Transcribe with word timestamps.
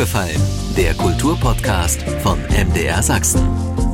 aufgefallen? 0.00 0.40
Der 0.78 0.94
Kulturpodcast 0.94 2.02
von 2.22 2.38
MDR 2.48 3.02
Sachsen. 3.02 3.89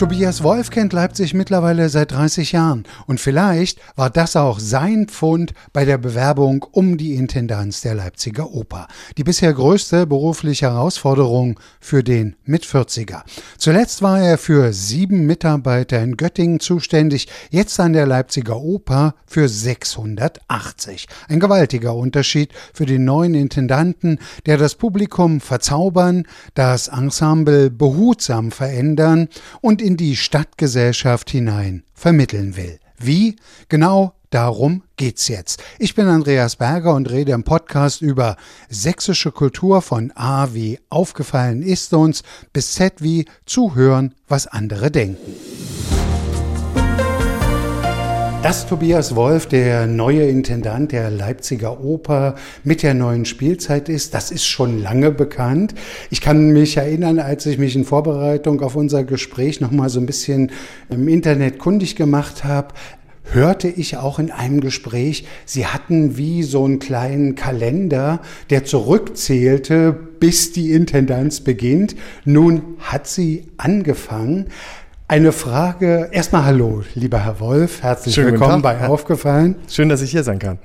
Tobias 0.00 0.42
Wolf 0.42 0.70
kennt 0.70 0.94
Leipzig 0.94 1.34
mittlerweile 1.34 1.90
seit 1.90 2.12
30 2.12 2.52
Jahren 2.52 2.84
und 3.06 3.20
vielleicht 3.20 3.78
war 3.96 4.08
das 4.08 4.34
auch 4.34 4.58
sein 4.58 5.08
Pfund 5.08 5.52
bei 5.74 5.84
der 5.84 5.98
Bewerbung 5.98 6.64
um 6.72 6.96
die 6.96 7.16
Intendanz 7.16 7.82
der 7.82 7.96
Leipziger 7.96 8.50
Oper. 8.54 8.88
Die 9.18 9.24
bisher 9.24 9.52
größte 9.52 10.06
berufliche 10.06 10.70
Herausforderung 10.70 11.60
für 11.80 12.02
den 12.02 12.34
Mit-40er. 12.46 13.24
Zuletzt 13.58 14.00
war 14.00 14.18
er 14.22 14.38
für 14.38 14.72
sieben 14.72 15.26
Mitarbeiter 15.26 16.02
in 16.02 16.16
Göttingen 16.16 16.60
zuständig, 16.60 17.28
jetzt 17.50 17.78
an 17.78 17.92
der 17.92 18.06
Leipziger 18.06 18.56
Oper 18.56 19.16
für 19.26 19.50
680. 19.50 21.08
Ein 21.28 21.40
gewaltiger 21.40 21.94
Unterschied 21.94 22.54
für 22.72 22.86
den 22.86 23.04
neuen 23.04 23.34
Intendanten, 23.34 24.18
der 24.46 24.56
das 24.56 24.76
Publikum 24.76 25.42
verzaubern, 25.42 26.22
das 26.54 26.88
Ensemble 26.88 27.68
behutsam 27.68 28.50
verändern 28.50 29.28
und 29.60 29.82
in 29.89 29.89
die 29.96 30.16
Stadtgesellschaft 30.16 31.30
hinein 31.30 31.84
vermitteln 31.94 32.56
will. 32.56 32.78
Wie? 32.98 33.36
Genau 33.68 34.14
darum 34.30 34.82
geht's 34.96 35.28
jetzt. 35.28 35.62
Ich 35.78 35.94
bin 35.94 36.06
Andreas 36.06 36.56
Berger 36.56 36.94
und 36.94 37.10
rede 37.10 37.32
im 37.32 37.44
Podcast 37.44 38.02
über 38.02 38.36
sächsische 38.68 39.32
Kultur 39.32 39.82
von 39.82 40.12
A 40.14 40.48
wie 40.52 40.78
aufgefallen 40.88 41.62
ist 41.62 41.92
uns 41.92 42.22
bis 42.52 42.74
Z 42.74 43.02
wie 43.02 43.26
zuhören, 43.46 44.14
was 44.28 44.46
andere 44.46 44.90
denken. 44.90 45.34
Dass 48.42 48.66
Tobias 48.66 49.14
Wolf 49.16 49.46
der 49.46 49.86
neue 49.86 50.22
Intendant 50.22 50.92
der 50.92 51.10
Leipziger 51.10 51.84
Oper 51.84 52.36
mit 52.64 52.82
der 52.82 52.94
neuen 52.94 53.26
Spielzeit 53.26 53.90
ist, 53.90 54.14
das 54.14 54.30
ist 54.30 54.46
schon 54.46 54.80
lange 54.80 55.10
bekannt. 55.10 55.74
Ich 56.08 56.22
kann 56.22 56.48
mich 56.48 56.78
erinnern, 56.78 57.18
als 57.18 57.44
ich 57.44 57.58
mich 57.58 57.76
in 57.76 57.84
Vorbereitung 57.84 58.62
auf 58.62 58.76
unser 58.76 59.04
Gespräch 59.04 59.60
noch 59.60 59.70
mal 59.70 59.90
so 59.90 60.00
ein 60.00 60.06
bisschen 60.06 60.52
im 60.88 61.06
Internet 61.06 61.58
kundig 61.58 61.96
gemacht 61.96 62.42
habe, 62.42 62.68
hörte 63.24 63.68
ich 63.68 63.98
auch 63.98 64.18
in 64.18 64.30
einem 64.30 64.60
Gespräch, 64.60 65.26
Sie 65.44 65.66
hatten 65.66 66.16
wie 66.16 66.42
so 66.42 66.64
einen 66.64 66.78
kleinen 66.78 67.34
Kalender, 67.34 68.20
der 68.48 68.64
zurückzählte, 68.64 69.92
bis 70.18 70.52
die 70.52 70.72
Intendanz 70.72 71.40
beginnt. 71.42 71.94
Nun 72.24 72.76
hat 72.78 73.06
sie 73.06 73.44
angefangen. 73.58 74.46
Eine 75.10 75.32
Frage, 75.32 76.08
erstmal 76.12 76.44
hallo, 76.44 76.84
lieber 76.94 77.18
Herr 77.18 77.40
Wolf, 77.40 77.82
herzlich 77.82 78.14
Schönen 78.14 78.30
willkommen 78.30 78.62
bei 78.62 78.86
Aufgefallen. 78.86 79.56
Schön, 79.68 79.88
dass 79.88 80.02
ich 80.02 80.12
hier 80.12 80.22
sein 80.22 80.38
kann. 80.38 80.60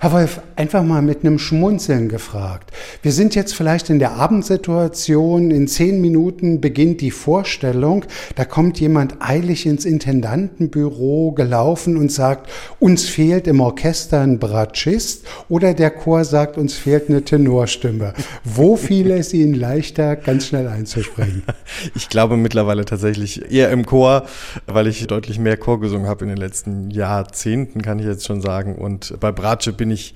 Herr 0.00 0.12
Wolf, 0.12 0.40
einfach 0.54 0.84
mal 0.84 1.02
mit 1.02 1.24
einem 1.24 1.40
Schmunzeln 1.40 2.08
gefragt. 2.08 2.70
Wir 3.02 3.10
sind 3.10 3.34
jetzt 3.34 3.52
vielleicht 3.52 3.90
in 3.90 3.98
der 3.98 4.12
Abendsituation, 4.12 5.50
in 5.50 5.66
zehn 5.66 6.00
Minuten 6.00 6.60
beginnt 6.60 7.00
die 7.00 7.10
Vorstellung, 7.10 8.04
da 8.36 8.44
kommt 8.44 8.78
jemand 8.78 9.16
eilig 9.18 9.66
ins 9.66 9.84
Intendantenbüro 9.84 11.32
gelaufen 11.32 11.96
und 11.96 12.12
sagt, 12.12 12.48
uns 12.78 13.08
fehlt 13.08 13.48
im 13.48 13.58
Orchester 13.58 14.20
ein 14.20 14.38
Bratschist 14.38 15.26
oder 15.48 15.74
der 15.74 15.90
Chor 15.90 16.24
sagt, 16.24 16.58
uns 16.58 16.74
fehlt 16.74 17.08
eine 17.08 17.22
Tenorstimme. 17.22 18.14
Wo 18.44 18.76
fiel 18.76 19.10
es 19.10 19.34
Ihnen 19.34 19.54
leichter, 19.54 20.14
ganz 20.14 20.46
schnell 20.46 20.68
einzusprechen? 20.68 21.42
Ich 21.94 22.08
glaube 22.08 22.36
mittlerweile 22.36 22.84
tatsächlich 22.84 23.50
eher 23.50 23.70
im 23.70 23.86
Chor, 23.86 24.26
weil 24.66 24.86
ich 24.86 25.06
deutlich 25.06 25.38
mehr 25.38 25.56
Chor 25.56 25.80
gesungen 25.80 26.06
habe 26.08 26.24
in 26.24 26.28
den 26.28 26.38
letzten 26.38 26.90
Jahrzehnten, 26.90 27.82
kann 27.82 27.98
ich 27.98 28.06
jetzt 28.06 28.26
schon 28.26 28.40
sagen. 28.40 28.74
Und 28.74 29.14
bei 29.20 29.32
Bratsche 29.32 29.72
bin 29.72 29.87
bin 29.88 29.94
ich 29.94 30.14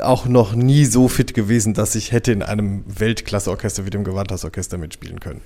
auch 0.00 0.26
noch 0.26 0.54
nie 0.54 0.84
so 0.84 1.08
fit 1.08 1.34
gewesen, 1.34 1.74
dass 1.74 1.94
ich 1.94 2.12
hätte 2.12 2.32
in 2.32 2.42
einem 2.42 2.84
Weltklasseorchester 2.86 3.84
wie 3.84 3.90
dem 3.90 4.04
Gewandhausorchester 4.04 4.78
mitspielen 4.78 5.20
können. 5.20 5.42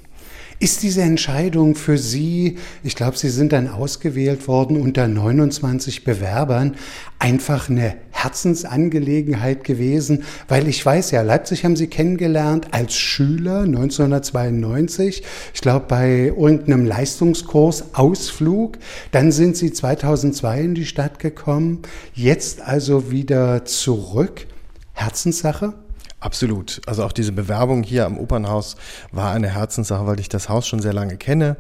Ist 0.62 0.82
diese 0.82 1.00
Entscheidung 1.00 1.74
für 1.74 1.96
Sie, 1.96 2.58
ich 2.82 2.94
glaube, 2.94 3.16
Sie 3.16 3.30
sind 3.30 3.54
dann 3.54 3.66
ausgewählt 3.66 4.46
worden 4.46 4.78
unter 4.78 5.08
29 5.08 6.04
Bewerbern, 6.04 6.76
einfach 7.18 7.70
eine 7.70 7.94
Herzensangelegenheit 8.10 9.64
gewesen? 9.64 10.22
Weil 10.48 10.68
ich 10.68 10.84
weiß 10.84 11.12
ja, 11.12 11.22
Leipzig 11.22 11.64
haben 11.64 11.76
Sie 11.76 11.86
kennengelernt 11.86 12.68
als 12.72 12.94
Schüler 12.94 13.60
1992, 13.60 15.22
ich 15.54 15.60
glaube 15.62 15.86
bei 15.88 16.24
irgendeinem 16.26 16.84
Leistungskurs 16.84 17.94
Ausflug. 17.94 18.76
Dann 19.12 19.32
sind 19.32 19.56
Sie 19.56 19.72
2002 19.72 20.60
in 20.60 20.74
die 20.74 20.84
Stadt 20.84 21.20
gekommen, 21.20 21.80
jetzt 22.12 22.60
also 22.60 23.10
wieder 23.10 23.64
zurück. 23.64 24.46
Herzenssache? 24.92 25.72
Absolut. 26.20 26.82
Also 26.86 27.02
auch 27.04 27.12
diese 27.12 27.32
Bewerbung 27.32 27.82
hier 27.82 28.04
am 28.04 28.18
Opernhaus 28.18 28.76
war 29.10 29.32
eine 29.32 29.48
Herzenssache, 29.48 30.06
weil 30.06 30.20
ich 30.20 30.28
das 30.28 30.50
Haus 30.50 30.68
schon 30.68 30.80
sehr 30.80 30.92
lange 30.92 31.16
kenne. 31.16 31.56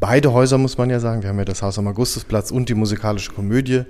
Beide 0.00 0.32
Häuser 0.32 0.58
muss 0.58 0.76
man 0.76 0.90
ja 0.90 0.98
sagen. 0.98 1.22
Wir 1.22 1.30
haben 1.30 1.38
ja 1.38 1.44
das 1.44 1.62
Haus 1.62 1.78
am 1.78 1.86
Augustusplatz 1.86 2.50
und 2.50 2.68
die 2.68 2.74
musikalische 2.74 3.32
Komödie 3.32 3.84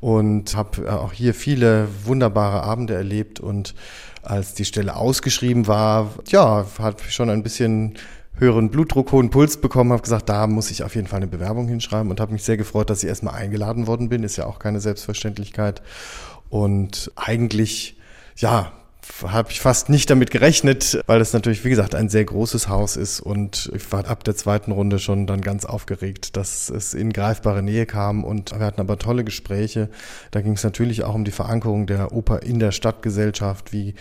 und 0.00 0.56
habe 0.56 0.86
äh, 0.86 0.90
auch 0.90 1.12
hier 1.12 1.34
viele 1.34 1.86
wunderbare 2.04 2.64
Abende 2.64 2.94
erlebt. 2.94 3.38
Und 3.38 3.76
als 4.22 4.54
die 4.54 4.64
Stelle 4.64 4.96
ausgeschrieben 4.96 5.68
war, 5.68 6.10
ja, 6.26 6.66
hat 6.80 7.00
schon 7.02 7.30
ein 7.30 7.44
bisschen 7.44 7.94
höheren 8.36 8.70
Blutdruck, 8.70 9.12
hohen 9.12 9.30
Puls 9.30 9.58
bekommen, 9.58 9.92
habe 9.92 10.02
gesagt, 10.02 10.28
da 10.28 10.48
muss 10.48 10.72
ich 10.72 10.82
auf 10.82 10.96
jeden 10.96 11.06
Fall 11.06 11.18
eine 11.18 11.28
Bewerbung 11.28 11.68
hinschreiben 11.68 12.10
und 12.10 12.18
habe 12.18 12.32
mich 12.32 12.42
sehr 12.42 12.56
gefreut, 12.56 12.90
dass 12.90 13.04
ich 13.04 13.08
erstmal 13.08 13.34
eingeladen 13.34 13.86
worden 13.86 14.08
bin. 14.08 14.24
Ist 14.24 14.34
ja 14.34 14.46
auch 14.46 14.58
keine 14.58 14.80
Selbstverständlichkeit. 14.80 15.80
Und 16.50 17.12
eigentlich, 17.14 17.96
ja, 18.36 18.72
habe 19.26 19.50
ich 19.50 19.60
fast 19.60 19.88
nicht 19.88 20.10
damit 20.10 20.30
gerechnet, 20.30 21.00
weil 21.06 21.20
es 21.20 21.32
natürlich, 21.32 21.64
wie 21.64 21.70
gesagt, 21.70 21.94
ein 21.94 22.08
sehr 22.08 22.24
großes 22.24 22.68
Haus 22.68 22.96
ist 22.96 23.20
und 23.20 23.70
ich 23.74 23.90
war 23.92 24.06
ab 24.06 24.24
der 24.24 24.36
zweiten 24.36 24.72
Runde 24.72 24.98
schon 24.98 25.26
dann 25.26 25.40
ganz 25.40 25.64
aufgeregt, 25.64 26.36
dass 26.36 26.70
es 26.70 26.94
in 26.94 27.12
greifbare 27.12 27.62
Nähe 27.62 27.86
kam 27.86 28.24
und 28.24 28.52
wir 28.52 28.66
hatten 28.66 28.80
aber 28.80 28.98
tolle 28.98 29.24
Gespräche. 29.24 29.88
Da 30.30 30.40
ging 30.40 30.52
es 30.52 30.64
natürlich 30.64 31.04
auch 31.04 31.14
um 31.14 31.24
die 31.24 31.30
Verankerung 31.30 31.86
der 31.86 32.12
Oper 32.12 32.42
in 32.42 32.58
der 32.58 32.72
Stadtgesellschaft. 32.72 33.72
Wie 33.72 33.94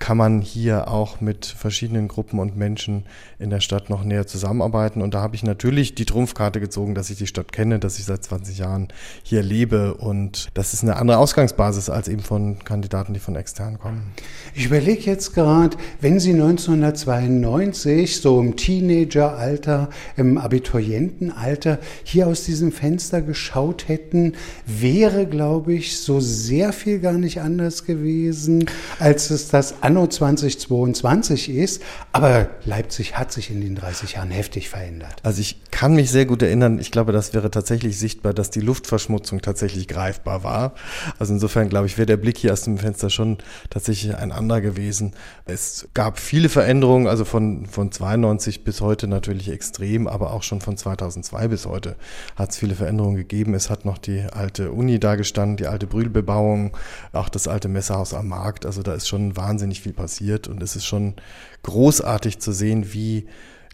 kann 0.00 0.16
man 0.16 0.40
hier 0.40 0.88
auch 0.88 1.20
mit 1.20 1.44
verschiedenen 1.44 2.08
Gruppen 2.08 2.40
und 2.40 2.56
Menschen 2.56 3.04
in 3.38 3.50
der 3.50 3.60
Stadt 3.60 3.90
noch 3.90 4.02
näher 4.02 4.26
zusammenarbeiten. 4.26 5.02
Und 5.02 5.12
da 5.12 5.20
habe 5.20 5.36
ich 5.36 5.42
natürlich 5.42 5.94
die 5.94 6.06
Trumpfkarte 6.06 6.58
gezogen, 6.58 6.94
dass 6.94 7.10
ich 7.10 7.18
die 7.18 7.26
Stadt 7.26 7.52
kenne, 7.52 7.78
dass 7.78 7.98
ich 7.98 8.06
seit 8.06 8.24
20 8.24 8.58
Jahren 8.58 8.88
hier 9.22 9.42
lebe. 9.42 9.94
Und 9.94 10.48
das 10.54 10.72
ist 10.72 10.82
eine 10.82 10.96
andere 10.96 11.18
Ausgangsbasis 11.18 11.90
als 11.90 12.08
eben 12.08 12.22
von 12.22 12.64
Kandidaten, 12.64 13.12
die 13.12 13.20
von 13.20 13.36
extern 13.36 13.78
kommen. 13.78 14.12
Ich 14.54 14.64
überlege 14.64 15.02
jetzt 15.02 15.34
gerade, 15.34 15.76
wenn 16.00 16.18
Sie 16.18 16.32
1992 16.32 18.22
so 18.22 18.40
im 18.40 18.56
Teenageralter, 18.56 19.90
im 20.16 20.38
Abiturientenalter 20.38 21.78
hier 22.04 22.26
aus 22.26 22.44
diesem 22.44 22.72
Fenster 22.72 23.20
geschaut 23.20 23.88
hätten, 23.88 24.32
wäre, 24.66 25.26
glaube 25.26 25.74
ich, 25.74 26.00
so 26.00 26.20
sehr 26.20 26.72
viel 26.72 27.00
gar 27.00 27.18
nicht 27.18 27.42
anders 27.42 27.84
gewesen, 27.84 28.64
als 28.98 29.28
es 29.28 29.48
das 29.48 29.82
anno 29.90 30.06
2022 30.06 31.50
ist. 31.50 31.82
Aber 32.12 32.48
Leipzig 32.64 33.16
hat 33.18 33.32
sich 33.32 33.50
in 33.50 33.60
den 33.60 33.74
30 33.74 34.14
Jahren 34.14 34.30
heftig 34.30 34.68
verändert. 34.68 35.16
Also 35.22 35.40
ich 35.40 35.60
kann 35.72 35.94
mich 35.94 36.10
sehr 36.10 36.26
gut 36.26 36.42
erinnern, 36.42 36.78
ich 36.78 36.92
glaube, 36.92 37.12
das 37.12 37.34
wäre 37.34 37.50
tatsächlich 37.50 37.98
sichtbar, 37.98 38.32
dass 38.32 38.50
die 38.50 38.60
Luftverschmutzung 38.60 39.40
tatsächlich 39.42 39.88
greifbar 39.88 40.44
war. 40.44 40.74
Also 41.18 41.32
insofern 41.32 41.68
glaube 41.68 41.86
ich, 41.86 41.98
wäre 41.98 42.06
der 42.06 42.16
Blick 42.16 42.38
hier 42.38 42.52
aus 42.52 42.62
dem 42.62 42.78
Fenster 42.78 43.10
schon 43.10 43.38
tatsächlich 43.68 44.14
ein 44.14 44.30
anderer 44.30 44.60
gewesen. 44.60 45.12
Es 45.46 45.88
gab 45.94 46.20
viele 46.20 46.48
Veränderungen, 46.48 47.08
also 47.08 47.24
von, 47.24 47.66
von 47.66 47.90
92 47.90 48.62
bis 48.62 48.80
heute 48.80 49.08
natürlich 49.08 49.50
extrem, 49.50 50.06
aber 50.06 50.32
auch 50.32 50.44
schon 50.44 50.60
von 50.60 50.76
2002 50.76 51.48
bis 51.48 51.66
heute 51.66 51.96
hat 52.36 52.50
es 52.50 52.58
viele 52.58 52.76
Veränderungen 52.76 53.16
gegeben. 53.16 53.54
Es 53.54 53.70
hat 53.70 53.84
noch 53.84 53.98
die 53.98 54.22
alte 54.30 54.70
Uni 54.70 55.00
da 55.00 55.16
gestanden, 55.16 55.56
die 55.56 55.66
alte 55.66 55.88
Brühlbebauung, 55.88 56.76
auch 57.12 57.28
das 57.28 57.48
alte 57.48 57.68
Messerhaus 57.68 58.14
am 58.14 58.28
Markt. 58.28 58.66
Also 58.66 58.82
da 58.82 58.94
ist 58.94 59.08
schon 59.08 59.36
wahnsinnig 59.36 59.79
wahnsinnig 59.80 59.82
viel 59.82 59.92
passiert 59.92 60.48
und 60.48 60.62
es 60.62 60.76
ist 60.76 60.86
schon 60.86 61.14
großartig 61.62 62.38
zu 62.38 62.52
sehen, 62.52 62.92
wie 62.92 63.26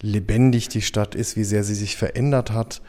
lebendig 0.02 0.68
die 0.68 0.82
Stadt 0.82 1.14
ist, 1.14 1.36
wie 1.36 1.44
sehr 1.44 1.64
sie 1.64 1.74
sich 1.74 1.96
verändert 1.96 2.52
hat. 2.52 2.82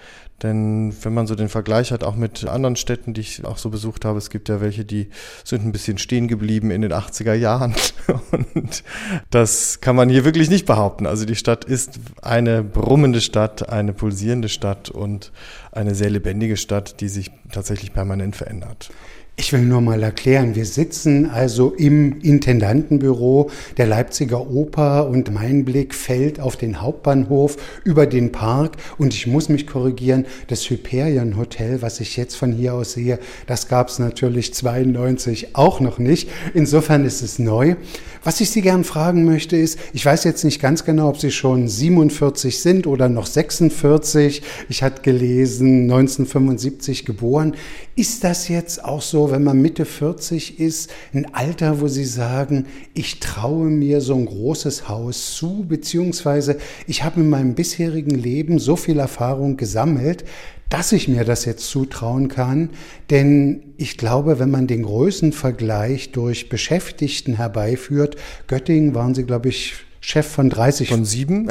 Denn 0.44 0.94
wenn 1.02 1.16
man 1.16 1.26
so 1.26 1.34
den 1.34 1.50
Vergleich 1.50 1.92
hat, 1.92 2.04
auch 2.04 2.16
mit 2.16 2.46
anderen 2.46 2.76
Städten, 2.76 3.16
die 3.16 3.22
ich 3.22 3.44
auch 3.44 3.58
so 3.58 3.72
besucht 3.72 4.06
habe, 4.06 4.20
es 4.20 4.30
gibt 4.30 4.50
ja 4.50 4.62
welche, 4.62 4.86
die 4.86 5.10
sind 5.44 5.66
ein 5.66 5.72
bisschen 5.72 5.98
stehen 5.98 6.28
geblieben 6.28 6.70
in 6.70 6.84
den 6.84 6.94
80er 6.94 7.34
Jahren. 7.34 7.74
Und 8.54 8.84
das 9.32 9.82
kann 9.82 9.96
man 9.96 10.10
hier 10.10 10.26
wirklich 10.26 10.52
nicht 10.52 10.68
behaupten. 10.68 11.08
Also 11.08 11.26
die 11.26 11.36
Stadt 11.36 11.66
ist 11.66 12.00
eine 12.22 12.62
brummende 12.62 13.22
Stadt, 13.22 13.70
eine 13.70 13.94
pulsierende 13.94 14.50
Stadt 14.50 14.92
und 14.92 15.32
eine 15.72 15.96
sehr 15.96 16.12
lebendige 16.12 16.58
Stadt, 16.58 17.02
die 17.02 17.10
sich 17.10 17.32
tatsächlich 17.52 17.92
permanent 17.94 18.36
verändert. 18.36 18.92
Ich 19.40 19.54
will 19.54 19.62
nur 19.62 19.82
mal 19.82 20.02
erklären, 20.02 20.56
wir 20.56 20.66
sitzen 20.66 21.30
also 21.30 21.70
im 21.70 22.22
Intendantenbüro 22.22 23.52
der 23.78 23.86
Leipziger 23.86 24.50
Oper 24.50 25.08
und 25.08 25.32
mein 25.32 25.64
Blick 25.64 25.94
fällt 25.94 26.40
auf 26.40 26.56
den 26.58 26.82
Hauptbahnhof 26.82 27.56
über 27.84 28.08
den 28.08 28.32
Park 28.32 28.78
und 28.98 29.14
ich 29.14 29.28
muss 29.28 29.48
mich 29.48 29.68
korrigieren, 29.68 30.26
das 30.48 30.68
Hyperion 30.68 31.38
Hotel, 31.38 31.84
was 31.84 32.00
ich 32.00 32.18
jetzt 32.18 32.34
von 32.34 32.52
hier 32.52 32.74
aus 32.74 32.94
sehe, 32.94 33.20
das 33.46 33.68
gab 33.68 33.90
es 33.90 34.00
natürlich 34.00 34.56
92 34.56 35.56
auch 35.56 35.82
noch 35.82 36.00
nicht. 36.00 36.30
Insofern 36.56 37.06
ist 37.06 37.22
es 37.22 37.38
neu. 37.38 37.76
Was 38.24 38.42
ich 38.42 38.50
Sie 38.50 38.62
gern 38.62 38.84
fragen 38.84 39.24
möchte 39.24 39.56
ist, 39.56 39.78
ich 39.94 40.04
weiß 40.04 40.24
jetzt 40.24 40.44
nicht 40.44 40.60
ganz 40.60 40.84
genau, 40.84 41.10
ob 41.10 41.20
Sie 41.20 41.32
schon 41.32 41.68
47 41.68 42.60
sind 42.60 42.88
oder 42.88 43.08
noch 43.08 43.28
46. 43.28 44.42
Ich 44.68 44.82
hatte 44.82 45.04
gelesen, 45.04 45.84
1975 45.84 47.06
geboren. 47.06 47.56
Ist 47.96 48.24
das 48.24 48.48
jetzt 48.48 48.84
auch 48.84 49.02
so, 49.02 49.27
wenn 49.32 49.44
man 49.44 49.62
Mitte 49.62 49.86
40 49.86 50.60
ist, 50.60 50.92
ein 51.14 51.34
Alter, 51.34 51.82
wo 51.82 51.88
Sie 51.88 52.06
sagen, 52.06 52.66
ich 52.94 53.20
traue 53.20 53.68
mir 53.68 54.02
so 54.02 54.16
ein 54.16 54.26
großes 54.26 54.88
Haus 54.88 55.36
zu, 55.36 55.66
beziehungsweise 55.68 56.58
ich 56.88 57.04
habe 57.04 57.22
in 57.22 57.30
meinem 57.30 57.56
bisherigen 57.56 58.16
Leben 58.16 58.60
so 58.60 58.76
viel 58.76 59.00
Erfahrung 59.00 59.58
gesammelt, 59.58 60.26
dass 60.70 60.92
ich 60.92 61.08
mir 61.08 61.24
das 61.24 61.46
jetzt 61.46 61.68
zutrauen 61.70 62.28
kann. 62.28 62.72
Denn 63.10 63.74
ich 63.78 63.98
glaube, 63.98 64.40
wenn 64.40 64.52
man 64.52 64.68
den 64.68 64.84
Größenvergleich 64.84 66.12
durch 66.12 66.50
Beschäftigten 66.50 67.36
herbeiführt, 67.36 68.18
Göttingen 68.48 68.94
waren 68.94 69.16
sie, 69.16 69.24
glaube 69.24 69.50
ich, 69.50 69.87
Chef 70.08 70.26
von 70.26 70.50
30. 70.50 70.88
Von 70.88 71.04
sieben? 71.04 71.50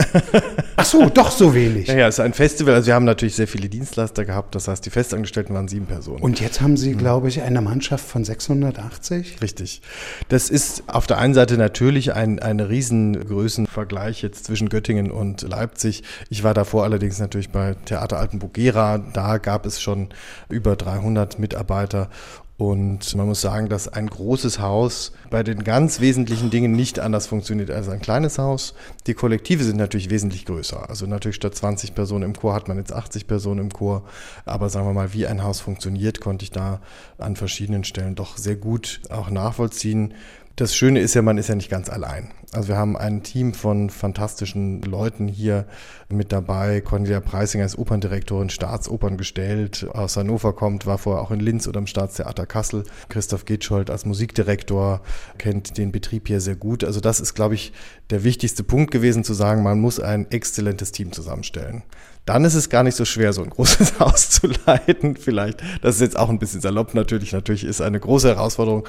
Ach 0.76 0.84
so, 0.86 1.10
doch 1.10 1.30
so 1.30 1.54
wenig. 1.54 1.88
Ja, 1.96 1.96
ja, 1.98 2.08
es 2.08 2.14
ist 2.14 2.20
ein 2.20 2.32
Festival. 2.32 2.72
Also 2.72 2.86
wir 2.86 2.94
haben 2.94 3.04
natürlich 3.04 3.34
sehr 3.34 3.46
viele 3.46 3.68
Dienstleister 3.68 4.24
gehabt. 4.24 4.54
Das 4.54 4.66
heißt, 4.66 4.86
die 4.86 4.88
Festangestellten 4.88 5.54
waren 5.54 5.68
sieben 5.68 5.84
Personen. 5.84 6.22
Und 6.22 6.40
jetzt 6.40 6.62
haben 6.62 6.78
Sie, 6.78 6.94
glaube 6.94 7.28
ich, 7.28 7.42
eine 7.42 7.60
Mannschaft 7.60 8.08
von 8.08 8.24
680? 8.24 9.42
Richtig. 9.42 9.82
Das 10.28 10.48
ist 10.48 10.84
auf 10.86 11.06
der 11.06 11.18
einen 11.18 11.34
Seite 11.34 11.58
natürlich 11.58 12.14
ein, 12.14 12.38
ein 12.38 12.60
Riesengrößenvergleich 12.60 14.22
jetzt 14.22 14.46
zwischen 14.46 14.70
Göttingen 14.70 15.10
und 15.10 15.42
Leipzig. 15.42 16.02
Ich 16.30 16.42
war 16.42 16.54
davor 16.54 16.84
allerdings 16.84 17.18
natürlich 17.18 17.50
bei 17.50 17.74
Theater 17.84 18.18
Altenburg 18.18 18.54
Gera. 18.54 18.96
Da 18.96 19.36
gab 19.36 19.66
es 19.66 19.82
schon 19.82 20.08
über 20.48 20.76
300 20.76 21.38
Mitarbeiter 21.38 22.08
und 22.58 23.14
man 23.14 23.26
muss 23.26 23.42
sagen, 23.42 23.68
dass 23.68 23.86
ein 23.86 24.08
großes 24.08 24.60
Haus 24.60 25.12
bei 25.28 25.42
den 25.42 25.62
ganz 25.62 26.00
wesentlichen 26.00 26.48
Dingen 26.48 26.72
nicht 26.72 26.98
anders 26.98 27.26
funktioniert 27.26 27.70
als 27.70 27.90
ein 27.90 28.00
kleines 28.00 28.38
Haus. 28.38 28.72
Die 29.06 29.12
Kollektive 29.12 29.62
sind 29.62 29.76
natürlich 29.76 30.08
wesentlich 30.08 30.46
größer. 30.46 30.88
Also 30.88 31.06
natürlich 31.06 31.36
statt 31.36 31.54
20 31.54 31.94
Personen 31.94 32.24
im 32.24 32.34
Chor 32.34 32.54
hat 32.54 32.66
man 32.66 32.78
jetzt 32.78 32.94
80 32.94 33.26
Personen 33.26 33.60
im 33.60 33.72
Chor. 33.72 34.04
Aber 34.46 34.70
sagen 34.70 34.86
wir 34.86 34.94
mal, 34.94 35.12
wie 35.12 35.26
ein 35.26 35.42
Haus 35.42 35.60
funktioniert, 35.60 36.22
konnte 36.22 36.44
ich 36.44 36.50
da 36.50 36.80
an 37.18 37.36
verschiedenen 37.36 37.84
Stellen 37.84 38.14
doch 38.14 38.38
sehr 38.38 38.56
gut 38.56 39.02
auch 39.10 39.28
nachvollziehen. 39.28 40.14
Das 40.58 40.74
Schöne 40.74 41.00
ist 41.00 41.12
ja, 41.12 41.20
man 41.20 41.36
ist 41.36 41.50
ja 41.50 41.54
nicht 41.54 41.68
ganz 41.68 41.90
allein. 41.90 42.30
Also 42.50 42.68
wir 42.68 42.78
haben 42.78 42.96
ein 42.96 43.22
Team 43.22 43.52
von 43.52 43.90
fantastischen 43.90 44.80
Leuten 44.80 45.28
hier 45.28 45.66
mit 46.08 46.32
dabei. 46.32 46.80
Cornelia 46.80 47.20
Preisinger 47.20 47.66
ist 47.66 47.76
Operndirektorin, 47.76 48.48
Staatsopern 48.48 49.18
gestellt, 49.18 49.86
aus 49.92 50.16
Hannover 50.16 50.54
kommt, 50.54 50.86
war 50.86 50.96
vorher 50.96 51.22
auch 51.22 51.30
in 51.30 51.40
Linz 51.40 51.68
oder 51.68 51.78
im 51.78 51.86
Staatstheater 51.86 52.46
Kassel. 52.46 52.84
Christoph 53.10 53.44
Gitschold 53.44 53.90
als 53.90 54.06
Musikdirektor 54.06 55.02
kennt 55.36 55.76
den 55.76 55.92
Betrieb 55.92 56.26
hier 56.26 56.40
sehr 56.40 56.56
gut. 56.56 56.84
Also 56.84 57.00
das 57.00 57.20
ist, 57.20 57.34
glaube 57.34 57.54
ich, 57.54 57.74
der 58.08 58.24
wichtigste 58.24 58.64
Punkt 58.64 58.90
gewesen, 58.90 59.24
zu 59.24 59.34
sagen, 59.34 59.62
man 59.62 59.78
muss 59.78 60.00
ein 60.00 60.30
exzellentes 60.30 60.90
Team 60.90 61.12
zusammenstellen 61.12 61.82
dann 62.26 62.44
ist 62.44 62.54
es 62.54 62.68
gar 62.68 62.82
nicht 62.82 62.96
so 62.96 63.04
schwer, 63.04 63.32
so 63.32 63.42
ein 63.42 63.50
großes 63.50 63.98
Haus 64.00 64.30
zu 64.30 64.48
leiten. 64.66 65.16
Vielleicht, 65.16 65.62
das 65.80 65.94
ist 65.94 66.00
jetzt 66.02 66.18
auch 66.18 66.28
ein 66.28 66.38
bisschen 66.38 66.60
salopp 66.60 66.92
natürlich, 66.92 67.32
natürlich 67.32 67.64
ist 67.64 67.80
eine 67.80 67.98
große 67.98 68.28
Herausforderung. 68.28 68.86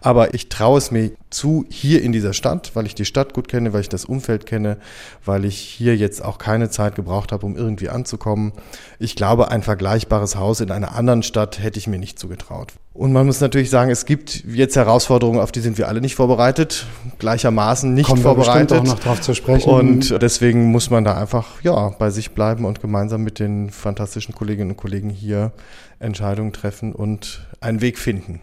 Aber 0.00 0.34
ich 0.34 0.48
traue 0.48 0.78
es 0.78 0.90
mir 0.90 1.12
zu, 1.30 1.64
hier 1.68 2.02
in 2.02 2.12
dieser 2.12 2.32
Stadt, 2.32 2.72
weil 2.74 2.86
ich 2.86 2.94
die 2.94 3.04
Stadt 3.04 3.34
gut 3.34 3.48
kenne, 3.48 3.72
weil 3.72 3.80
ich 3.80 3.88
das 3.88 4.04
Umfeld 4.04 4.46
kenne, 4.46 4.76
weil 5.24 5.44
ich 5.44 5.58
hier 5.58 5.96
jetzt 5.96 6.24
auch 6.24 6.38
keine 6.38 6.70
Zeit 6.70 6.94
gebraucht 6.94 7.32
habe, 7.32 7.46
um 7.46 7.56
irgendwie 7.56 7.88
anzukommen. 7.88 8.52
Ich 8.98 9.16
glaube, 9.16 9.50
ein 9.50 9.62
vergleichbares 9.62 10.36
Haus 10.36 10.60
in 10.60 10.70
einer 10.70 10.94
anderen 10.94 11.22
Stadt 11.22 11.62
hätte 11.62 11.78
ich 11.78 11.86
mir 11.86 11.98
nicht 11.98 12.18
zugetraut. 12.18 12.72
Und 12.92 13.12
man 13.12 13.24
muss 13.24 13.40
natürlich 13.40 13.70
sagen, 13.70 13.90
es 13.90 14.04
gibt 14.04 14.44
jetzt 14.44 14.74
Herausforderungen, 14.74 15.38
auf 15.40 15.52
die 15.52 15.60
sind 15.60 15.78
wir 15.78 15.86
alle 15.86 16.00
nicht 16.00 16.16
vorbereitet, 16.16 16.86
gleichermaßen 17.20 17.94
nicht 17.94 18.06
Kommen 18.06 18.20
vorbereitet. 18.20 18.70
Wir 18.70 18.80
auch 18.80 18.96
noch 18.96 18.98
drauf 18.98 19.20
zu 19.20 19.32
sprechen. 19.34 19.70
Und 19.70 20.20
deswegen 20.20 20.72
muss 20.72 20.90
man 20.90 21.04
da 21.04 21.16
einfach 21.16 21.62
ja 21.62 21.90
bei 21.90 22.10
sich 22.10 22.32
bleiben 22.32 22.64
und 22.64 22.80
gemeinsam 22.80 23.22
mit 23.22 23.38
den 23.38 23.70
fantastischen 23.70 24.34
Kolleginnen 24.34 24.72
und 24.72 24.76
Kollegen 24.76 25.08
hier 25.08 25.52
Entscheidungen 26.00 26.52
treffen 26.52 26.92
und 26.92 27.46
einen 27.60 27.80
Weg 27.80 27.98
finden. 27.98 28.40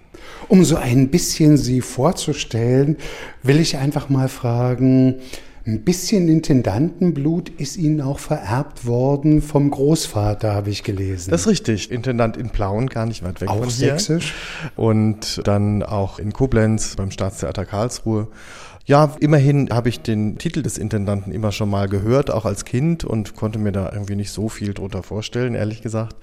Um 0.47 0.63
so 0.63 0.77
ein 0.77 1.09
bisschen 1.09 1.57
Sie 1.57 1.81
vorzustellen, 1.81 2.97
will 3.43 3.59
ich 3.59 3.77
einfach 3.77 4.09
mal 4.09 4.29
fragen, 4.29 5.15
ein 5.67 5.81
bisschen 5.81 6.29
Intendantenblut 6.29 7.49
ist 7.49 7.75
Ihnen 7.75 7.99
auch 7.99 8.19
vererbt 8.19 8.85
worden 8.85 9.41
vom 9.41 9.69
Großvater, 9.69 10.53
habe 10.53 10.69
ich 10.69 10.83
gelesen. 10.83 11.29
Das 11.29 11.41
ist 11.41 11.47
richtig. 11.47 11.91
Intendant 11.91 12.37
in 12.37 12.51
Plauen, 12.51 12.87
gar 12.87 13.05
nicht 13.05 13.21
weit 13.21 13.41
weg 13.41 13.49
auch 13.49 13.59
von 13.59 13.67
hier. 13.67 13.89
sächsisch. 13.89 14.33
Und 14.77 15.41
dann 15.43 15.83
auch 15.83 16.19
in 16.19 16.31
Koblenz 16.31 16.95
beim 16.95 17.11
Staatstheater 17.11 17.65
Karlsruhe. 17.65 18.29
Ja, 18.87 19.17
immerhin 19.19 19.69
habe 19.69 19.89
ich 19.89 19.99
den 19.99 20.37
Titel 20.37 20.61
des 20.61 20.77
Intendanten 20.77 21.33
immer 21.33 21.51
schon 21.51 21.69
mal 21.69 21.89
gehört, 21.89 22.31
auch 22.31 22.45
als 22.45 22.63
Kind 22.63 23.03
und 23.03 23.35
konnte 23.35 23.59
mir 23.59 23.73
da 23.73 23.91
irgendwie 23.91 24.15
nicht 24.15 24.31
so 24.31 24.47
viel 24.47 24.73
drunter 24.73 25.03
vorstellen, 25.03 25.55
ehrlich 25.55 25.81
gesagt. 25.81 26.15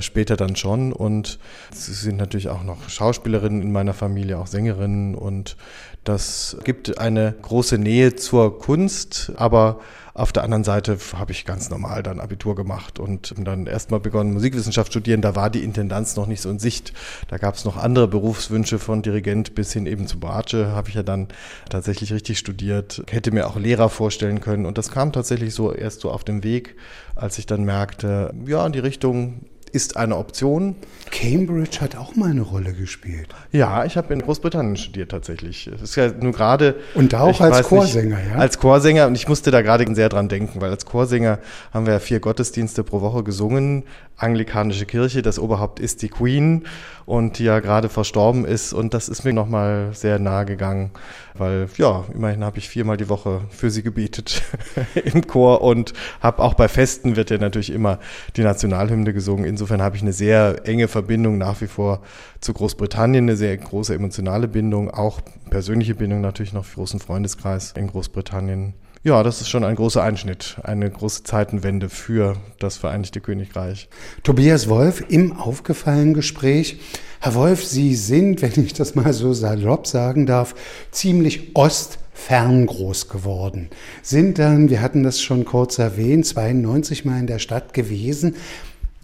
Später 0.00 0.34
dann 0.34 0.56
schon. 0.56 0.94
Und 0.94 1.38
es 1.70 1.84
sind 2.00 2.16
natürlich 2.16 2.48
auch 2.48 2.62
noch 2.62 2.88
Schauspielerinnen 2.88 3.60
in 3.60 3.70
meiner 3.70 3.92
Familie, 3.92 4.38
auch 4.38 4.46
Sängerinnen. 4.46 5.14
Und 5.14 5.58
das 6.04 6.56
gibt 6.64 6.98
eine 6.98 7.34
große 7.42 7.76
Nähe 7.76 8.16
zur 8.16 8.60
Kunst, 8.60 9.32
aber 9.36 9.80
auf 10.16 10.32
der 10.32 10.44
anderen 10.44 10.64
Seite 10.64 10.96
habe 11.14 11.32
ich 11.32 11.44
ganz 11.44 11.68
normal 11.68 12.02
dann 12.02 12.20
Abitur 12.20 12.54
gemacht 12.54 12.98
und 12.98 13.34
dann 13.36 13.66
erstmal 13.66 14.00
begonnen, 14.00 14.32
Musikwissenschaft 14.32 14.90
studieren. 14.90 15.20
Da 15.20 15.36
war 15.36 15.50
die 15.50 15.62
Intendanz 15.62 16.16
noch 16.16 16.26
nicht 16.26 16.40
so 16.40 16.48
in 16.48 16.58
Sicht. 16.58 16.94
Da 17.28 17.36
gab 17.36 17.54
es 17.54 17.66
noch 17.66 17.76
andere 17.76 18.08
Berufswünsche 18.08 18.78
von 18.78 19.02
Dirigent 19.02 19.54
bis 19.54 19.74
hin 19.74 19.86
eben 19.86 20.06
zu 20.06 20.18
Bratsche. 20.18 20.68
Habe 20.68 20.88
ich 20.88 20.94
ja 20.94 21.02
dann 21.02 21.28
tatsächlich 21.68 22.14
richtig 22.14 22.38
studiert. 22.38 23.02
Hätte 23.10 23.30
mir 23.30 23.46
auch 23.46 23.56
Lehrer 23.56 23.90
vorstellen 23.90 24.40
können. 24.40 24.64
Und 24.64 24.78
das 24.78 24.90
kam 24.90 25.12
tatsächlich 25.12 25.52
so 25.52 25.72
erst 25.72 26.00
so 26.00 26.10
auf 26.10 26.24
dem 26.24 26.42
Weg, 26.42 26.76
als 27.14 27.36
ich 27.38 27.44
dann 27.44 27.64
merkte, 27.64 28.32
ja, 28.46 28.64
in 28.64 28.72
die 28.72 28.78
Richtung 28.78 29.42
ist 29.70 29.96
eine 29.96 30.16
Option. 30.16 30.76
Cambridge 31.10 31.80
hat 31.80 31.96
auch 31.96 32.16
mal 32.16 32.30
eine 32.30 32.42
Rolle 32.42 32.72
gespielt. 32.72 33.28
Ja, 33.52 33.84
ich 33.84 33.96
habe 33.96 34.12
in 34.12 34.22
Großbritannien 34.22 34.76
studiert 34.76 35.10
tatsächlich. 35.10 35.66
Es 35.66 35.82
ist 35.82 35.96
ja 35.96 36.08
nur 36.08 36.32
gerade. 36.32 36.76
Und 36.94 37.12
da 37.12 37.20
auch 37.20 37.40
als 37.40 37.66
Chorsänger, 37.66 38.16
nicht, 38.16 38.30
ja? 38.30 38.36
Als 38.36 38.58
Chorsänger 38.58 39.06
und 39.06 39.14
ich 39.14 39.28
musste 39.28 39.50
da 39.50 39.62
gerade 39.62 39.86
sehr 39.94 40.08
dran 40.08 40.28
denken, 40.28 40.60
weil 40.60 40.70
als 40.70 40.84
Chorsänger 40.84 41.38
haben 41.72 41.86
wir 41.86 41.94
ja 41.94 41.98
vier 42.00 42.20
Gottesdienste 42.20 42.84
pro 42.84 43.00
Woche 43.00 43.22
gesungen. 43.22 43.84
Anglikanische 44.16 44.86
Kirche, 44.86 45.22
das 45.22 45.38
Oberhaupt 45.38 45.78
ist 45.78 46.02
die 46.02 46.08
Queen 46.08 46.64
und 47.06 47.38
die 47.38 47.44
ja 47.44 47.60
gerade 47.60 47.88
verstorben 47.88 48.44
ist 48.44 48.72
und 48.72 48.92
das 48.92 49.08
ist 49.08 49.24
mir 49.24 49.32
nochmal 49.32 49.90
sehr 49.92 50.18
nahe 50.18 50.44
gegangen, 50.44 50.90
weil 51.34 51.68
ja, 51.76 52.04
immerhin 52.12 52.44
habe 52.44 52.58
ich 52.58 52.68
viermal 52.68 52.96
die 52.96 53.08
Woche 53.08 53.42
für 53.48 53.70
sie 53.70 53.84
gebetet 53.84 54.42
im 55.04 55.24
Chor 55.26 55.62
und 55.62 55.92
habe 56.20 56.42
auch 56.42 56.54
bei 56.54 56.66
Festen 56.66 57.14
wird 57.14 57.30
ja 57.30 57.38
natürlich 57.38 57.70
immer 57.70 58.00
die 58.36 58.42
Nationalhymne 58.42 59.12
gesungen. 59.12 59.44
Insofern 59.44 59.80
habe 59.80 59.94
ich 59.96 60.02
eine 60.02 60.12
sehr 60.12 60.66
enge 60.66 60.88
Verbindung 60.88 61.38
nach 61.38 61.60
wie 61.60 61.68
vor 61.68 62.02
zu 62.40 62.52
Großbritannien, 62.52 63.24
eine 63.24 63.36
sehr 63.36 63.56
große 63.56 63.94
emotionale 63.94 64.48
Bindung, 64.48 64.90
auch 64.90 65.20
persönliche 65.48 65.94
Bindung 65.94 66.20
natürlich 66.20 66.52
noch 66.52 66.64
für 66.64 66.76
großen 66.76 66.98
Freundeskreis 66.98 67.72
in 67.76 67.86
Großbritannien. 67.86 68.74
Ja, 69.06 69.22
das 69.22 69.40
ist 69.40 69.48
schon 69.48 69.62
ein 69.62 69.76
großer 69.76 70.02
Einschnitt, 70.02 70.56
eine 70.64 70.90
große 70.90 71.22
Zeitenwende 71.22 71.88
für 71.88 72.34
das 72.58 72.76
Vereinigte 72.76 73.20
Königreich. 73.20 73.88
Tobias 74.24 74.68
Wolf 74.68 75.04
im 75.08 75.36
aufgefallenen 75.36 76.12
Gespräch. 76.12 76.80
Herr 77.20 77.36
Wolf, 77.36 77.64
Sie 77.64 77.94
sind, 77.94 78.42
wenn 78.42 78.64
ich 78.64 78.72
das 78.72 78.96
mal 78.96 79.12
so 79.12 79.32
salopp 79.32 79.86
sagen 79.86 80.26
darf, 80.26 80.56
ziemlich 80.90 81.54
ostfern 81.54 82.66
groß 82.66 83.08
geworden. 83.08 83.70
Sind 84.02 84.40
dann, 84.40 84.70
wir 84.70 84.82
hatten 84.82 85.04
das 85.04 85.22
schon 85.22 85.44
kurz 85.44 85.78
erwähnt, 85.78 86.26
92 86.26 87.04
mal 87.04 87.20
in 87.20 87.28
der 87.28 87.38
Stadt 87.38 87.74
gewesen. 87.74 88.34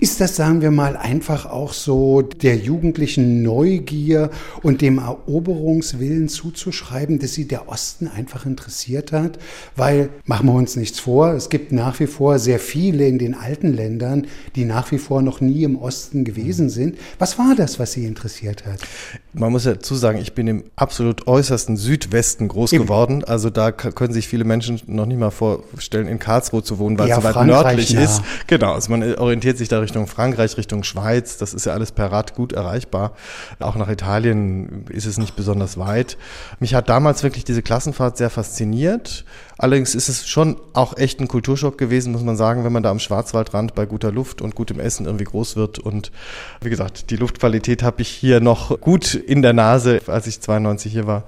Ist 0.03 0.21
das, 0.21 0.35
sagen 0.35 0.63
wir 0.63 0.73
mal, 0.73 0.97
einfach 0.97 1.47
auch 1.47 1.73
so 1.73 2.23
der 2.23 2.57
jugendlichen 2.57 3.45
Neugier 3.45 4.31
und 4.61 4.81
dem 4.81 4.99
Eroberungswillen 4.99 6.29
zuzuschreiben, 6.29 7.21
dass 7.21 7.35
sie 7.35 7.47
der 7.47 7.69
Osten 7.69 8.09
einfach 8.09 8.45
interessiert 8.45 9.13
hat? 9.13 9.39
Weil, 9.77 10.09
machen 10.25 10.49
wir 10.49 10.55
uns 10.55 10.75
nichts 10.75 10.99
vor, 10.99 11.35
es 11.35 11.51
gibt 11.51 11.71
nach 11.71 12.01
wie 12.01 12.09
vor 12.09 12.41
sehr 12.41 12.59
viele 12.59 13.07
in 13.07 13.21
den 13.21 13.35
alten 13.35 13.73
Ländern, 13.73 14.27
die 14.57 14.65
nach 14.65 14.91
wie 14.91 14.99
vor 14.99 15.23
noch 15.23 15.41
nie 15.41 15.63
im 15.63 15.77
Osten 15.77 16.25
gewesen 16.25 16.69
sind. 16.69 16.99
Was 17.21 17.39
war 17.39 17.55
das, 17.55 17.79
was 17.79 17.93
sie 17.93 18.05
interessiert 18.05 18.67
hat? 18.67 18.81
Man 19.35 19.53
muss 19.53 19.67
ja 19.67 19.75
dazu 19.75 19.95
sagen, 19.95 20.19
ich 20.19 20.33
bin 20.33 20.49
im 20.49 20.65
absolut 20.75 21.29
äußersten 21.29 21.77
Südwesten 21.77 22.49
groß 22.49 22.73
Eben. 22.73 22.87
geworden. 22.87 23.23
Also 23.23 23.51
da 23.51 23.71
können 23.71 24.13
sich 24.13 24.27
viele 24.27 24.43
Menschen 24.43 24.81
noch 24.89 25.07
nicht 25.07 25.21
mal 25.21 25.31
vorstellen, 25.31 26.09
in 26.09 26.19
Karlsruhe 26.19 26.65
zu 26.65 26.81
wohnen, 26.81 26.99
weil 26.99 27.09
es 27.09 27.15
so 27.15 27.23
weit 27.23 27.47
nördlich 27.47 27.95
nah. 27.95 28.03
ist. 28.03 28.23
Genau, 28.49 28.73
also 28.73 28.91
man 28.91 29.15
orientiert 29.15 29.59
sich 29.59 29.69
dadurch 29.69 29.92
Richtung 29.93 30.07
Frankreich, 30.07 30.57
Richtung 30.57 30.85
Schweiz. 30.85 31.37
Das 31.37 31.53
ist 31.53 31.67
ja 31.67 31.75
alles 31.75 31.93
per 31.93 32.11
Rad 32.11 32.35
gut 32.35 32.55
erreichbar. 32.55 33.13
Auch 33.61 33.77
nach 33.77 33.91
Italien 33.91 34.87
ist 34.89 35.05
es 35.05 35.19
nicht 35.19 35.37
besonders 35.37 35.77
weit. 35.77 36.17
Mich 36.61 36.75
hat 36.75 36.89
damals 36.89 37.23
wirklich 37.23 37.45
diese 37.45 37.61
Klassenfahrt 37.61 38.17
sehr 38.17 38.31
fasziniert. 38.31 39.27
Allerdings 39.59 39.95
ist 39.95 40.09
es 40.09 40.27
schon 40.27 40.57
auch 40.73 40.97
echt 40.97 41.21
ein 41.21 41.29
Kulturschock 41.29 41.77
gewesen, 41.77 42.11
muss 42.13 42.23
man 42.23 42.39
sagen, 42.39 42.65
wenn 42.65 42.73
man 42.73 42.83
da 42.83 42.91
am 42.91 43.01
Schwarzwaldrand 43.01 43.75
bei 43.75 43.85
guter 43.85 44.11
Luft 44.11 44.41
und 44.41 44.55
gutem 44.55 44.81
Essen 44.81 45.05
irgendwie 45.05 45.27
groß 45.27 45.57
wird. 45.57 45.79
Und 45.79 46.11
wie 46.63 46.71
gesagt, 46.71 47.11
die 47.11 47.17
Luftqualität 47.17 47.83
habe 47.83 48.01
ich 48.01 48.09
hier 48.09 48.41
noch 48.41 48.81
gut 48.81 49.13
in 49.15 49.43
der 49.43 49.53
Nase, 49.53 50.01
als 50.07 50.27
ich 50.27 50.41
92 50.41 50.91
hier 50.91 51.07
war. 51.07 51.25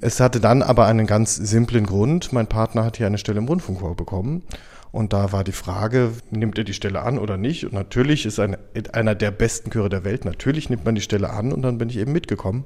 Es 0.00 0.18
hatte 0.18 0.40
dann 0.40 0.64
aber 0.64 0.86
einen 0.86 1.06
ganz 1.06 1.36
simplen 1.36 1.86
Grund. 1.86 2.32
Mein 2.32 2.48
Partner 2.48 2.84
hat 2.84 2.96
hier 2.96 3.06
eine 3.06 3.18
Stelle 3.18 3.38
im 3.38 3.46
Rundfunkchor 3.46 3.94
bekommen. 3.94 4.42
Und 4.92 5.12
da 5.12 5.32
war 5.32 5.44
die 5.44 5.52
Frage, 5.52 6.10
nimmt 6.30 6.58
er 6.58 6.64
die 6.64 6.74
Stelle 6.74 7.02
an 7.02 7.18
oder 7.18 7.36
nicht? 7.36 7.64
Und 7.64 7.72
natürlich 7.72 8.26
ist 8.26 8.40
eine, 8.40 8.58
einer 8.92 9.14
der 9.14 9.30
besten 9.30 9.70
Chöre 9.70 9.88
der 9.88 10.04
Welt, 10.04 10.24
natürlich 10.24 10.68
nimmt 10.68 10.84
man 10.84 10.96
die 10.96 11.00
Stelle 11.00 11.30
an 11.30 11.52
und 11.52 11.62
dann 11.62 11.78
bin 11.78 11.88
ich 11.88 11.96
eben 11.96 12.12
mitgekommen 12.12 12.64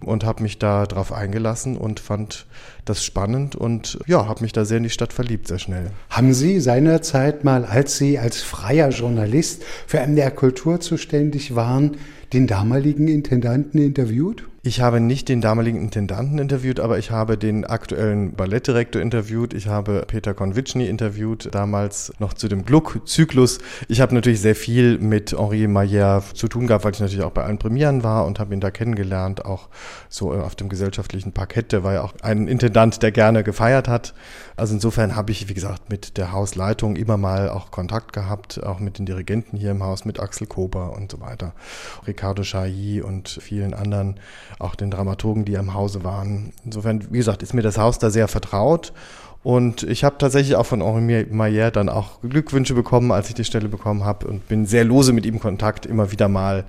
und 0.00 0.24
habe 0.24 0.42
mich 0.42 0.58
da 0.58 0.86
drauf 0.86 1.12
eingelassen 1.12 1.76
und 1.76 2.00
fand 2.00 2.46
das 2.86 3.04
spannend 3.04 3.54
und 3.54 3.98
ja, 4.06 4.26
habe 4.26 4.42
mich 4.42 4.52
da 4.52 4.64
sehr 4.64 4.78
in 4.78 4.84
die 4.84 4.90
Stadt 4.90 5.12
verliebt, 5.12 5.48
sehr 5.48 5.58
schnell. 5.58 5.90
Haben 6.08 6.32
Sie 6.32 6.58
seinerzeit 6.60 7.44
mal, 7.44 7.66
als 7.66 7.98
Sie 7.98 8.18
als 8.18 8.42
freier 8.42 8.88
Journalist 8.88 9.62
für 9.86 10.00
MDR 10.06 10.30
Kultur 10.30 10.80
zuständig 10.80 11.54
waren, 11.54 11.98
den 12.32 12.46
damaligen 12.46 13.08
Intendanten 13.08 13.80
interviewt? 13.80 14.47
Ich 14.62 14.80
habe 14.80 14.98
nicht 14.98 15.28
den 15.28 15.40
damaligen 15.40 15.80
Intendanten 15.80 16.40
interviewt, 16.40 16.80
aber 16.80 16.98
ich 16.98 17.12
habe 17.12 17.38
den 17.38 17.64
aktuellen 17.64 18.32
Ballettdirektor 18.32 19.00
interviewt. 19.00 19.54
Ich 19.54 19.68
habe 19.68 20.04
Peter 20.08 20.34
Konvitschny 20.34 20.88
interviewt, 20.88 21.48
damals 21.52 22.12
noch 22.18 22.34
zu 22.34 22.48
dem 22.48 22.64
Gluck-Zyklus. 22.64 23.60
Ich 23.86 24.00
habe 24.00 24.16
natürlich 24.16 24.40
sehr 24.40 24.56
viel 24.56 24.98
mit 24.98 25.30
Henri 25.30 25.68
Maillard 25.68 26.36
zu 26.36 26.48
tun 26.48 26.66
gehabt, 26.66 26.84
weil 26.84 26.92
ich 26.92 26.98
natürlich 26.98 27.24
auch 27.24 27.30
bei 27.30 27.44
allen 27.44 27.58
Premieren 27.58 28.02
war 28.02 28.26
und 28.26 28.40
habe 28.40 28.52
ihn 28.52 28.60
da 28.60 28.72
kennengelernt, 28.72 29.44
auch 29.44 29.68
so 30.08 30.32
auf 30.32 30.56
dem 30.56 30.68
gesellschaftlichen 30.68 31.30
Parkett. 31.30 31.70
Der 31.70 31.84
war 31.84 31.94
ja 31.94 32.02
auch 32.02 32.14
ein 32.22 32.48
Intendant, 32.48 33.00
der 33.00 33.12
gerne 33.12 33.44
gefeiert 33.44 33.86
hat. 33.86 34.12
Also 34.58 34.74
insofern 34.74 35.14
habe 35.14 35.30
ich, 35.30 35.48
wie 35.48 35.54
gesagt, 35.54 35.88
mit 35.88 36.16
der 36.16 36.32
Hausleitung 36.32 36.96
immer 36.96 37.16
mal 37.16 37.48
auch 37.48 37.70
Kontakt 37.70 38.12
gehabt, 38.12 38.62
auch 38.62 38.80
mit 38.80 38.98
den 38.98 39.06
Dirigenten 39.06 39.56
hier 39.56 39.70
im 39.70 39.84
Haus, 39.84 40.04
mit 40.04 40.18
Axel 40.18 40.48
Kober 40.48 40.96
und 40.96 41.12
so 41.12 41.20
weiter, 41.20 41.52
Ricardo 42.06 42.42
Chailly 42.42 43.00
und 43.00 43.28
vielen 43.28 43.72
anderen 43.72 44.18
auch 44.58 44.74
den 44.74 44.90
Dramaturgen, 44.90 45.44
die 45.44 45.54
im 45.54 45.74
Hause 45.74 46.02
waren. 46.02 46.52
Insofern, 46.64 47.12
wie 47.12 47.18
gesagt, 47.18 47.42
ist 47.44 47.54
mir 47.54 47.62
das 47.62 47.78
Haus 47.78 47.98
da 47.98 48.10
sehr 48.10 48.26
vertraut. 48.26 48.92
Und 49.44 49.84
ich 49.84 50.02
habe 50.02 50.18
tatsächlich 50.18 50.56
auch 50.56 50.66
von 50.66 50.82
Henri 50.82 51.26
Maillard 51.30 51.76
dann 51.76 51.88
auch 51.88 52.20
Glückwünsche 52.22 52.74
bekommen, 52.74 53.12
als 53.12 53.28
ich 53.28 53.34
die 53.34 53.44
Stelle 53.44 53.68
bekommen 53.68 54.04
habe 54.04 54.26
und 54.26 54.48
bin 54.48 54.66
sehr 54.66 54.84
lose 54.84 55.12
mit 55.12 55.24
ihm 55.24 55.38
Kontakt, 55.38 55.86
immer 55.86 56.10
wieder 56.10 56.28
mal, 56.28 56.64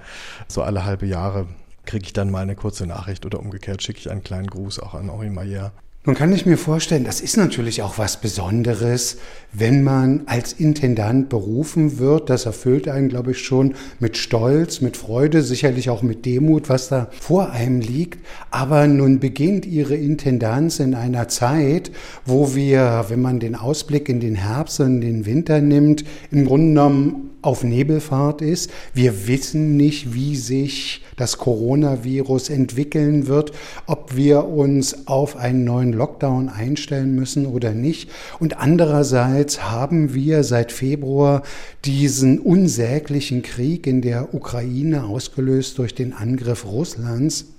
so 0.48 0.62
alle 0.62 0.86
halbe 0.86 1.08
Jahre 1.08 1.48
kriege 1.86 2.06
ich 2.06 2.14
dann 2.14 2.30
mal 2.30 2.44
eine 2.44 2.56
kurze 2.56 2.86
Nachricht 2.86 3.26
oder 3.26 3.40
umgekehrt 3.40 3.82
schicke 3.82 3.98
ich 3.98 4.12
einen 4.12 4.24
kleinen 4.24 4.46
Gruß 4.46 4.80
auch 4.80 4.94
an 4.94 5.10
Henri 5.10 5.32
Maillard. 5.32 5.72
Nun 6.06 6.16
kann 6.16 6.32
ich 6.32 6.46
mir 6.46 6.58
vorstellen, 6.58 7.04
das 7.04 7.20
ist 7.20 7.36
natürlich 7.36 7.82
auch 7.82 7.98
was 7.98 8.22
Besonderes, 8.22 9.18
wenn 9.52 9.84
man 9.84 10.22
als 10.28 10.54
Intendant 10.54 11.28
berufen 11.28 12.00
wird. 12.00 12.30
Das 12.30 12.46
erfüllt 12.46 12.88
einen, 12.88 13.10
glaube 13.10 13.32
ich, 13.32 13.40
schon 13.40 13.76
mit 14.00 14.16
Stolz, 14.16 14.80
mit 14.80 14.96
Freude, 14.96 15.42
sicherlich 15.42 15.90
auch 15.90 16.02
mit 16.02 16.26
Demut, 16.26 16.70
was 16.70 16.88
da 16.88 17.10
vor 17.20 17.52
einem 17.52 17.82
liegt. 17.82 18.26
Aber 18.50 18.88
nun 18.88 19.20
beginnt 19.20 19.66
Ihre 19.66 19.96
Intendanz 19.96 20.80
in 20.80 20.96
einer 20.96 21.28
Zeit, 21.28 21.92
wo 22.26 22.56
wir, 22.56 23.06
wenn 23.10 23.22
man 23.22 23.42
den 23.42 23.56
Ausblick 23.56 24.08
in 24.08 24.22
den 24.22 24.36
Herbst 24.36 24.80
und 24.80 25.02
den 25.02 25.26
Winter 25.26 25.60
nimmt, 25.60 26.06
im 26.32 26.46
Grunde 26.46 26.68
genommen 26.68 27.30
auf 27.42 27.64
Nebelfahrt 27.64 28.42
ist. 28.42 28.72
Wir 28.94 29.28
wissen 29.28 29.78
nicht, 29.78 30.14
wie 30.14 30.36
sich 30.36 31.02
das 31.20 31.38
Coronavirus 31.38 32.50
entwickeln 32.50 33.28
wird, 33.28 33.52
ob 33.86 34.16
wir 34.16 34.46
uns 34.46 35.08
auf 35.08 35.36
einen 35.36 35.64
neuen 35.64 35.94
Lockdown 35.94 36.50
einstellen 36.50 37.14
müssen 37.16 37.46
oder 37.46 37.74
nicht. 37.74 38.10
Und 38.40 38.60
andererseits 38.60 39.70
haben 39.70 40.14
wir 40.14 40.44
seit 40.44 40.72
Februar 40.72 41.44
diesen 41.86 42.40
unsäglichen 42.40 43.42
Krieg 43.42 43.86
in 43.86 44.02
der 44.02 44.34
Ukraine 44.34 45.04
ausgelöst 45.04 45.78
durch 45.78 45.94
den 45.94 46.14
Angriff 46.14 46.66
Russlands. 46.66 47.54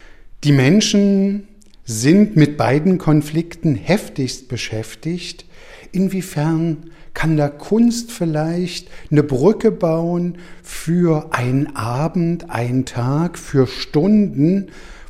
Die 0.45 0.53
Menschen 0.53 1.49
sind 1.85 2.37
mit 2.37 2.57
beiden 2.57 2.99
Konflikten 2.99 3.75
heftigst 3.75 4.49
beschäftigt. 4.49 5.45
Inwiefern 5.93 6.91
kann 7.15 7.37
da 7.37 7.49
Kunst 7.49 8.13
vielleicht 8.13 8.89
eine 9.11 9.23
Brücke 9.23 9.71
bauen 9.71 10.39
für 10.63 11.35
einen 11.35 11.75
Abend, 11.77 12.51
einen 12.51 12.85
Tag, 12.85 13.39
für 13.39 13.67
Stunden, 13.67 14.69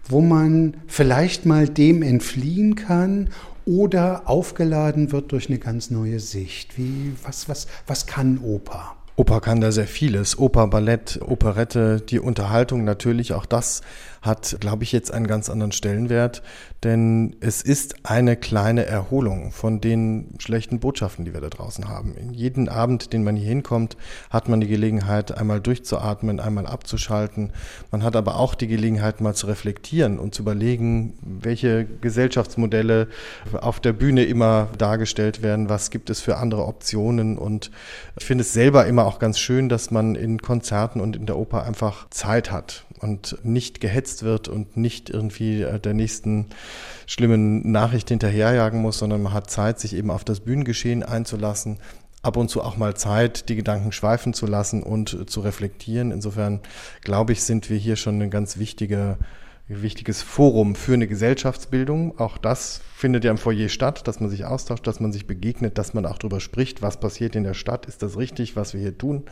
wo 0.08 0.20
man 0.20 0.76
vielleicht 0.86 1.46
mal 1.46 1.68
dem 1.68 2.02
entfliehen 2.02 2.74
kann 2.74 3.30
oder 3.64 4.22
aufgeladen 4.24 5.12
wird 5.12 5.32
durch 5.32 5.48
eine 5.48 5.58
ganz 5.58 5.90
neue 5.90 6.20
Sicht. 6.20 6.76
Wie, 6.76 7.12
was, 7.22 7.48
was, 7.48 7.66
was 7.86 8.06
kann 8.06 8.38
Oper? 8.38 8.96
Oper 9.20 9.40
kann 9.42 9.60
da 9.60 9.70
sehr 9.70 9.86
vieles. 9.86 10.38
Oper, 10.38 10.66
Ballett, 10.68 11.20
Operette, 11.22 12.00
die 12.00 12.18
Unterhaltung 12.18 12.84
natürlich, 12.84 13.34
auch 13.34 13.44
das 13.44 13.82
hat, 14.22 14.58
glaube 14.60 14.84
ich, 14.84 14.92
jetzt 14.92 15.12
einen 15.12 15.26
ganz 15.26 15.48
anderen 15.48 15.72
Stellenwert, 15.72 16.42
denn 16.84 17.36
es 17.40 17.62
ist 17.62 17.96
eine 18.04 18.36
kleine 18.36 18.86
Erholung 18.86 19.50
von 19.52 19.80
den 19.80 20.34
schlechten 20.38 20.80
Botschaften, 20.80 21.24
die 21.24 21.34
wir 21.34 21.40
da 21.40 21.48
draußen 21.48 21.88
haben. 21.88 22.14
In 22.16 22.32
jeden 22.32 22.68
Abend, 22.68 23.12
den 23.12 23.24
man 23.24 23.36
hier 23.36 23.48
hinkommt, 23.48 23.96
hat 24.30 24.48
man 24.48 24.60
die 24.60 24.66
Gelegenheit, 24.66 25.36
einmal 25.36 25.60
durchzuatmen, 25.60 26.40
einmal 26.40 26.66
abzuschalten. 26.66 27.52
Man 27.90 28.02
hat 28.02 28.16
aber 28.16 28.36
auch 28.36 28.54
die 28.54 28.66
Gelegenheit, 28.66 29.20
mal 29.20 29.34
zu 29.34 29.46
reflektieren 29.46 30.18
und 30.18 30.34
zu 30.34 30.42
überlegen, 30.42 31.14
welche 31.22 31.84
Gesellschaftsmodelle 31.84 33.08
auf 33.60 33.80
der 33.80 33.92
Bühne 33.92 34.24
immer 34.24 34.68
dargestellt 34.78 35.42
werden, 35.42 35.68
was 35.68 35.90
gibt 35.90 36.10
es 36.10 36.20
für 36.20 36.36
andere 36.36 36.66
Optionen 36.66 37.38
und 37.38 37.70
ich 38.18 38.24
finde 38.24 38.42
es 38.42 38.52
selber 38.52 38.86
immer 38.86 39.06
auch 39.06 39.18
ganz 39.18 39.38
schön, 39.38 39.68
dass 39.68 39.90
man 39.90 40.14
in 40.14 40.40
Konzerten 40.40 41.00
und 41.00 41.16
in 41.16 41.26
der 41.26 41.36
Oper 41.36 41.64
einfach 41.64 42.08
Zeit 42.10 42.50
hat 42.50 42.84
und 43.00 43.38
nicht 43.42 43.80
gehetzt 43.80 44.22
wird 44.22 44.48
und 44.48 44.76
nicht 44.76 45.10
irgendwie 45.10 45.62
äh, 45.62 45.80
der 45.80 45.94
nächsten 45.94 46.46
schlimmen 47.06 47.70
Nachricht 47.72 48.08
hinterherjagen 48.08 48.80
muss, 48.80 48.98
sondern 48.98 49.22
man 49.22 49.32
hat 49.32 49.50
Zeit, 49.50 49.80
sich 49.80 49.94
eben 49.94 50.10
auf 50.10 50.24
das 50.24 50.40
Bühnengeschehen 50.40 51.02
einzulassen, 51.02 51.78
ab 52.22 52.36
und 52.36 52.48
zu 52.48 52.62
auch 52.62 52.76
mal 52.76 52.94
Zeit, 52.94 53.48
die 53.48 53.56
Gedanken 53.56 53.92
schweifen 53.92 54.34
zu 54.34 54.46
lassen 54.46 54.82
und 54.82 55.30
zu 55.30 55.40
reflektieren. 55.40 56.10
Insofern 56.10 56.60
glaube 57.02 57.32
ich, 57.32 57.42
sind 57.42 57.70
wir 57.70 57.78
hier 57.78 57.96
schon 57.96 58.16
eine 58.16 58.28
ganz 58.28 58.58
wichtige 58.58 59.16
wichtiges 59.70 60.22
Forum 60.22 60.74
für 60.74 60.94
eine 60.94 61.06
Gesellschaftsbildung. 61.06 62.18
Auch 62.18 62.38
das 62.38 62.80
findet 62.94 63.24
ja 63.24 63.30
im 63.30 63.38
Foyer 63.38 63.68
statt, 63.68 64.06
dass 64.08 64.20
man 64.20 64.28
sich 64.28 64.44
austauscht, 64.44 64.86
dass 64.86 65.00
man 65.00 65.12
sich 65.12 65.26
begegnet, 65.26 65.78
dass 65.78 65.94
man 65.94 66.04
auch 66.06 66.18
darüber 66.18 66.40
spricht, 66.40 66.82
was 66.82 66.98
passiert 66.98 67.36
in 67.36 67.44
der 67.44 67.54
Stadt, 67.54 67.86
ist 67.86 68.02
das 68.02 68.16
richtig, 68.16 68.56
was 68.56 68.74
wir 68.74 68.80
hier 68.80 68.98
tun. 68.98 69.22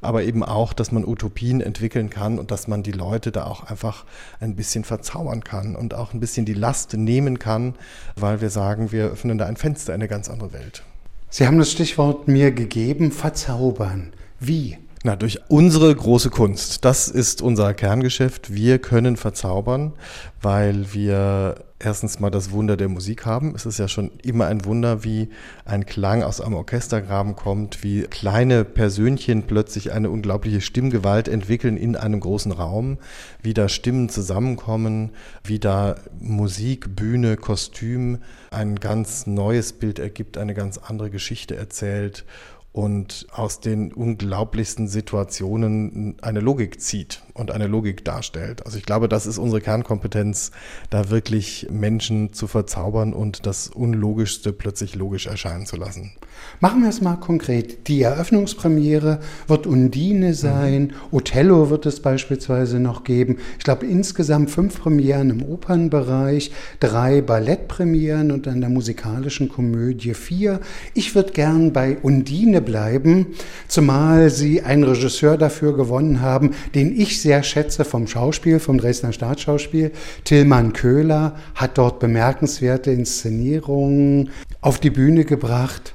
Aber 0.00 0.22
eben 0.24 0.42
auch, 0.42 0.72
dass 0.72 0.90
man 0.90 1.04
Utopien 1.04 1.60
entwickeln 1.60 2.10
kann 2.10 2.38
und 2.38 2.50
dass 2.50 2.66
man 2.66 2.82
die 2.82 2.92
Leute 2.92 3.30
da 3.30 3.44
auch 3.44 3.64
einfach 3.64 4.04
ein 4.40 4.56
bisschen 4.56 4.84
verzaubern 4.84 5.44
kann 5.44 5.76
und 5.76 5.94
auch 5.94 6.14
ein 6.14 6.20
bisschen 6.20 6.46
die 6.46 6.54
Last 6.54 6.94
nehmen 6.94 7.38
kann, 7.38 7.74
weil 8.16 8.40
wir 8.40 8.50
sagen, 8.50 8.90
wir 8.90 9.06
öffnen 9.06 9.38
da 9.38 9.46
ein 9.46 9.56
Fenster 9.56 9.94
in 9.94 10.00
eine 10.00 10.08
ganz 10.08 10.30
andere 10.30 10.52
Welt. 10.52 10.82
Sie 11.28 11.46
haben 11.46 11.58
das 11.58 11.70
Stichwort 11.70 12.28
mir 12.28 12.52
gegeben, 12.52 13.12
verzaubern. 13.12 14.12
Wie? 14.40 14.78
Na, 15.06 15.16
durch 15.16 15.38
unsere 15.48 15.94
große 15.94 16.30
Kunst. 16.30 16.82
Das 16.86 17.08
ist 17.08 17.42
unser 17.42 17.74
Kerngeschäft. 17.74 18.54
Wir 18.54 18.78
können 18.78 19.18
verzaubern, 19.18 19.92
weil 20.40 20.94
wir 20.94 21.56
erstens 21.78 22.20
mal 22.20 22.30
das 22.30 22.52
Wunder 22.52 22.78
der 22.78 22.88
Musik 22.88 23.26
haben. 23.26 23.54
Es 23.54 23.66
ist 23.66 23.78
ja 23.78 23.86
schon 23.86 24.10
immer 24.22 24.46
ein 24.46 24.64
Wunder, 24.64 25.04
wie 25.04 25.28
ein 25.66 25.84
Klang 25.84 26.22
aus 26.22 26.40
einem 26.40 26.54
Orchestergraben 26.54 27.36
kommt, 27.36 27.84
wie 27.84 28.04
kleine 28.04 28.64
Persönchen 28.64 29.42
plötzlich 29.42 29.92
eine 29.92 30.08
unglaubliche 30.08 30.62
Stimmgewalt 30.62 31.28
entwickeln 31.28 31.76
in 31.76 31.96
einem 31.96 32.20
großen 32.20 32.52
Raum, 32.52 32.96
wie 33.42 33.52
da 33.52 33.68
Stimmen 33.68 34.08
zusammenkommen, 34.08 35.10
wie 35.44 35.58
da 35.58 35.96
Musik, 36.18 36.96
Bühne, 36.96 37.36
Kostüm 37.36 38.20
ein 38.50 38.76
ganz 38.76 39.26
neues 39.26 39.74
Bild 39.74 39.98
ergibt, 39.98 40.38
eine 40.38 40.54
ganz 40.54 40.78
andere 40.78 41.10
Geschichte 41.10 41.56
erzählt 41.56 42.24
und 42.74 43.28
aus 43.30 43.60
den 43.60 43.92
unglaublichsten 43.92 44.88
Situationen 44.88 46.16
eine 46.22 46.40
Logik 46.40 46.80
zieht 46.80 47.22
und 47.32 47.52
eine 47.52 47.68
Logik 47.68 48.04
darstellt. 48.04 48.66
Also 48.66 48.78
ich 48.78 48.84
glaube, 48.84 49.08
das 49.08 49.26
ist 49.26 49.38
unsere 49.38 49.60
Kernkompetenz, 49.60 50.50
da 50.90 51.08
wirklich 51.08 51.68
Menschen 51.70 52.32
zu 52.32 52.48
verzaubern 52.48 53.14
und 53.14 53.46
das 53.46 53.68
Unlogischste 53.68 54.52
plötzlich 54.52 54.96
logisch 54.96 55.28
erscheinen 55.28 55.66
zu 55.66 55.76
lassen. 55.76 56.16
Machen 56.60 56.82
wir 56.82 56.88
es 56.88 57.00
mal 57.00 57.16
konkret. 57.16 57.88
Die 57.88 58.02
Eröffnungspremiere 58.02 59.20
wird 59.48 59.66
Undine 59.66 60.34
sein. 60.34 60.92
Othello 61.10 61.68
wird 61.68 61.84
es 61.84 62.00
beispielsweise 62.00 62.78
noch 62.78 63.04
geben. 63.04 63.38
Ich 63.58 63.64
glaube 63.64 63.86
insgesamt 63.86 64.50
fünf 64.50 64.80
Premieren 64.80 65.30
im 65.30 65.42
Opernbereich, 65.42 66.52
drei 66.80 67.20
Ballettpremieren 67.20 68.30
und 68.30 68.48
an 68.48 68.60
der 68.60 68.70
musikalischen 68.70 69.48
Komödie 69.48 70.14
vier. 70.14 70.60
Ich 70.94 71.14
würde 71.14 71.32
gern 71.32 71.72
bei 71.72 71.98
Undine 72.00 72.62
bleiben, 72.62 73.26
zumal 73.68 74.30
Sie 74.30 74.62
einen 74.62 74.84
Regisseur 74.84 75.36
dafür 75.36 75.76
gewonnen 75.76 76.20
haben, 76.20 76.52
den 76.74 76.98
ich 76.98 77.20
sehr 77.20 77.42
schätze 77.42 77.84
vom 77.84 78.06
Schauspiel, 78.06 78.60
vom 78.60 78.78
Dresdner 78.78 79.12
Staatsschauspiel. 79.12 79.90
Tilman 80.24 80.72
Köhler 80.72 81.34
hat 81.56 81.78
dort 81.78 81.98
bemerkenswerte 81.98 82.90
Inszenierungen 82.90 84.30
auf 84.60 84.78
die 84.78 84.90
Bühne 84.90 85.24
gebracht. 85.24 85.94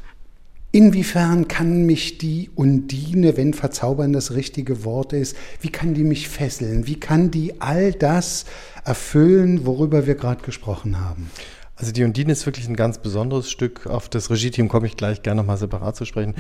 Inwiefern 0.72 1.48
kann 1.48 1.88
mich 1.88 2.20
die 2.20 2.52
Undine, 2.54 3.38
wenn 3.38 3.56
verzaubern 3.56 4.14
das 4.14 4.34
richtige 4.34 4.84
Wort 4.86 5.14
ist, 5.14 5.36
wie 5.62 5.70
kann 5.70 5.96
die 5.96 6.04
mich 6.04 6.30
fesseln? 6.30 6.86
Wie 6.86 7.00
kann 7.00 7.32
die 7.32 7.60
all 7.60 7.92
das 7.92 8.46
erfüllen, 8.86 9.66
worüber 9.66 10.06
wir 10.06 10.14
gerade 10.14 10.44
gesprochen 10.44 11.00
haben? 11.00 11.32
Also 11.76 11.92
die 11.92 12.04
Undine 12.04 12.34
ist 12.34 12.46
wirklich 12.46 12.68
ein 12.68 12.76
ganz 12.76 13.00
besonderes 13.00 13.50
Stück. 13.50 13.88
Auf 13.88 14.10
das 14.10 14.30
Regie-Team 14.30 14.68
komme 14.68 14.86
ich 14.86 14.96
gleich 14.96 15.24
gerne 15.24 15.42
nochmal 15.42 15.58
separat 15.58 15.96
zu 15.96 16.06
sprechen. 16.06 16.36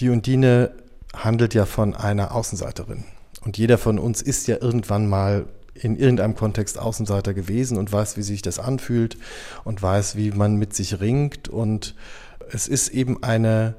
Die 0.00 0.10
Undine 0.10 0.72
handelt 1.14 1.54
ja 1.54 1.64
von 1.64 1.94
einer 1.94 2.34
Außenseiterin. 2.34 3.04
Und 3.44 3.56
jeder 3.56 3.78
von 3.78 3.98
uns 3.98 4.20
ist 4.20 4.48
ja 4.48 4.56
irgendwann 4.60 5.08
mal 5.08 5.46
in 5.74 5.96
irgendeinem 5.96 6.34
Kontext 6.34 6.78
Außenseiter 6.78 7.32
gewesen 7.32 7.78
und 7.78 7.90
weiß, 7.90 8.16
wie 8.16 8.22
sich 8.22 8.42
das 8.42 8.58
anfühlt 8.58 9.16
und 9.64 9.82
weiß, 9.82 10.16
wie 10.16 10.30
man 10.30 10.56
mit 10.56 10.74
sich 10.74 11.00
ringt 11.00 11.48
und 11.48 11.94
es 12.54 12.68
ist 12.68 12.88
eben 12.88 13.22
eine 13.22 13.74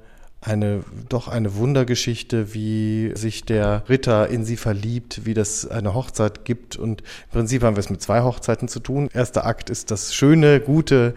eine 0.45 0.83
doch 1.09 1.27
eine 1.27 1.55
Wundergeschichte, 1.55 2.53
wie 2.53 3.11
sich 3.15 3.45
der 3.45 3.83
Ritter 3.89 4.29
in 4.29 4.45
sie 4.45 4.57
verliebt, 4.57 5.25
wie 5.25 5.33
das 5.33 5.67
eine 5.67 5.93
Hochzeit 5.93 6.45
gibt. 6.45 6.75
Und 6.75 7.01
im 7.01 7.31
Prinzip 7.31 7.63
haben 7.63 7.75
wir 7.75 7.79
es 7.79 7.89
mit 7.89 8.01
zwei 8.01 8.21
Hochzeiten 8.21 8.67
zu 8.67 8.79
tun. 8.79 9.09
Erster 9.13 9.45
Akt 9.45 9.69
ist 9.69 9.91
das 9.91 10.13
Schöne, 10.13 10.59
Gute. 10.59 11.13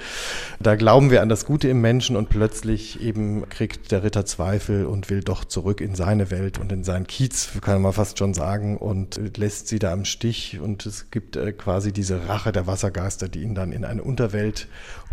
Da 0.60 0.76
glauben 0.76 1.10
wir 1.10 1.22
an 1.22 1.28
das 1.28 1.44
Gute 1.44 1.68
im 1.68 1.80
Menschen 1.80 2.16
und 2.16 2.28
plötzlich 2.28 3.00
eben 3.00 3.48
kriegt 3.48 3.92
der 3.92 4.02
Ritter 4.02 4.24
Zweifel 4.26 4.86
und 4.86 5.10
will 5.10 5.22
doch 5.22 5.44
zurück 5.44 5.80
in 5.80 5.94
seine 5.94 6.30
Welt 6.30 6.58
und 6.58 6.72
in 6.72 6.84
seinen 6.84 7.06
Kiez, 7.06 7.50
kann 7.60 7.82
man 7.82 7.92
fast 7.92 8.18
schon 8.18 8.34
sagen, 8.34 8.76
und 8.76 9.20
lässt 9.36 9.68
sie 9.68 9.78
da 9.78 9.92
am 9.92 10.04
Stich. 10.04 10.60
Und 10.60 10.86
es 10.86 11.10
gibt 11.10 11.36
äh, 11.36 11.52
quasi 11.52 11.92
diese 11.92 12.28
Rache 12.28 12.52
der 12.52 12.66
Wassergeister, 12.66 13.28
die 13.28 13.42
ihn 13.42 13.54
dann 13.54 13.72
in 13.72 13.84
eine 13.84 14.02
Unterwelt 14.02 14.68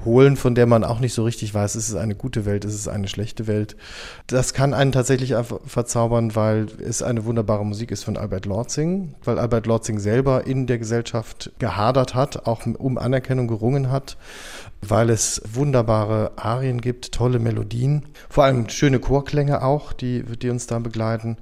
holen, 0.05 0.35
von 0.37 0.55
der 0.55 0.65
man 0.65 0.83
auch 0.83 0.99
nicht 0.99 1.13
so 1.13 1.23
richtig 1.23 1.53
weiß, 1.53 1.75
ist 1.75 1.89
es 1.89 1.95
eine 1.95 2.15
gute 2.15 2.45
Welt, 2.45 2.65
ist 2.65 2.73
es 2.73 2.87
eine 2.87 3.07
schlechte 3.07 3.47
Welt. 3.47 3.75
Das 4.27 4.53
kann 4.53 4.73
einen 4.73 4.91
tatsächlich 4.91 5.33
verzaubern, 5.65 6.35
weil 6.35 6.67
es 6.79 7.01
eine 7.01 7.25
wunderbare 7.25 7.65
Musik 7.65 7.91
ist 7.91 8.03
von 8.03 8.17
Albert 8.17 8.45
Lorzing, 8.45 9.15
weil 9.23 9.39
Albert 9.39 9.67
Lorzing 9.67 9.99
selber 9.99 10.45
in 10.47 10.67
der 10.67 10.79
Gesellschaft 10.79 11.51
gehadert 11.59 12.15
hat, 12.15 12.47
auch 12.47 12.65
um 12.65 12.97
Anerkennung 12.97 13.47
gerungen 13.47 13.91
hat, 13.91 14.17
weil 14.81 15.09
es 15.09 15.41
wunderbare 15.51 16.31
Arien 16.35 16.81
gibt, 16.81 17.11
tolle 17.11 17.39
Melodien, 17.39 18.03
vor 18.29 18.45
allem 18.45 18.69
schöne 18.69 18.99
Chorklänge 18.99 19.63
auch, 19.63 19.93
die, 19.93 20.23
die 20.23 20.49
uns 20.49 20.67
da 20.67 20.79
begleiten. 20.79 21.37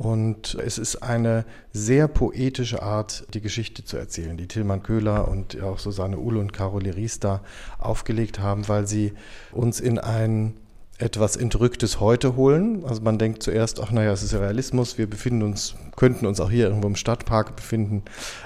Und 0.00 0.56
es 0.64 0.78
ist 0.78 1.02
eine 1.02 1.44
sehr 1.74 2.08
poetische 2.08 2.82
Art, 2.82 3.26
die 3.34 3.42
Geschichte 3.42 3.84
zu 3.84 3.98
erzählen, 3.98 4.38
die 4.38 4.48
Tilman 4.48 4.82
Köhler 4.82 5.28
und 5.28 5.62
auch 5.62 5.78
Susanne 5.78 6.16
Uhl 6.16 6.38
und 6.38 6.54
Carole 6.54 6.96
Ries 6.96 7.20
da 7.20 7.42
aufgelegt 7.78 8.38
haben, 8.38 8.66
weil 8.66 8.86
sie 8.86 9.12
uns 9.52 9.78
in 9.78 9.98
ein 9.98 10.54
etwas 11.00 11.36
entrücktes 11.36 12.00
Heute 12.00 12.36
holen. 12.36 12.84
Also 12.84 13.02
man 13.02 13.18
denkt 13.18 13.42
zuerst, 13.42 13.80
ach 13.80 13.90
naja, 13.90 14.12
es 14.12 14.22
ist 14.22 14.34
Realismus, 14.34 14.98
wir 14.98 15.08
befinden 15.08 15.42
uns, 15.42 15.74
könnten 15.96 16.26
uns 16.26 16.40
auch 16.40 16.50
hier 16.50 16.66
irgendwo 16.66 16.88
im 16.88 16.96
Stadtpark 16.96 17.56
befinden, 17.56 18.02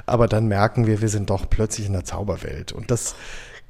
aber 0.06 0.28
dann 0.28 0.46
merken 0.46 0.86
wir, 0.86 1.00
wir 1.00 1.08
sind 1.08 1.30
doch 1.30 1.48
plötzlich 1.48 1.86
in 1.86 1.92
der 1.92 2.04
Zauberwelt. 2.04 2.72
Und 2.72 2.90
das 2.90 3.14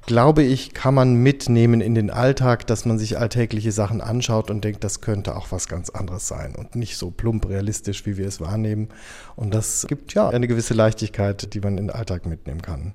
glaube 0.07 0.43
ich, 0.43 0.75
kann 0.75 0.95
man 0.95 1.15
mitnehmen 1.15 1.81
in 1.81 1.95
den 1.95 2.11
Alltag, 2.11 2.67
dass 2.67 2.85
man 2.85 2.99
sich 2.99 3.19
alltägliche 3.19 3.73
Sachen 3.73 4.01
anschaut 4.01 4.51
und 4.51 4.65
denkt, 4.65 4.85
das 4.85 5.01
könnte 5.01 5.37
auch 5.37 5.51
was 5.51 5.69
ganz 5.69 5.91
anderes 5.91 6.29
sein 6.29 6.55
und 6.55 6.77
nicht 6.77 6.97
so 6.97 7.11
plump 7.11 7.49
realistisch, 7.49 8.05
wie 8.07 8.17
wir 8.17 8.27
es 8.27 8.41
wahrnehmen. 8.41 8.89
Und 9.37 9.55
das 9.55 9.87
gibt 9.89 10.15
ja 10.15 10.29
eine 10.29 10.49
gewisse 10.49 10.75
Leichtigkeit, 10.75 11.55
die 11.55 11.61
man 11.61 11.79
in 11.79 11.89
den 11.89 11.97
Alltag 11.97 12.27
mitnehmen 12.27 12.63
kann. 12.63 12.93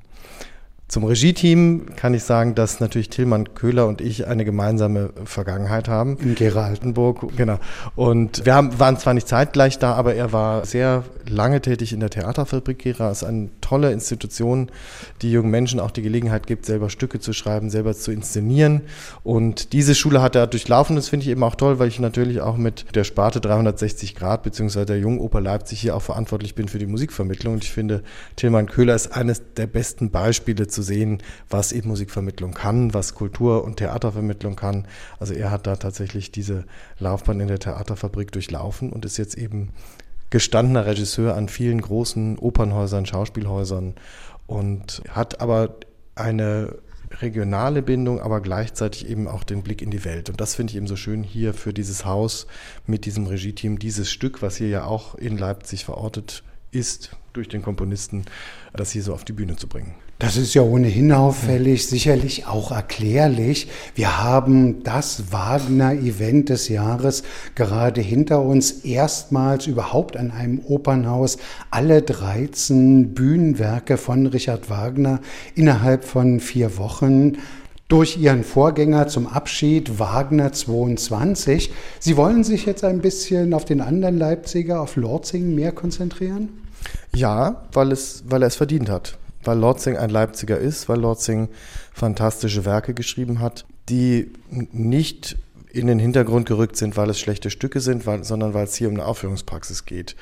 Zum 0.90 1.04
Regie-Team 1.04 1.96
kann 1.96 2.16
ich 2.16 2.24
sagen, 2.24 2.56
dass 2.56 2.80
natürlich 2.80 3.10
Tillmann 3.10 3.54
Köhler 3.54 3.86
und 3.86 4.02
ich 4.02 4.26
eine 4.26 4.44
gemeinsame 4.44 5.12
Vergangenheit 5.24 5.88
haben. 5.88 6.18
In 6.18 6.34
Gera 6.34 6.66
Altenburg. 6.66 7.28
Genau. 7.38 7.60
Und 7.96 8.44
wir 8.44 8.56
haben, 8.56 8.80
waren 8.80 8.98
zwar 8.98 9.14
nicht 9.14 9.28
zeitgleich 9.28 9.78
da, 9.78 9.94
aber 9.94 10.16
er 10.16 10.34
war 10.34 10.66
sehr 10.66 11.04
lange 11.28 11.62
tätig 11.62 11.94
in 11.94 12.00
der 12.00 12.10
Theaterfabrik 12.10 12.80
Gera. 12.80 13.12
Es 13.12 13.22
ist 13.22 13.28
eine 13.28 13.50
tolle 13.62 13.92
Institution, 13.92 14.72
die 15.22 15.32
jungen 15.32 15.52
Menschen 15.52 15.80
auch 15.80 15.92
die 15.92 16.02
Gelegenheit 16.02 16.48
gibt, 16.48 16.66
selber 16.66 16.90
Stücke 16.90 17.20
zu 17.20 17.34
schreiben, 17.34 17.70
selber 17.70 17.94
zu 17.94 18.12
inszenieren. 18.12 18.82
Und 19.24 19.74
diese 19.74 19.94
Schule 19.94 20.24
hat 20.24 20.36
er 20.36 20.48
durchlaufen. 20.48 20.96
Das 20.96 21.10
finde 21.10 21.26
ich 21.26 21.30
eben 21.30 21.44
auch 21.44 21.54
toll, 21.54 21.78
weil 21.78 21.88
ich 21.88 22.00
natürlich 22.00 22.42
auch 22.42 22.58
mit 22.58 22.96
der 22.96 23.04
Sparte 23.04 23.40
360 23.42 24.16
Grad 24.16 24.42
beziehungsweise 24.42 24.88
der 24.88 25.00
Jungoper 25.00 25.40
Leipzig 25.40 25.82
hier 25.82 25.96
auch 25.96 26.02
verantwortlich 26.02 26.56
bin 26.56 26.68
für 26.68 26.80
die 26.80 26.88
Musikvermittlung. 26.88 27.54
Und 27.54 27.64
ich 27.64 27.72
finde, 27.72 28.02
Tillmann 28.38 28.66
Köhler 28.66 28.96
ist 28.96 29.16
eines 29.16 29.44
der 29.56 29.68
besten 29.68 30.10
Beispiele 30.10 30.66
zu 30.66 30.79
sehen, 30.82 31.22
was 31.50 31.72
eben 31.72 31.90
Musikvermittlung 31.90 32.54
kann, 32.54 32.94
was 32.94 33.16
Kultur- 33.16 33.64
und 33.64 33.78
Theatervermittlung 33.78 34.56
kann. 34.56 34.88
Also 35.20 35.34
er 35.34 35.52
hat 35.52 35.68
da 35.68 35.76
tatsächlich 35.76 36.32
diese 36.32 36.66
Laufbahn 36.98 37.40
in 37.40 37.48
der 37.48 37.60
Theaterfabrik 37.60 38.32
durchlaufen 38.32 38.92
und 38.92 39.06
ist 39.06 39.18
jetzt 39.18 39.38
eben 39.38 39.70
gestandener 40.30 40.86
Regisseur 40.86 41.36
an 41.36 41.50
vielen 41.50 41.82
großen 41.82 42.38
Opernhäusern, 42.38 43.06
Schauspielhäusern 43.06 43.96
und 44.48 45.02
hat 45.10 45.42
aber 45.42 45.76
eine 46.16 46.76
regionale 47.22 47.82
Bindung, 47.82 48.20
aber 48.20 48.42
gleichzeitig 48.42 49.10
eben 49.10 49.28
auch 49.28 49.44
den 49.44 49.64
Blick 49.64 49.82
in 49.82 49.92
die 49.92 50.06
Welt. 50.06 50.30
Und 50.30 50.40
das 50.40 50.56
finde 50.56 50.72
ich 50.72 50.78
eben 50.78 50.88
so 50.88 50.96
schön 50.96 51.24
hier 51.24 51.54
für 51.54 51.74
dieses 51.74 52.06
Haus 52.06 52.48
mit 52.86 53.06
diesem 53.06 53.28
Regie-Team, 53.28 53.80
dieses 53.80 54.12
Stück, 54.12 54.42
was 54.42 54.58
hier 54.58 54.70
ja 54.70 54.84
auch 54.86 55.16
in 55.16 55.38
Leipzig 55.38 55.86
verortet 55.86 56.44
ist, 56.72 57.16
durch 57.34 57.48
den 57.48 57.62
Komponisten, 57.62 58.26
das 58.74 58.92
hier 58.92 59.04
so 59.04 59.14
auf 59.14 59.26
die 59.26 59.34
Bühne 59.34 59.56
zu 59.56 59.68
bringen. 59.68 59.96
Das 60.20 60.36
ist 60.36 60.54
ja 60.54 60.64
ohnehin 60.64 61.14
auffällig, 61.14 61.88
sicherlich 61.88 62.46
auch 62.46 62.74
erklärlich. 62.74 63.70
Wir 63.96 64.22
haben 64.22 64.84
das 64.84 65.32
Wagner-Event 65.32 66.50
des 66.50 66.68
Jahres 66.68 67.24
gerade 67.56 68.02
hinter 68.02 68.42
uns. 68.42 68.84
Erstmals 68.84 69.66
überhaupt 69.66 70.18
an 70.18 70.32
einem 70.32 70.60
Opernhaus 70.60 71.38
alle 71.72 72.02
13 72.02 73.14
Bühnenwerke 73.14 73.96
von 73.96 74.28
Richard 74.28 74.70
Wagner 74.70 75.22
innerhalb 75.56 76.04
von 76.04 76.42
vier 76.42 76.78
Wochen 76.78 77.38
durch 77.88 78.18
Ihren 78.18 78.44
Vorgänger 78.44 79.08
zum 79.08 79.26
Abschied 79.26 80.00
Wagner 80.00 80.52
22. 80.52 81.72
Sie 82.02 82.18
wollen 82.18 82.44
sich 82.44 82.66
jetzt 82.66 82.84
ein 82.84 83.00
bisschen 83.00 83.54
auf 83.54 83.64
den 83.64 83.80
anderen 83.80 84.18
Leipziger, 84.18 84.82
auf 84.82 84.98
Lorzing 84.98 85.56
mehr 85.56 85.72
konzentrieren? 85.72 86.50
Ja, 87.16 87.64
weil, 87.72 87.94
es, 87.94 88.26
weil 88.28 88.44
er 88.44 88.48
es 88.48 88.58
verdient 88.58 88.90
hat 88.90 89.19
weil 89.44 89.58
Lorzing 89.58 89.98
ein 89.98 90.10
Leipziger 90.10 90.58
ist, 90.58 90.90
weil 90.90 91.00
Lorzing 91.00 91.50
fantastische 91.94 92.66
Werke 92.66 92.94
geschrieben 92.94 93.40
hat, 93.40 93.66
die 93.90 94.32
nicht 94.50 95.38
in 95.72 95.88
den 95.88 96.00
Hintergrund 96.00 96.48
gerückt 96.48 96.76
sind, 96.76 96.98
weil 96.98 97.10
es 97.10 97.20
schlechte 97.20 97.50
Stücke 97.50 97.80
sind, 97.80 98.06
weil, 98.06 98.24
sondern 98.24 98.54
weil 98.54 98.66
es 98.66 98.76
hier 98.76 98.88
um 98.88 98.96
eine 98.96 99.06
Aufführungspraxis 99.06 99.86
geht. 99.86 100.16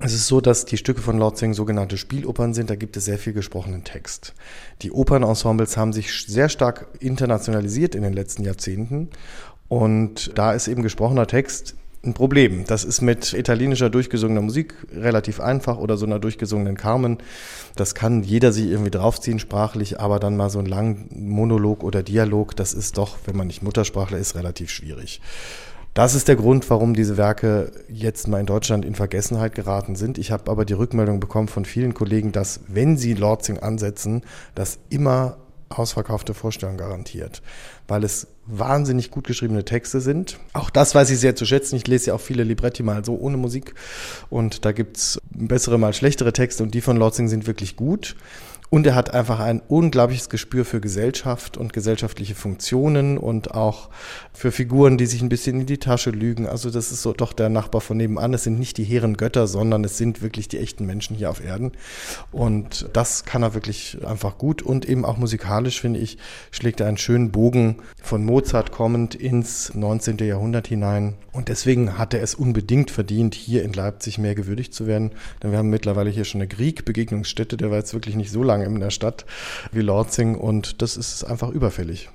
Es 0.00 0.12
ist 0.12 0.26
so, 0.26 0.40
dass 0.40 0.64
die 0.64 0.76
Stücke 0.76 1.00
von 1.00 1.18
Lorzing 1.18 1.54
sogenannte 1.54 1.96
Spielopern 1.96 2.52
sind, 2.52 2.68
da 2.68 2.74
gibt 2.74 2.96
es 2.96 3.04
sehr 3.04 3.18
viel 3.18 3.32
gesprochenen 3.32 3.84
Text. 3.84 4.34
Die 4.82 4.90
Opernensembles 4.90 5.76
haben 5.76 5.92
sich 5.92 6.26
sehr 6.26 6.48
stark 6.48 6.86
internationalisiert 6.98 7.94
in 7.94 8.02
den 8.02 8.12
letzten 8.12 8.44
Jahrzehnten 8.44 9.10
und 9.68 10.36
da 10.36 10.52
ist 10.52 10.68
eben 10.68 10.82
gesprochener 10.82 11.26
Text 11.26 11.76
ein 12.06 12.14
Problem. 12.14 12.64
Das 12.66 12.84
ist 12.84 13.00
mit 13.00 13.32
italienischer 13.32 13.90
durchgesungener 13.90 14.42
Musik 14.42 14.74
relativ 14.94 15.40
einfach 15.40 15.78
oder 15.78 15.96
so 15.96 16.06
einer 16.06 16.18
durchgesungenen 16.18 16.76
Carmen. 16.76 17.18
Das 17.76 17.94
kann 17.94 18.22
jeder 18.22 18.52
sich 18.52 18.66
irgendwie 18.66 18.90
draufziehen 18.90 19.38
sprachlich, 19.38 20.00
aber 20.00 20.18
dann 20.18 20.36
mal 20.36 20.50
so 20.50 20.58
ein 20.58 20.66
langen 20.66 21.08
Monolog 21.14 21.82
oder 21.82 22.02
Dialog, 22.02 22.56
das 22.56 22.74
ist 22.74 22.98
doch, 22.98 23.16
wenn 23.26 23.36
man 23.36 23.46
nicht 23.46 23.62
Muttersprachler 23.62 24.18
ist, 24.18 24.36
relativ 24.36 24.70
schwierig. 24.70 25.20
Das 25.94 26.16
ist 26.16 26.26
der 26.26 26.34
Grund, 26.34 26.68
warum 26.70 26.92
diese 26.92 27.16
Werke 27.16 27.70
jetzt 27.88 28.26
mal 28.26 28.40
in 28.40 28.46
Deutschland 28.46 28.84
in 28.84 28.96
Vergessenheit 28.96 29.54
geraten 29.54 29.94
sind. 29.94 30.18
Ich 30.18 30.32
habe 30.32 30.50
aber 30.50 30.64
die 30.64 30.72
Rückmeldung 30.72 31.20
bekommen 31.20 31.46
von 31.46 31.64
vielen 31.64 31.94
Kollegen, 31.94 32.32
dass 32.32 32.60
wenn 32.66 32.96
sie 32.96 33.14
Lordzing 33.14 33.60
ansetzen, 33.60 34.22
das 34.56 34.80
immer 34.90 35.36
ausverkaufte 35.68 36.34
Vorstellung 36.34 36.76
garantiert, 36.76 37.42
weil 37.88 38.04
es 38.04 38.28
wahnsinnig 38.46 39.10
gut 39.10 39.26
geschriebene 39.26 39.64
Texte 39.64 40.00
sind. 40.00 40.38
Auch 40.52 40.70
das 40.70 40.94
weiß 40.94 41.10
ich 41.10 41.18
sehr 41.18 41.34
zu 41.34 41.46
schätzen. 41.46 41.76
Ich 41.76 41.86
lese 41.86 42.08
ja 42.08 42.14
auch 42.14 42.20
viele 42.20 42.44
Libretti 42.44 42.82
mal 42.82 43.04
so 43.04 43.16
ohne 43.16 43.36
Musik 43.36 43.74
und 44.30 44.64
da 44.64 44.72
gibt's 44.72 45.20
bessere, 45.30 45.78
mal 45.78 45.94
schlechtere 45.94 46.32
Texte 46.32 46.62
und 46.62 46.74
die 46.74 46.80
von 46.80 46.96
Lotzing 46.96 47.28
sind 47.28 47.46
wirklich 47.46 47.76
gut. 47.76 48.16
Und 48.70 48.86
er 48.86 48.94
hat 48.94 49.14
einfach 49.14 49.38
ein 49.38 49.60
unglaubliches 49.60 50.28
Gespür 50.28 50.64
für 50.64 50.80
Gesellschaft 50.80 51.56
und 51.56 51.72
gesellschaftliche 51.72 52.34
Funktionen 52.34 53.18
und 53.18 53.54
auch 53.54 53.88
für 54.32 54.50
Figuren, 54.50 54.98
die 54.98 55.06
sich 55.06 55.22
ein 55.22 55.28
bisschen 55.28 55.60
in 55.60 55.66
die 55.66 55.78
Tasche 55.78 56.10
lügen. 56.10 56.48
Also 56.48 56.70
das 56.70 56.90
ist 56.90 57.02
so 57.02 57.12
doch 57.12 57.32
der 57.32 57.50
Nachbar 57.50 57.80
von 57.80 57.96
nebenan. 57.96 58.34
Es 58.34 58.42
sind 58.44 58.58
nicht 58.58 58.76
die 58.78 58.84
hehren 58.84 59.16
Götter, 59.16 59.46
sondern 59.46 59.84
es 59.84 59.96
sind 59.96 60.22
wirklich 60.22 60.48
die 60.48 60.58
echten 60.58 60.86
Menschen 60.86 61.14
hier 61.14 61.30
auf 61.30 61.44
Erden. 61.44 61.72
Und 62.32 62.88
das 62.92 63.24
kann 63.24 63.42
er 63.42 63.54
wirklich 63.54 63.98
einfach 64.04 64.38
gut. 64.38 64.62
Und 64.62 64.88
eben 64.88 65.04
auch 65.04 65.18
musikalisch, 65.18 65.80
finde 65.80 66.00
ich, 66.00 66.18
schlägt 66.50 66.80
er 66.80 66.88
einen 66.88 66.98
schönen 66.98 67.30
Bogen 67.30 67.76
von 68.02 68.24
Mozart 68.24 68.72
kommend 68.72 69.14
ins 69.14 69.72
19. 69.74 70.18
Jahrhundert 70.18 70.66
hinein. 70.66 71.14
Und 71.32 71.48
deswegen 71.48 71.98
hat 71.98 72.14
er 72.14 72.22
es 72.22 72.34
unbedingt 72.34 72.90
verdient, 72.90 73.34
hier 73.34 73.62
in 73.62 73.72
Leipzig 73.72 74.18
mehr 74.18 74.34
gewürdigt 74.34 74.74
zu 74.74 74.86
werden. 74.86 75.12
Denn 75.42 75.50
wir 75.52 75.58
haben 75.58 75.70
mittlerweile 75.70 76.10
hier 76.10 76.24
schon 76.24 76.40
eine 76.40 76.48
Krieg-Begegnungsstätte, 76.48 77.56
der 77.56 77.70
war 77.70 77.78
jetzt 77.78 77.94
wirklich 77.94 78.16
nicht 78.16 78.30
so 78.30 78.42
lange 78.42 78.53
in 78.62 78.80
der 78.80 78.90
Stadt 78.90 79.26
wie 79.72 79.80
Lorzing 79.80 80.36
und 80.36 80.82
das 80.82 80.96
ist 80.96 81.24
einfach 81.24 81.50
überfällig. 81.50 82.10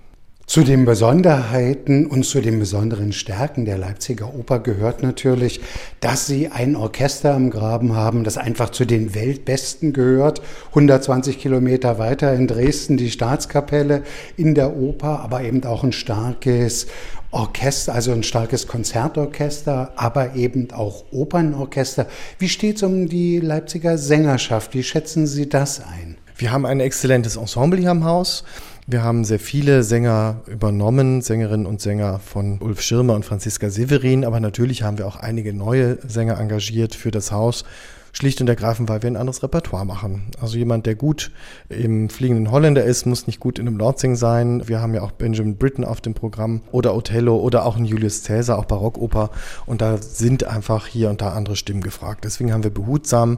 Zu 0.49 0.63
den 0.63 0.83
Besonderheiten 0.83 2.07
und 2.07 2.23
zu 2.23 2.41
den 2.41 2.57
besonderen 2.57 3.13
Stärken 3.13 3.65
der 3.65 3.77
Leipziger 3.77 4.33
Oper 4.33 4.57
gehört 4.57 5.03
natürlich, 5.03 5.61
dass 5.99 6.25
sie 6.25 6.47
ein 6.47 6.75
Orchester 6.75 7.35
im 7.35 7.51
Graben 7.51 7.95
haben, 7.95 8.23
das 8.23 8.39
einfach 8.39 8.71
zu 8.71 8.85
den 8.85 9.13
Weltbesten 9.13 9.93
gehört. 9.93 10.41
120 10.69 11.37
Kilometer 11.37 11.99
weiter 11.99 12.33
in 12.33 12.47
Dresden 12.47 12.97
die 12.97 13.11
Staatskapelle 13.11 14.01
in 14.37 14.55
der 14.55 14.75
Oper, 14.75 15.19
aber 15.19 15.43
eben 15.43 15.63
auch 15.65 15.83
ein 15.83 15.91
starkes 15.91 16.87
Orchester, 17.29 17.93
also 17.93 18.11
ein 18.11 18.23
starkes 18.23 18.65
Konzertorchester, 18.65 19.93
aber 19.97 20.33
eben 20.33 20.71
auch 20.71 21.03
Opernorchester. 21.11 22.07
Wie 22.39 22.49
steht 22.49 22.77
es 22.77 22.81
um 22.81 23.07
die 23.07 23.39
Leipziger 23.39 23.99
Sängerschaft? 23.99 24.73
Wie 24.73 24.81
schätzen 24.81 25.27
Sie 25.27 25.47
das 25.47 25.79
ein? 25.79 26.17
Wir 26.39 26.53
haben 26.53 26.65
ein 26.65 26.79
exzellentes 26.79 27.35
Ensemble 27.35 27.77
hier 27.81 27.91
am 27.91 28.05
Haus. 28.05 28.45
Wir 28.87 29.03
haben 29.03 29.25
sehr 29.25 29.41
viele 29.41 29.83
Sänger 29.83 30.37
übernommen, 30.47 31.21
Sängerinnen 31.21 31.65
und 31.65 31.81
Sänger 31.81 32.19
von 32.19 32.61
Ulf 32.61 32.79
Schirmer 32.79 33.15
und 33.15 33.25
Franziska 33.25 33.69
Severin, 33.69 34.23
aber 34.23 34.39
natürlich 34.39 34.83
haben 34.83 34.97
wir 34.97 35.05
auch 35.05 35.17
einige 35.17 35.53
neue 35.53 35.97
Sänger 36.07 36.39
engagiert 36.39 36.95
für 36.95 37.11
das 37.11 37.33
Haus 37.33 37.65
Schlicht 38.11 38.41
und 38.41 38.47
ergreifend, 38.47 38.89
weil 38.89 39.01
wir 39.01 39.09
ein 39.09 39.17
anderes 39.17 39.43
Repertoire 39.43 39.85
machen. 39.85 40.31
Also 40.41 40.57
jemand, 40.57 40.85
der 40.85 40.95
gut 40.95 41.31
im 41.69 42.09
Fliegenden 42.09 42.51
Holländer 42.51 42.83
ist, 42.83 43.05
muss 43.05 43.27
nicht 43.27 43.39
gut 43.39 43.59
in 43.59 43.67
einem 43.67 43.77
Lordsing 43.77 44.15
sein. 44.15 44.67
Wir 44.67 44.81
haben 44.81 44.93
ja 44.93 45.01
auch 45.01 45.11
Benjamin 45.11 45.57
Britten 45.57 45.83
auf 45.85 46.01
dem 46.01 46.13
Programm 46.13 46.61
oder 46.71 46.95
Othello 46.95 47.37
oder 47.37 47.65
auch 47.65 47.77
ein 47.77 47.85
Julius 47.85 48.23
Caesar, 48.23 48.57
auch 48.57 48.65
Barockoper. 48.65 49.29
Und 49.65 49.81
da 49.81 49.97
sind 49.97 50.43
einfach 50.43 50.87
hier 50.87 51.09
und 51.09 51.21
da 51.21 51.33
andere 51.33 51.55
Stimmen 51.55 51.81
gefragt. 51.81 52.25
Deswegen 52.25 52.53
haben 52.53 52.63
wir 52.63 52.73
behutsam 52.73 53.37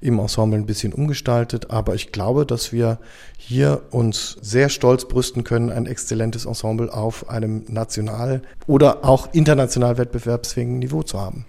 im 0.00 0.18
Ensemble 0.18 0.58
ein 0.58 0.66
bisschen 0.66 0.92
umgestaltet. 0.92 1.70
Aber 1.70 1.94
ich 1.94 2.12
glaube, 2.12 2.46
dass 2.46 2.72
wir 2.72 2.98
hier 3.36 3.82
uns 3.90 4.36
sehr 4.40 4.68
stolz 4.68 5.06
brüsten 5.06 5.42
können, 5.42 5.70
ein 5.70 5.86
exzellentes 5.86 6.44
Ensemble 6.44 6.92
auf 6.92 7.28
einem 7.28 7.64
national 7.68 8.42
oder 8.66 9.04
auch 9.04 9.32
international 9.32 9.98
wettbewerbsfähigen 9.98 10.78
Niveau 10.78 11.02
zu 11.02 11.20
haben. 11.20 11.44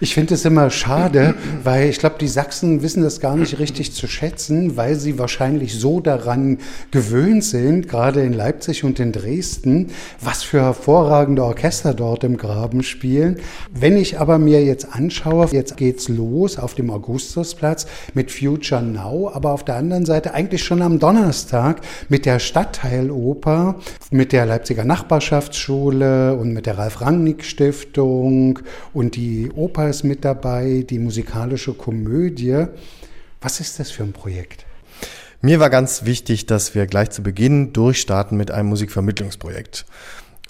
Ich 0.00 0.12
finde 0.12 0.34
es 0.34 0.44
immer 0.44 0.68
schade, 0.68 1.34
weil 1.62 1.88
ich 1.94 2.00
glaube, 2.00 2.16
die 2.18 2.26
Sachsen 2.26 2.82
wissen 2.82 3.04
das 3.04 3.20
gar 3.20 3.36
nicht 3.36 3.60
richtig 3.60 3.92
zu 3.92 4.08
schätzen, 4.08 4.76
weil 4.76 4.96
sie 4.96 5.16
wahrscheinlich 5.16 5.78
so 5.78 6.00
daran 6.00 6.58
gewöhnt 6.90 7.44
sind, 7.44 7.88
gerade 7.88 8.22
in 8.22 8.32
Leipzig 8.32 8.82
und 8.82 8.98
in 8.98 9.12
Dresden, 9.12 9.90
was 10.20 10.42
für 10.42 10.60
hervorragende 10.60 11.44
Orchester 11.44 11.94
dort 11.94 12.24
im 12.24 12.36
Graben 12.36 12.82
spielen. 12.82 13.36
Wenn 13.72 13.96
ich 13.96 14.18
aber 14.18 14.38
mir 14.38 14.64
jetzt 14.64 14.92
anschaue, 14.92 15.46
jetzt 15.52 15.76
geht's 15.76 16.08
los 16.08 16.58
auf 16.58 16.74
dem 16.74 16.90
Augustusplatz 16.90 17.86
mit 18.12 18.32
Future 18.32 18.82
Now, 18.82 19.30
aber 19.32 19.52
auf 19.52 19.64
der 19.64 19.76
anderen 19.76 20.04
Seite 20.04 20.34
eigentlich 20.34 20.64
schon 20.64 20.82
am 20.82 20.98
Donnerstag 20.98 21.80
mit 22.08 22.26
der 22.26 22.40
Stadtteiloper, 22.40 23.76
mit 24.10 24.32
der 24.32 24.46
Leipziger 24.46 24.84
Nachbarschaftsschule 24.84 26.34
und 26.34 26.52
mit 26.52 26.66
der 26.66 26.76
Ralf-Rangnick-Stiftung 26.76 28.58
und 28.92 29.14
die 29.14 29.52
Oper 29.54 29.90
ist 29.90 30.02
mit 30.02 30.24
dabei, 30.24 30.84
die 30.90 30.98
musikalische 30.98 31.72
Komödie. 31.84 32.64
Was 33.42 33.60
ist 33.60 33.78
das 33.78 33.90
für 33.90 34.04
ein 34.04 34.14
Projekt? 34.14 34.64
Mir 35.42 35.60
war 35.60 35.68
ganz 35.68 36.06
wichtig, 36.06 36.46
dass 36.46 36.74
wir 36.74 36.86
gleich 36.86 37.10
zu 37.10 37.22
Beginn 37.22 37.74
durchstarten 37.74 38.38
mit 38.38 38.50
einem 38.50 38.70
Musikvermittlungsprojekt. 38.70 39.84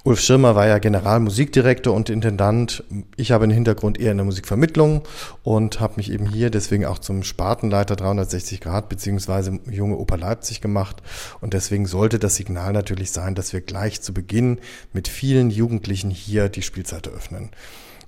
Ulf 0.05 0.21
Schirmer 0.21 0.55
war 0.55 0.69
ja 0.69 0.79
Generalmusikdirektor 0.79 1.93
und 1.93 2.09
Intendant. 2.09 2.85
Ich 3.17 3.33
habe 3.33 3.43
einen 3.43 3.53
Hintergrund 3.53 3.99
eher 3.99 4.13
in 4.13 4.19
der 4.19 4.27
Musikvermittlung 4.27 5.03
und 5.43 5.81
habe 5.81 5.95
mich 5.97 6.13
eben 6.13 6.27
hier 6.27 6.51
deswegen 6.51 6.85
auch 6.85 7.01
zum 7.01 7.25
Spartenleiter 7.25 7.97
360 7.97 8.61
Grad 8.61 8.89
beziehungsweise 8.89 9.59
Junge 9.69 9.97
Oper 9.97 10.19
Leipzig 10.19 10.61
gemacht. 10.61 11.03
Und 11.41 11.53
deswegen 11.53 11.87
sollte 11.87 12.21
das 12.21 12.37
Signal 12.37 12.73
natürlich 12.73 13.11
sein, 13.11 13.35
dass 13.35 13.53
wir 13.53 13.61
gleich 13.61 14.03
zu 14.03 14.15
Beginn 14.15 14.61
mit 14.93 15.09
vielen 15.09 15.51
Jugendlichen 15.51 16.11
hier 16.11 16.49
die 16.49 16.63
Spielzeit 16.63 17.09
eröffnen. 17.09 17.51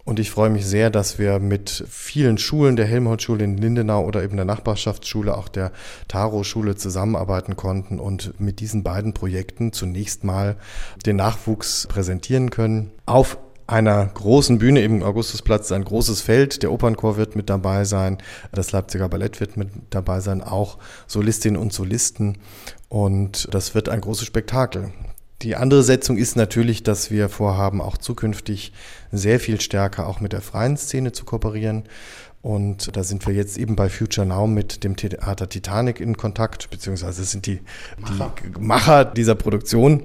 Und 0.07 0.21
ich 0.21 0.31
freue 0.31 0.51
mich 0.51 0.65
sehr, 0.65 0.89
dass 0.89 1.19
wir 1.19 1.41
mit 1.41 1.85
vielen 1.91 2.39
Schulen, 2.39 2.77
der 2.77 2.87
Helmholtz-Schule 2.87 3.43
in 3.43 3.59
Lindenau 3.59 4.05
oder 4.05 4.23
eben 4.23 4.37
der 4.37 4.45
Nachbarschaftsschule, 4.45 5.37
auch 5.37 5.49
der 5.49 5.73
Taro-Schule 6.07 6.77
zusammenarbeiten 6.77 7.57
konnten 7.57 7.99
und 7.99 8.39
mit 8.39 8.61
diesen 8.61 8.85
beiden 8.85 9.15
Projekten 9.15 9.73
zunächst 9.73 10.23
mal 10.23 10.59
den 11.05 11.17
Nachwuchs 11.17 11.89
präsentieren 11.89 12.51
können. 12.51 12.93
Auf 13.05 13.37
einer 13.67 14.07
großen 14.07 14.59
Bühne 14.59 14.83
im 14.83 15.03
Augustusplatz 15.03 15.73
ein 15.73 15.85
großes 15.85 16.21
Feld. 16.21 16.63
Der 16.63 16.71
Opernchor 16.71 17.17
wird 17.17 17.35
mit 17.35 17.51
dabei 17.51 17.85
sein, 17.85 18.19
das 18.53 18.71
Leipziger 18.71 19.09
Ballett 19.09 19.41
wird 19.41 19.57
mit 19.57 19.71
dabei 19.91 20.21
sein, 20.21 20.41
auch 20.41 20.79
Solistinnen 21.09 21.61
und 21.61 21.73
Solisten. 21.73 22.39
Und 22.89 23.53
das 23.53 23.75
wird 23.75 23.89
ein 23.89 24.03
großes 24.03 24.25
Spektakel. 24.25 24.93
Die 25.43 25.55
andere 25.55 25.83
Setzung 25.83 26.17
ist 26.17 26.37
natürlich, 26.37 26.83
dass 26.83 27.11
wir 27.11 27.29
vorhaben, 27.29 27.83
auch 27.83 27.99
zukünftig 27.99 28.73
sehr 29.13 29.39
viel 29.39 29.61
stärker 29.61 30.07
auch 30.07 30.21
mit 30.21 30.33
der 30.33 30.41
freien 30.41 30.77
Szene 30.77 31.13
zu 31.13 31.25
kooperieren. 31.25 31.85
Und 32.41 32.97
da 32.97 33.03
sind 33.03 33.27
wir 33.27 33.35
jetzt 33.35 33.59
eben 33.59 33.75
bei 33.75 33.89
Future 33.89 34.25
Now 34.25 34.47
mit 34.47 34.85
dem 34.85 34.95
Theater 34.95 35.49
Titanic 35.49 35.99
in 35.99 36.17
Kontakt, 36.17 36.71
beziehungsweise 36.71 37.25
sind 37.25 37.47
die, 37.47 37.59
Macher. 37.99 38.35
die 38.45 38.61
Macher 38.61 39.05
dieser 39.05 39.35
Produktion. 39.35 40.05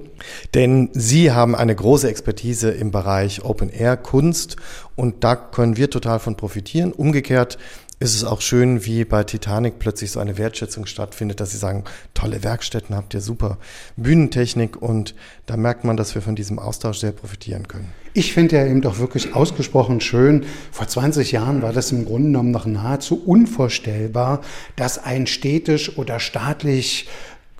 Denn 0.52 0.90
sie 0.92 1.30
haben 1.30 1.54
eine 1.54 1.74
große 1.74 2.10
Expertise 2.10 2.70
im 2.72 2.90
Bereich 2.90 3.44
Open 3.44 3.70
Air 3.70 3.96
Kunst 3.96 4.56
und 4.96 5.22
da 5.22 5.36
können 5.36 5.76
wir 5.76 5.88
total 5.88 6.18
von 6.18 6.36
profitieren. 6.36 6.92
Umgekehrt 6.92 7.58
ist 8.02 8.16
es 8.16 8.24
auch 8.24 8.40
schön, 8.40 8.84
wie 8.84 9.04
bei 9.04 9.22
Titanic 9.22 9.78
plötzlich 9.78 10.10
so 10.10 10.18
eine 10.18 10.36
Wertschätzung 10.36 10.86
stattfindet, 10.86 11.38
dass 11.40 11.52
sie 11.52 11.56
sagen, 11.56 11.84
tolle 12.14 12.42
Werkstätten 12.42 12.96
habt 12.96 13.14
ihr, 13.14 13.20
super 13.20 13.58
Bühnentechnik 13.96 14.80
und 14.80 15.14
da 15.46 15.56
merkt 15.56 15.84
man, 15.84 15.96
dass 15.96 16.14
wir 16.14 16.22
von 16.22 16.34
diesem 16.34 16.58
Austausch 16.58 16.98
sehr 16.98 17.12
profitieren 17.12 17.68
können. 17.68 17.92
Ich 18.14 18.34
finde 18.34 18.56
ja 18.56 18.66
eben 18.66 18.82
doch 18.82 18.98
wirklich 18.98 19.34
ausgesprochen 19.34 20.00
schön. 20.00 20.44
Vor 20.70 20.86
20 20.86 21.32
Jahren 21.32 21.62
war 21.62 21.72
das 21.72 21.92
im 21.92 22.04
Grunde 22.04 22.26
genommen 22.28 22.50
noch 22.50 22.66
nahezu 22.66 23.22
unvorstellbar, 23.24 24.42
dass 24.76 25.02
ein 25.02 25.26
städtisch 25.26 25.96
oder 25.96 26.20
staatlich 26.20 27.08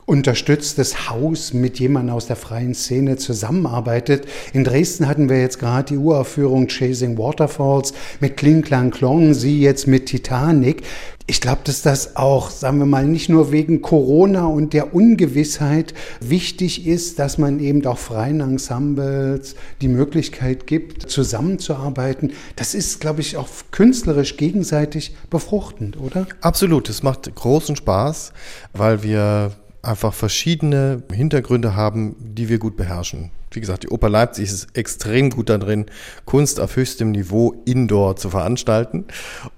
unterstütztes 0.04 1.08
Haus 1.10 1.52
mit 1.52 1.78
jemandem 1.78 2.14
aus 2.14 2.26
der 2.26 2.36
freien 2.36 2.74
Szene 2.74 3.16
zusammenarbeitet. 3.16 4.26
In 4.52 4.64
Dresden 4.64 5.06
hatten 5.06 5.28
wir 5.28 5.40
jetzt 5.40 5.58
gerade 5.58 5.94
die 5.94 5.98
Uraufführung 5.98 6.66
Chasing 6.68 7.18
Waterfalls 7.18 7.92
mit 8.20 8.36
Kling 8.36 8.62
Klang 8.62 8.90
Klong, 8.90 9.32
sie 9.34 9.60
jetzt 9.60 9.86
mit 9.86 10.06
Titanic. 10.06 10.82
Ich 11.28 11.40
glaube, 11.40 11.60
dass 11.64 11.82
das 11.82 12.16
auch, 12.16 12.50
sagen 12.50 12.78
wir 12.78 12.86
mal, 12.86 13.06
nicht 13.06 13.28
nur 13.28 13.52
wegen 13.52 13.80
Corona 13.80 14.46
und 14.46 14.72
der 14.72 14.92
Ungewissheit 14.92 15.94
wichtig 16.20 16.84
ist, 16.86 17.20
dass 17.20 17.38
man 17.38 17.60
eben 17.60 17.86
auch 17.86 17.98
freien 17.98 18.40
Ensembles 18.40 19.54
die 19.80 19.88
Möglichkeit 19.88 20.66
gibt, 20.66 21.08
zusammenzuarbeiten. 21.08 22.32
Das 22.56 22.74
ist, 22.74 23.00
glaube 23.00 23.20
ich, 23.20 23.36
auch 23.36 23.48
künstlerisch 23.70 24.36
gegenseitig 24.36 25.14
befruchtend, 25.30 25.96
oder? 25.96 26.26
Absolut. 26.40 26.88
Es 26.88 27.04
macht 27.04 27.32
großen 27.32 27.76
Spaß, 27.76 28.32
weil 28.72 29.04
wir 29.04 29.52
einfach 29.82 30.14
verschiedene 30.14 31.02
Hintergründe 31.12 31.74
haben, 31.74 32.14
die 32.18 32.48
wir 32.48 32.58
gut 32.58 32.76
beherrschen. 32.76 33.30
Wie 33.54 33.60
gesagt, 33.60 33.82
die 33.82 33.88
Oper 33.88 34.08
Leipzig 34.08 34.44
ist 34.44 34.68
extrem 34.76 35.28
gut 35.28 35.50
darin, 35.50 35.86
Kunst 36.24 36.58
auf 36.58 36.76
höchstem 36.76 37.10
Niveau 37.10 37.54
indoor 37.66 38.16
zu 38.16 38.30
veranstalten. 38.30 39.04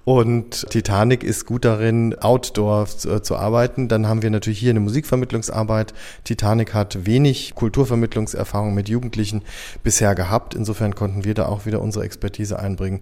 Und 0.05 0.67
Titanic 0.71 1.23
ist 1.23 1.45
gut 1.47 1.65
darin, 1.65 2.19
outdoor 2.19 2.87
zu, 2.87 3.21
zu, 3.21 3.37
arbeiten. 3.37 3.87
Dann 3.89 4.09
haben 4.09 4.23
wir 4.23 4.31
natürlich 4.31 4.59
hier 4.59 4.71
eine 4.71 4.81
Musikvermittlungsarbeit. 4.81 5.95
Titanic 6.25 6.75
hat 6.75 7.07
wenig 7.07 7.55
Kulturvermittlungserfahrung 7.55 8.75
mit 8.75 8.89
Jugendlichen 8.89 9.43
bisher 9.85 10.15
gehabt. 10.15 10.55
Insofern 10.55 10.95
konnten 10.97 11.25
wir 11.25 11.35
da 11.35 11.47
auch 11.47 11.67
wieder 11.67 11.81
unsere 11.81 12.05
Expertise 12.05 12.59
einbringen. 12.59 13.01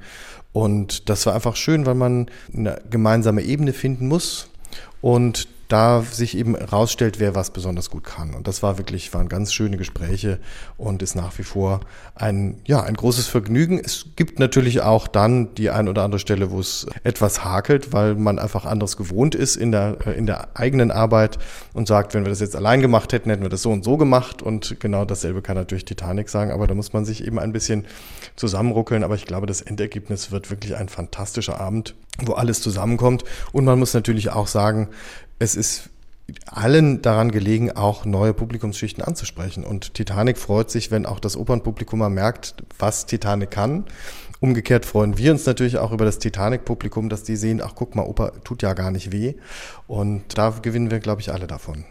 Und 0.52 1.08
das 1.08 1.24
war 1.24 1.34
einfach 1.34 1.56
schön, 1.56 1.86
weil 1.86 1.94
man 1.94 2.26
eine 2.54 2.82
gemeinsame 2.90 3.42
Ebene 3.42 3.72
finden 3.72 4.08
muss. 4.08 4.48
Und 5.00 5.48
da 5.72 6.02
sich 6.02 6.36
eben 6.36 6.54
rausstellt, 6.54 7.18
wer 7.18 7.34
was 7.34 7.50
besonders 7.50 7.88
gut 7.88 8.04
kann. 8.04 8.34
Und 8.34 8.46
das 8.46 8.62
war 8.62 8.76
wirklich, 8.76 9.14
waren 9.14 9.30
ganz 9.30 9.54
schöne 9.54 9.78
Gespräche 9.78 10.38
und 10.76 11.02
ist 11.02 11.14
nach 11.14 11.38
wie 11.38 11.44
vor 11.44 11.80
ein, 12.14 12.60
ja, 12.66 12.82
ein 12.82 12.94
großes 12.94 13.26
Vergnügen. 13.26 13.80
Es 13.82 14.06
gibt 14.14 14.38
natürlich 14.38 14.82
auch 14.82 15.08
dann 15.08 15.54
die 15.54 15.70
ein 15.70 15.88
oder 15.88 16.02
andere 16.02 16.18
Stelle, 16.18 16.50
wo 16.50 16.60
es 16.60 16.86
etwas 17.04 17.42
hakelt, 17.42 17.92
weil 17.94 18.16
man 18.16 18.38
einfach 18.38 18.66
anderes 18.66 18.98
gewohnt 18.98 19.34
ist 19.34 19.56
in 19.56 19.72
der, 19.72 19.96
äh, 20.04 20.12
in 20.12 20.26
der 20.26 20.48
eigenen 20.54 20.90
Arbeit 20.90 21.38
und 21.72 21.88
sagt, 21.88 22.12
wenn 22.12 22.24
wir 22.24 22.30
das 22.30 22.40
jetzt 22.40 22.54
allein 22.54 22.82
gemacht 22.82 23.14
hätten, 23.14 23.30
hätten 23.30 23.42
wir 23.42 23.48
das 23.48 23.62
so 23.62 23.70
und 23.70 23.82
so 23.82 23.96
gemacht. 23.96 24.42
Und 24.42 24.78
genau 24.78 25.06
dasselbe 25.06 25.40
kann 25.40 25.56
natürlich 25.56 25.86
Titanic 25.86 26.28
sagen, 26.28 26.50
aber 26.50 26.66
da 26.66 26.74
muss 26.74 26.92
man 26.92 27.06
sich 27.06 27.26
eben 27.26 27.38
ein 27.38 27.52
bisschen 27.52 27.86
zusammenruckeln. 28.36 29.04
Aber 29.04 29.14
ich 29.14 29.24
glaube, 29.24 29.46
das 29.46 29.62
Endergebnis 29.62 30.30
wird 30.30 30.50
wirklich 30.50 30.76
ein 30.76 30.90
fantastischer 30.90 31.58
Abend, 31.60 31.94
wo 32.18 32.34
alles 32.34 32.60
zusammenkommt. 32.60 33.24
Und 33.52 33.64
man 33.64 33.78
muss 33.78 33.94
natürlich 33.94 34.30
auch 34.30 34.46
sagen, 34.46 34.88
es 35.42 35.56
ist 35.56 35.90
allen 36.46 37.02
daran 37.02 37.32
gelegen, 37.32 37.72
auch 37.72 38.04
neue 38.04 38.32
Publikumsschichten 38.32 39.02
anzusprechen. 39.02 39.64
Und 39.64 39.94
Titanic 39.94 40.38
freut 40.38 40.70
sich, 40.70 40.90
wenn 40.90 41.04
auch 41.04 41.18
das 41.18 41.36
Opernpublikum 41.36 41.98
mal 41.98 42.10
merkt, 42.10 42.54
was 42.78 43.06
Titanic 43.06 43.50
kann. 43.50 43.84
Umgekehrt 44.40 44.86
freuen 44.86 45.18
wir 45.18 45.32
uns 45.32 45.44
natürlich 45.44 45.78
auch 45.78 45.92
über 45.92 46.04
das 46.04 46.18
Titanic-Publikum, 46.18 47.08
dass 47.08 47.24
die 47.24 47.36
sehen, 47.36 47.60
ach 47.62 47.72
guck 47.74 47.94
mal, 47.94 48.06
Oper 48.06 48.32
tut 48.44 48.62
ja 48.62 48.72
gar 48.74 48.90
nicht 48.90 49.12
weh. 49.12 49.34
Und 49.88 50.22
da 50.38 50.50
gewinnen 50.62 50.90
wir, 50.90 51.00
glaube 51.00 51.20
ich, 51.20 51.32
alle 51.32 51.46
davon. 51.46 51.84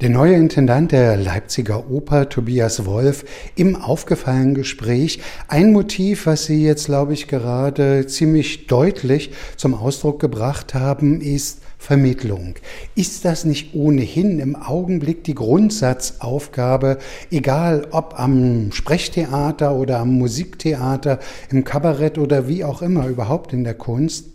Der 0.00 0.10
neue 0.10 0.34
Intendant 0.34 0.92
der 0.92 1.16
Leipziger 1.16 1.90
Oper, 1.90 2.28
Tobias 2.28 2.84
Wolf, 2.86 3.24
im 3.56 3.76
aufgefallenen 3.76 4.54
Gespräch. 4.54 5.20
Ein 5.48 5.72
Motiv, 5.72 6.26
was 6.26 6.44
Sie 6.44 6.64
jetzt, 6.64 6.86
glaube 6.86 7.14
ich, 7.14 7.28
gerade 7.28 8.06
ziemlich 8.06 8.66
deutlich 8.66 9.32
zum 9.56 9.74
Ausdruck 9.74 10.18
gebracht 10.20 10.74
haben, 10.74 11.20
ist 11.20 11.61
Vermittlung. 11.82 12.54
Ist 12.94 13.24
das 13.24 13.44
nicht 13.44 13.74
ohnehin 13.74 14.38
im 14.38 14.54
Augenblick 14.54 15.24
die 15.24 15.34
Grundsatzaufgabe, 15.34 16.98
egal 17.32 17.88
ob 17.90 18.20
am 18.20 18.70
Sprechtheater 18.70 19.74
oder 19.74 19.98
am 19.98 20.16
Musiktheater, 20.16 21.18
im 21.50 21.64
Kabarett 21.64 22.18
oder 22.18 22.46
wie 22.46 22.62
auch 22.62 22.82
immer, 22.82 23.08
überhaupt 23.08 23.52
in 23.52 23.64
der 23.64 23.74
Kunst? 23.74 24.26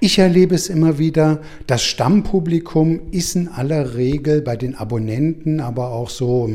Ich 0.00 0.18
erlebe 0.18 0.56
es 0.56 0.68
immer 0.68 0.98
wieder, 0.98 1.40
das 1.68 1.84
Stammpublikum 1.84 3.12
ist 3.12 3.36
in 3.36 3.46
aller 3.46 3.94
Regel 3.94 4.42
bei 4.42 4.56
den 4.56 4.74
Abonnenten, 4.74 5.60
aber 5.60 5.92
auch 5.92 6.10
so 6.10 6.50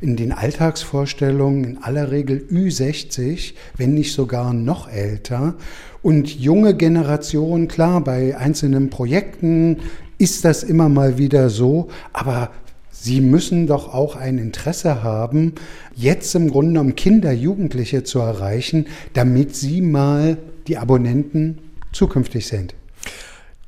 in 0.00 0.16
den 0.16 0.32
Alltagsvorstellungen 0.32 1.64
in 1.64 1.78
aller 1.82 2.12
Regel 2.12 2.46
Ü60, 2.48 3.54
wenn 3.76 3.92
nicht 3.92 4.14
sogar 4.14 4.54
noch 4.54 4.88
älter. 4.88 5.56
Und 6.02 6.38
junge 6.38 6.74
Generationen, 6.74 7.68
klar, 7.68 8.02
bei 8.02 8.36
einzelnen 8.36 8.90
Projekten 8.90 9.78
ist 10.18 10.44
das 10.44 10.62
immer 10.62 10.88
mal 10.88 11.18
wieder 11.18 11.50
so, 11.50 11.88
aber 12.12 12.50
Sie 12.98 13.20
müssen 13.20 13.68
doch 13.68 13.94
auch 13.94 14.16
ein 14.16 14.38
Interesse 14.38 15.04
haben, 15.04 15.52
jetzt 15.94 16.34
im 16.34 16.50
Grunde 16.50 16.72
genommen 16.72 16.96
Kinder, 16.96 17.30
Jugendliche 17.30 18.02
zu 18.02 18.18
erreichen, 18.18 18.86
damit 19.12 19.54
sie 19.54 19.80
mal 19.80 20.38
die 20.66 20.78
Abonnenten 20.78 21.58
zukünftig 21.92 22.48
sind. 22.48 22.74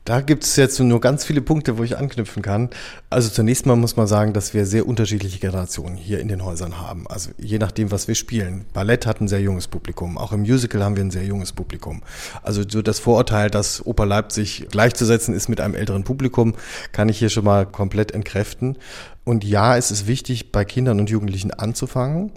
Da 0.09 0.23
gibt 0.23 0.45
es 0.45 0.57
jetzt 0.57 0.81
nur 0.81 1.03
ganz 1.03 1.27
viele 1.27 1.43
Punkte, 1.43 1.77
wo 1.77 1.83
ich 1.83 1.99
anknüpfen 1.99 2.43
kann. 2.43 2.71
Also 3.11 3.29
zunächst 3.29 3.67
mal 3.67 3.77
muss 3.77 3.97
man 3.97 4.07
sagen, 4.07 4.33
dass 4.33 4.55
wir 4.55 4.65
sehr 4.65 4.89
unterschiedliche 4.89 5.39
Generationen 5.39 5.99
hier 5.99 6.19
in 6.19 6.29
den 6.29 6.47
Häusern 6.47 6.81
haben. 6.81 7.07
Also 7.07 7.29
je 7.37 7.59
nachdem, 7.59 7.91
was 7.91 8.09
wir 8.09 8.15
spielen. 8.15 8.65
Ballett 8.73 9.05
hat 9.05 9.21
ein 9.21 9.29
sehr 9.29 9.43
junges 9.43 9.69
Publikum. 9.69 10.17
Auch 10.17 10.33
im 10.33 10.41
Musical 10.41 10.83
haben 10.83 10.97
wir 10.97 11.05
ein 11.05 11.11
sehr 11.11 11.27
junges 11.27 11.53
Publikum. 11.53 12.01
Also 12.43 12.63
so 12.67 12.81
das 12.81 13.01
Vorurteil, 13.01 13.51
dass 13.51 13.85
Oper 13.85 14.07
Leipzig 14.07 14.69
gleichzusetzen 14.71 15.35
ist 15.35 15.51
mit 15.51 15.61
einem 15.61 15.75
älteren 15.75 16.05
Publikum, 16.05 16.55
kann 16.93 17.11
ich 17.11 17.19
hier 17.19 17.29
schon 17.29 17.45
mal 17.45 17.67
komplett 17.67 18.13
entkräften. 18.13 18.79
Und 19.25 19.45
ja, 19.45 19.77
es 19.77 19.91
ist 19.91 20.07
wichtig, 20.07 20.53
bei 20.53 20.65
Kindern 20.65 21.01
und 21.01 21.11
Jugendlichen 21.11 21.51
anzufangen 21.51 22.33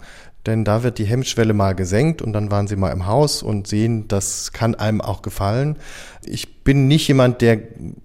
denn 0.45 0.65
da 0.65 0.81
wird 0.84 0.97
die 0.97 1.05
Hemmschwelle 1.05 1.53
mal 1.53 1.75
gesenkt 1.75 2.21
und 2.21 2.34
dann 2.34 2.49
waren 2.49 2.67
sie 2.67 2.75
mal 2.75 2.91
im 2.91 3.05
Haus 3.05 3.43
und 3.43 3.67
sehen, 3.67 4.07
das 4.07 4.51
kann 4.51 4.73
einem 4.73 5.01
auch 5.01 5.21
gefallen. 5.21 5.77
Ich 6.23 6.61
bin 6.63 6.88
nicht 6.88 7.08
jemand, 7.08 7.41
der 7.41 7.60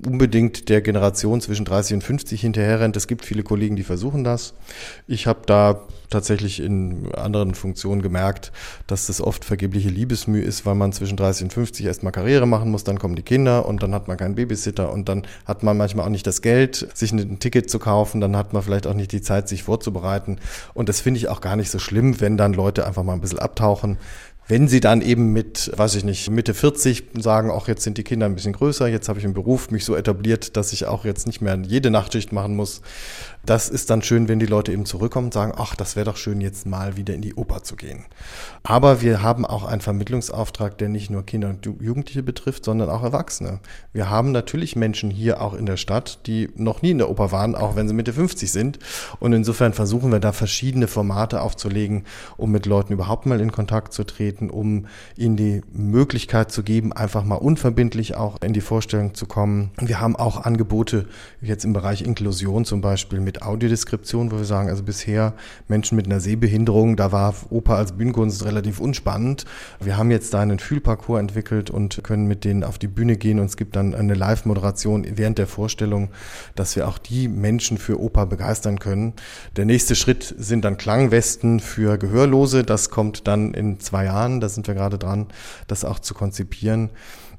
unbedingt 0.06 0.68
der 0.68 0.80
Generation 0.80 1.40
zwischen 1.40 1.64
30 1.64 1.94
und 1.94 2.04
50 2.04 2.40
hinterherrennt. 2.40 2.96
Es 2.96 3.06
gibt 3.06 3.24
viele 3.24 3.42
Kollegen, 3.42 3.76
die 3.76 3.82
versuchen 3.82 4.24
das. 4.24 4.54
Ich 5.06 5.26
habe 5.26 5.40
da 5.46 5.82
tatsächlich 6.08 6.60
in 6.60 7.12
anderen 7.14 7.54
Funktionen 7.54 8.00
gemerkt, 8.00 8.52
dass 8.86 9.08
das 9.08 9.20
oft 9.20 9.44
vergebliche 9.44 9.88
Liebesmüh 9.88 10.40
ist, 10.40 10.64
weil 10.64 10.74
man 10.74 10.92
zwischen 10.92 11.16
30 11.16 11.44
und 11.44 11.52
50 11.52 11.86
erstmal 11.86 12.12
Karriere 12.12 12.46
machen 12.46 12.70
muss, 12.70 12.84
dann 12.84 12.98
kommen 12.98 13.16
die 13.16 13.22
Kinder 13.22 13.66
und 13.66 13.82
dann 13.82 13.92
hat 13.92 14.08
man 14.08 14.16
keinen 14.16 14.36
Babysitter 14.36 14.92
und 14.92 15.08
dann 15.08 15.26
hat 15.44 15.62
man 15.62 15.76
manchmal 15.76 16.06
auch 16.06 16.10
nicht 16.10 16.26
das 16.26 16.42
Geld, 16.42 16.88
sich 16.94 17.12
ein 17.12 17.38
Ticket 17.40 17.68
zu 17.68 17.78
kaufen, 17.78 18.20
dann 18.20 18.36
hat 18.36 18.52
man 18.52 18.62
vielleicht 18.62 18.86
auch 18.86 18.94
nicht 18.94 19.12
die 19.12 19.20
Zeit, 19.20 19.48
sich 19.48 19.64
vorzubereiten. 19.64 20.38
Und 20.74 20.88
das 20.88 21.00
finde 21.00 21.18
ich 21.18 21.28
auch 21.28 21.40
gar 21.40 21.56
nicht 21.56 21.70
so 21.70 21.78
schlimm, 21.78 22.20
wenn 22.20 22.36
dann 22.36 22.54
Leute 22.54 22.86
einfach 22.86 23.02
mal 23.02 23.12
ein 23.12 23.20
bisschen 23.20 23.38
abtauchen. 23.40 23.98
Wenn 24.48 24.68
sie 24.68 24.78
dann 24.78 25.02
eben 25.02 25.32
mit, 25.32 25.72
weiß 25.76 25.96
ich 25.96 26.04
nicht, 26.04 26.30
Mitte 26.30 26.54
40 26.54 27.04
sagen, 27.18 27.50
auch 27.50 27.66
jetzt 27.66 27.82
sind 27.82 27.98
die 27.98 28.04
Kinder 28.04 28.26
ein 28.26 28.36
bisschen 28.36 28.52
größer, 28.52 28.86
jetzt 28.86 29.08
habe 29.08 29.18
ich 29.18 29.24
im 29.24 29.34
Beruf 29.34 29.72
mich 29.72 29.84
so 29.84 29.96
etabliert, 29.96 30.56
dass 30.56 30.72
ich 30.72 30.86
auch 30.86 31.04
jetzt 31.04 31.26
nicht 31.26 31.40
mehr 31.40 31.58
jede 31.66 31.90
Nachtschicht 31.90 32.32
machen 32.32 32.54
muss, 32.54 32.80
das 33.46 33.68
ist 33.68 33.90
dann 33.90 34.02
schön, 34.02 34.28
wenn 34.28 34.40
die 34.40 34.46
Leute 34.46 34.72
eben 34.72 34.86
zurückkommen 34.86 35.28
und 35.28 35.34
sagen, 35.34 35.52
ach, 35.56 35.76
das 35.76 35.94
wäre 35.94 36.06
doch 36.06 36.16
schön, 36.16 36.40
jetzt 36.40 36.66
mal 36.66 36.96
wieder 36.96 37.14
in 37.14 37.22
die 37.22 37.34
Oper 37.34 37.62
zu 37.62 37.76
gehen. 37.76 38.04
Aber 38.64 39.02
wir 39.02 39.22
haben 39.22 39.46
auch 39.46 39.64
einen 39.64 39.80
Vermittlungsauftrag, 39.80 40.76
der 40.78 40.88
nicht 40.88 41.10
nur 41.10 41.24
Kinder 41.24 41.50
und 41.50 41.64
Jugendliche 41.64 42.24
betrifft, 42.24 42.64
sondern 42.64 42.90
auch 42.90 43.04
Erwachsene. 43.04 43.60
Wir 43.92 44.10
haben 44.10 44.32
natürlich 44.32 44.74
Menschen 44.74 45.12
hier 45.12 45.40
auch 45.40 45.54
in 45.54 45.64
der 45.64 45.76
Stadt, 45.76 46.26
die 46.26 46.50
noch 46.56 46.82
nie 46.82 46.90
in 46.90 46.98
der 46.98 47.08
Oper 47.08 47.30
waren, 47.30 47.54
auch 47.54 47.76
wenn 47.76 47.86
sie 47.86 47.94
Mitte 47.94 48.12
50 48.12 48.50
sind. 48.50 48.80
Und 49.20 49.32
insofern 49.32 49.72
versuchen 49.72 50.10
wir 50.10 50.18
da 50.18 50.32
verschiedene 50.32 50.88
Formate 50.88 51.40
aufzulegen, 51.40 52.02
um 52.36 52.50
mit 52.50 52.66
Leuten 52.66 52.92
überhaupt 52.92 53.26
mal 53.26 53.40
in 53.40 53.52
Kontakt 53.52 53.92
zu 53.92 54.02
treten, 54.02 54.35
um 54.40 54.86
ihnen 55.16 55.36
die 55.36 55.62
Möglichkeit 55.72 56.50
zu 56.50 56.62
geben, 56.62 56.92
einfach 56.92 57.24
mal 57.24 57.36
unverbindlich 57.36 58.14
auch 58.14 58.40
in 58.42 58.52
die 58.52 58.60
Vorstellung 58.60 59.14
zu 59.14 59.26
kommen. 59.26 59.70
Wir 59.80 60.00
haben 60.00 60.16
auch 60.16 60.44
Angebote, 60.44 61.06
jetzt 61.40 61.64
im 61.64 61.72
Bereich 61.72 62.02
Inklusion 62.02 62.64
zum 62.64 62.80
Beispiel 62.80 63.20
mit 63.20 63.42
Audiodeskription, 63.42 64.30
wo 64.30 64.38
wir 64.38 64.44
sagen, 64.44 64.68
also 64.68 64.82
bisher 64.82 65.34
Menschen 65.68 65.96
mit 65.96 66.06
einer 66.06 66.20
Sehbehinderung, 66.20 66.96
da 66.96 67.12
war 67.12 67.34
Oper 67.50 67.76
als 67.76 67.92
Bühnenkunst 67.92 68.44
relativ 68.44 68.80
unspannend. 68.80 69.44
Wir 69.80 69.96
haben 69.96 70.10
jetzt 70.10 70.34
da 70.34 70.40
einen 70.40 70.58
Fühlparcours 70.58 71.20
entwickelt 71.20 71.70
und 71.70 72.02
können 72.04 72.26
mit 72.26 72.44
denen 72.44 72.64
auf 72.64 72.78
die 72.78 72.88
Bühne 72.88 73.16
gehen 73.16 73.38
und 73.38 73.46
es 73.46 73.56
gibt 73.56 73.76
dann 73.76 73.94
eine 73.94 74.14
Live-Moderation 74.14 75.06
während 75.16 75.38
der 75.38 75.46
Vorstellung, 75.46 76.10
dass 76.54 76.76
wir 76.76 76.88
auch 76.88 76.98
die 76.98 77.28
Menschen 77.28 77.78
für 77.78 78.00
Oper 78.00 78.26
begeistern 78.26 78.78
können. 78.78 79.14
Der 79.56 79.64
nächste 79.64 79.94
Schritt 79.94 80.34
sind 80.38 80.64
dann 80.64 80.76
Klangwesten 80.76 81.60
für 81.60 81.98
Gehörlose. 81.98 82.64
Das 82.64 82.90
kommt 82.90 83.26
dann 83.26 83.54
in 83.54 83.80
zwei 83.80 84.04
Jahren. 84.04 84.25
Da 84.40 84.48
sind 84.48 84.66
wir 84.66 84.74
gerade 84.74 84.98
dran, 84.98 85.26
das 85.66 85.84
auch 85.84 85.98
zu 85.98 86.14
konzipieren. 86.14 86.90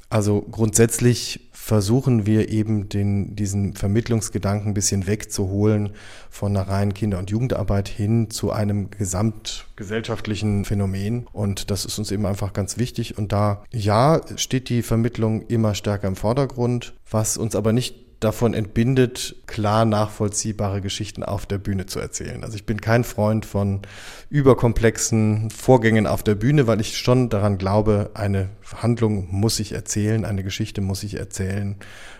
Also 0.10 0.41
grundsätzlich 0.41 1.50
versuchen 1.52 2.26
wir 2.26 2.47
eben 2.47 2.88
den, 2.88 3.36
diesen 3.36 3.73
Vermittlungsgedanken 3.73 4.69
ein 4.69 4.73
bisschen 4.73 5.06
wegzuholen 5.06 5.89
von 6.30 6.56
einer 6.56 6.65
reinen 6.69 6.93
Kinder- 6.93 7.19
und 7.19 7.30
Jugendarbeit 7.30 7.89
hin 7.89 8.30
zu 8.30 8.54
einem 8.54 8.89
gesamtgesellschaftlichen 8.89 10.63
Phänomen. 10.63 11.28
Und 11.34 11.69
das 11.69 11.84
ist 11.84 12.00
uns 12.00 12.12
eben 12.12 12.26
einfach 12.26 12.54
ganz 12.54 12.78
wichtig. 12.78 13.17
Und 13.17 13.34
da, 13.34 13.65
ja, 13.73 14.21
steht 14.38 14.69
die 14.69 14.82
Vermittlung 14.82 15.41
immer 15.47 15.76
stärker 15.76 16.08
im 16.08 16.15
Vordergrund, 16.15 16.93
was 17.12 17.36
uns 17.36 17.54
aber 17.54 17.73
nicht 17.73 18.07
davon 18.20 18.54
entbindet, 18.54 19.36
klar 19.46 19.86
nachvollziehbare 19.86 20.82
Geschichten 20.82 21.24
auf 21.24 21.46
der 21.46 21.60
Bühne 21.60 21.86
zu 21.86 22.00
erzählen. 22.00 22.44
Also 22.44 22.56
ich 22.56 22.66
bin 22.66 22.82
kein 22.82 23.04
Freund 23.04 23.46
von 23.46 23.82
überkomplexen 24.30 25.50
Vorgängen 25.52 26.08
auf 26.08 26.24
der 26.24 26.36
Bühne, 26.36 26.66
weil 26.66 26.82
ich 26.82 26.98
schon 26.98 27.30
daran 27.30 27.58
glaube, 27.58 28.12
eine 28.16 28.50
Handlung 28.76 29.28
muss 29.30 29.60
ich 29.60 29.74
erzählen, 29.74 30.26
eine 30.26 30.44
Geschichte 30.44 30.82
muss 30.82 31.04
ich 31.04 31.16
erzählen, 31.16 31.76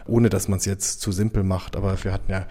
ohne 0.06 0.30
dass 0.30 0.48
man 0.48 0.60
es 0.60 0.66
jetzt 0.66 1.02
zu 1.02 1.12
simpel 1.12 1.44
macht. 1.44 1.76
Aber 1.76 2.04
wir 2.04 2.14
hatten 2.14 2.32
ja 2.32 2.46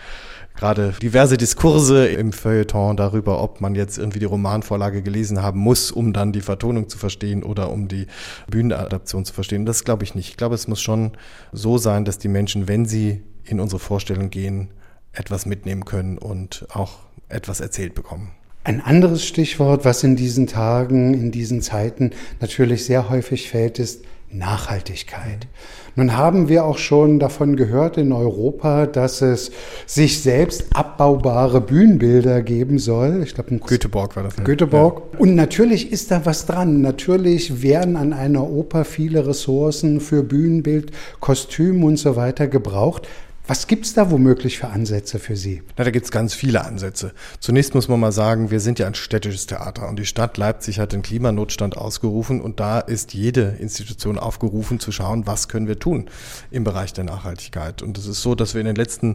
gerade 0.56 0.94
diverse 1.00 1.36
Diskurse 1.36 2.06
im 2.06 2.32
Feuilleton 2.32 2.96
darüber, 2.96 3.42
ob 3.42 3.60
man 3.60 3.74
jetzt 3.74 3.98
irgendwie 3.98 4.18
die 4.18 4.24
Romanvorlage 4.24 5.02
gelesen 5.02 5.42
haben 5.42 5.60
muss, 5.60 5.90
um 5.90 6.12
dann 6.12 6.32
die 6.32 6.40
Vertonung 6.40 6.88
zu 6.88 6.98
verstehen 6.98 7.42
oder 7.42 7.70
um 7.70 7.88
die 7.88 8.06
Bühnenadaption 8.48 9.24
zu 9.24 9.32
verstehen. 9.32 9.66
Das 9.66 9.84
glaube 9.84 10.04
ich 10.04 10.14
nicht. 10.14 10.30
Ich 10.30 10.36
glaube, 10.36 10.54
es 10.54 10.68
muss 10.68 10.80
schon 10.80 11.12
so 11.52 11.78
sein, 11.78 12.04
dass 12.04 12.18
die 12.18 12.28
Menschen, 12.28 12.68
wenn 12.68 12.86
sie 12.86 13.22
in 13.44 13.60
unsere 13.60 13.78
Vorstellung 13.78 14.30
gehen, 14.30 14.70
etwas 15.12 15.46
mitnehmen 15.46 15.84
können 15.84 16.18
und 16.18 16.66
auch 16.72 16.98
etwas 17.28 17.60
erzählt 17.60 17.94
bekommen. 17.94 18.32
Ein 18.64 18.80
anderes 18.80 19.24
Stichwort, 19.24 19.84
was 19.84 20.02
in 20.02 20.16
diesen 20.16 20.48
Tagen, 20.48 21.14
in 21.14 21.30
diesen 21.30 21.62
Zeiten 21.62 22.10
natürlich 22.40 22.84
sehr 22.84 23.08
häufig 23.08 23.48
fällt, 23.48 23.78
ist 23.78 24.04
Nachhaltigkeit. 24.30 25.46
Nun 25.94 26.16
haben 26.16 26.48
wir 26.48 26.64
auch 26.64 26.76
schon 26.76 27.18
davon 27.18 27.56
gehört 27.56 27.96
in 27.96 28.12
Europa, 28.12 28.86
dass 28.86 29.22
es 29.22 29.50
sich 29.86 30.20
selbst 30.20 30.66
abbaubare 30.74 31.60
Bühnenbilder 31.62 32.42
geben 32.42 32.78
soll. 32.78 33.22
Ich 33.22 33.34
glaube, 33.34 33.56
Göteborg 33.58 34.14
war 34.14 34.24
das. 34.24 34.36
Ne? 34.36 34.44
Göteborg. 34.44 35.02
Ja. 35.12 35.18
Und 35.20 35.34
natürlich 35.34 35.90
ist 35.92 36.10
da 36.10 36.26
was 36.26 36.44
dran. 36.44 36.82
Natürlich 36.82 37.62
werden 37.62 37.96
an 37.96 38.12
einer 38.12 38.46
Oper 38.46 38.84
viele 38.84 39.26
Ressourcen 39.26 40.00
für 40.00 40.22
Bühnenbild, 40.22 40.90
Kostüm 41.20 41.82
und 41.82 41.96
so 41.96 42.16
weiter 42.16 42.46
gebraucht. 42.46 43.08
Was 43.48 43.68
gibt 43.68 43.86
es 43.86 43.94
da 43.94 44.10
womöglich 44.10 44.58
für 44.58 44.70
Ansätze 44.70 45.20
für 45.20 45.36
Sie? 45.36 45.62
Na, 45.76 45.84
da 45.84 45.92
gibt 45.92 46.06
es 46.06 46.10
ganz 46.10 46.34
viele 46.34 46.64
Ansätze. 46.64 47.12
Zunächst 47.38 47.76
muss 47.76 47.86
man 47.86 48.00
mal 48.00 48.10
sagen, 48.10 48.50
wir 48.50 48.58
sind 48.58 48.80
ja 48.80 48.88
ein 48.88 48.96
städtisches 48.96 49.46
Theater 49.46 49.88
und 49.88 50.00
die 50.00 50.04
Stadt 50.04 50.36
Leipzig 50.36 50.80
hat 50.80 50.92
den 50.92 51.02
Klimanotstand 51.02 51.76
ausgerufen 51.76 52.40
und 52.40 52.58
da 52.58 52.80
ist 52.80 53.14
jede 53.14 53.54
Institution 53.60 54.18
aufgerufen 54.18 54.80
zu 54.80 54.90
schauen, 54.90 55.28
was 55.28 55.46
können 55.46 55.68
wir 55.68 55.78
tun 55.78 56.06
im 56.50 56.64
Bereich 56.64 56.92
der 56.92 57.04
Nachhaltigkeit. 57.04 57.82
Und 57.82 57.96
es 57.98 58.06
ist 58.06 58.20
so, 58.20 58.34
dass 58.34 58.54
wir 58.54 58.62
in 58.62 58.66
den 58.66 58.74
letzten 58.74 59.14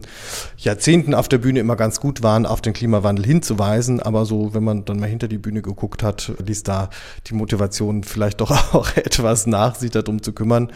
Jahrzehnten 0.56 1.12
auf 1.12 1.28
der 1.28 1.36
Bühne 1.36 1.60
immer 1.60 1.76
ganz 1.76 2.00
gut 2.00 2.22
waren, 2.22 2.46
auf 2.46 2.62
den 2.62 2.72
Klimawandel 2.72 3.26
hinzuweisen, 3.26 4.00
aber 4.00 4.24
so, 4.24 4.54
wenn 4.54 4.64
man 4.64 4.86
dann 4.86 4.98
mal 4.98 5.10
hinter 5.10 5.28
die 5.28 5.36
Bühne 5.36 5.60
geguckt 5.60 6.02
hat, 6.02 6.32
ließ 6.42 6.62
da 6.62 6.88
die 7.26 7.34
Motivation 7.34 8.02
vielleicht 8.02 8.40
doch 8.40 8.50
auch 8.74 8.96
etwas 8.96 9.46
nach, 9.46 9.74
sich 9.74 9.90
darum 9.90 10.22
zu 10.22 10.32
kümmern. 10.32 10.72